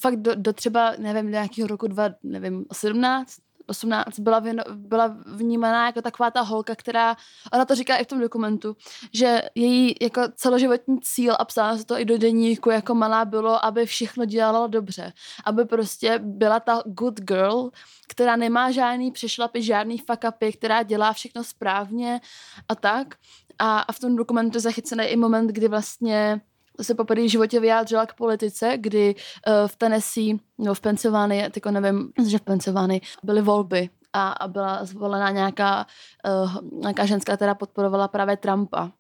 fakt 0.01 0.17
do, 0.17 0.35
do 0.35 0.53
třeba, 0.53 0.93
nevím, 0.99 1.25
do 1.25 1.31
nějakého 1.31 1.69
roku 1.69 1.87
dva, 1.87 2.11
nevím, 2.23 2.65
17, 2.73 3.39
18, 3.67 4.19
byla, 4.19 4.39
věno, 4.39 4.63
byla 4.75 5.17
vnímaná 5.27 5.87
jako 5.87 6.03
taková 6.03 6.31
ta 6.31 6.41
holka, 6.41 6.75
která, 6.75 7.17
ona 7.53 7.65
to 7.65 7.75
říká 7.75 7.97
i 7.97 8.05
v 8.05 8.07
tom 8.07 8.21
dokumentu, 8.21 8.77
že 9.13 9.43
její 9.55 9.95
jako 10.01 10.23
celoživotní 10.35 11.01
cíl 11.01 11.37
a 11.39 11.45
psala 11.45 11.77
se 11.77 11.85
to 11.85 11.99
i 11.99 12.05
do 12.05 12.19
deníku 12.19 12.71
jako 12.71 12.95
malá 12.95 13.25
bylo, 13.25 13.65
aby 13.65 13.87
všechno 13.87 14.25
dělala 14.25 14.67
dobře. 14.67 15.13
Aby 15.45 15.65
prostě 15.65 16.19
byla 16.19 16.61
ta 16.61 16.83
good 16.85 17.21
girl, 17.21 17.71
která 18.09 18.37
nemá 18.37 18.71
žádný 18.71 19.11
přešlapy, 19.11 19.63
žádný 19.63 19.99
fuck 19.99 20.25
upy, 20.29 20.53
která 20.53 20.83
dělá 20.83 21.13
všechno 21.13 21.45
správně 21.45 22.21
a 22.69 22.75
tak. 22.75 23.15
A, 23.59 23.79
a 23.79 23.93
v 23.93 23.99
tom 23.99 24.17
dokumentu 24.17 24.57
je 24.57 24.61
zachycený 24.61 25.05
i 25.05 25.17
moment, 25.17 25.47
kdy 25.47 25.69
vlastně 25.69 26.41
se 26.83 26.95
poprvé 26.95 27.23
v 27.23 27.31
životě 27.31 27.61
vyjádřila 27.61 28.07
k 28.07 28.15
politice, 28.15 28.73
kdy 28.77 29.15
uh, 29.15 29.69
v 29.69 29.77
Tennessee, 29.77 30.35
no 30.59 30.75
v 30.75 30.81
Pensylvánii, 30.81 31.51
tyko 31.51 31.71
nevím, 31.71 32.13
že 32.27 32.39
v 32.39 32.43
Pensylvánii 32.43 33.01
byly 33.23 33.43
volby 33.43 33.91
a, 34.13 34.31
a 34.31 34.49
byla 34.49 34.85
zvolena 34.85 35.31
nějaká, 35.31 35.87
uh, 36.45 36.81
nějaká 36.81 37.07
ženská, 37.07 37.37
která 37.37 37.55
podporovala 37.55 38.09
právě 38.09 38.37
Trumpa. 38.37 38.91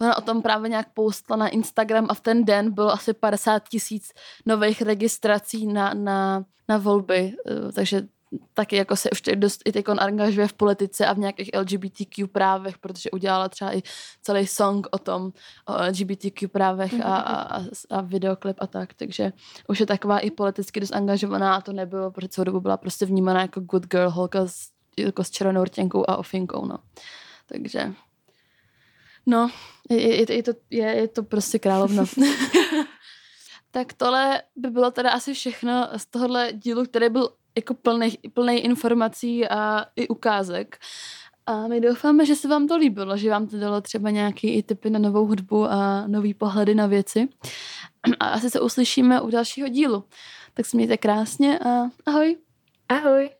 Ona 0.00 0.18
o 0.18 0.20
tom 0.20 0.42
právě 0.42 0.68
nějak 0.68 0.86
postla 0.94 1.36
na 1.36 1.48
Instagram 1.48 2.06
a 2.08 2.14
v 2.14 2.20
ten 2.20 2.44
den 2.44 2.72
bylo 2.72 2.92
asi 2.92 3.12
50 3.12 3.68
tisíc 3.68 4.12
nových 4.46 4.82
registrací 4.82 5.66
na, 5.66 5.94
na, 5.94 6.44
na 6.68 6.78
volby, 6.78 7.32
uh, 7.50 7.72
takže 7.72 8.02
taky 8.54 8.76
jako 8.76 8.96
se 8.96 9.10
už 9.10 9.22
dost 9.34 9.62
i 9.64 9.72
teď 9.72 9.84
angažuje 9.88 10.48
v 10.48 10.52
politice 10.52 11.06
a 11.06 11.12
v 11.12 11.18
nějakých 11.18 11.50
LGBTQ 11.58 12.26
právech, 12.26 12.78
protože 12.78 13.10
udělala 13.10 13.48
třeba 13.48 13.76
i 13.76 13.82
celý 14.22 14.46
song 14.46 14.86
o 14.90 14.98
tom, 14.98 15.32
o 15.66 15.72
LGBTQ 15.88 16.48
právech 16.48 16.94
a, 17.00 17.16
a, 17.16 17.56
a, 17.56 17.64
a 17.90 18.00
videoklip 18.00 18.56
a 18.60 18.66
tak, 18.66 18.94
takže 18.94 19.32
už 19.68 19.80
je 19.80 19.86
taková 19.86 20.18
i 20.18 20.30
politicky 20.30 20.80
dost 20.80 20.92
angažovaná 20.92 21.56
a 21.56 21.60
to 21.60 21.72
nebylo, 21.72 22.10
protože 22.10 22.28
celou 22.28 22.44
dobu 22.44 22.60
byla 22.60 22.76
prostě 22.76 23.06
vnímaná 23.06 23.40
jako 23.40 23.60
good 23.60 23.86
girl, 23.86 24.10
holka 24.10 24.46
s, 24.46 24.68
jako 24.98 25.24
s 25.24 25.30
červenou 25.30 25.64
rtěnkou 25.64 26.10
a 26.10 26.16
ofinkou, 26.16 26.66
no. 26.66 26.78
Takže 27.46 27.92
no, 29.26 29.50
je, 29.90 30.16
je, 30.16 30.36
je, 30.36 30.42
to, 30.42 30.52
je, 30.70 30.86
je 30.86 31.08
to 31.08 31.22
prostě 31.22 31.58
královna. 31.58 32.04
tak 33.70 33.92
tohle 33.92 34.42
by 34.56 34.70
bylo 34.70 34.90
teda 34.90 35.10
asi 35.10 35.34
všechno 35.34 35.88
z 35.96 36.06
tohohle 36.06 36.52
dílu, 36.52 36.84
který 36.84 37.08
byl 37.08 37.28
jako 37.56 37.74
plný, 38.34 38.60
informací 38.60 39.48
a 39.48 39.86
i 39.96 40.08
ukázek. 40.08 40.78
A 41.46 41.66
my 41.68 41.80
doufáme, 41.80 42.26
že 42.26 42.36
se 42.36 42.48
vám 42.48 42.68
to 42.68 42.76
líbilo, 42.76 43.16
že 43.16 43.30
vám 43.30 43.46
to 43.46 43.58
dalo 43.58 43.80
třeba 43.80 44.10
nějaký 44.10 44.54
i 44.54 44.62
tipy 44.62 44.90
na 44.90 44.98
novou 44.98 45.26
hudbu 45.26 45.64
a 45.64 46.06
nový 46.06 46.34
pohledy 46.34 46.74
na 46.74 46.86
věci. 46.86 47.28
A 48.20 48.28
asi 48.28 48.50
se 48.50 48.60
uslyšíme 48.60 49.20
u 49.20 49.30
dalšího 49.30 49.68
dílu. 49.68 50.04
Tak 50.54 50.66
se 50.66 50.76
mějte 50.76 50.96
krásně 50.96 51.58
a 51.58 51.90
ahoj. 52.06 52.36
Ahoj! 52.88 53.30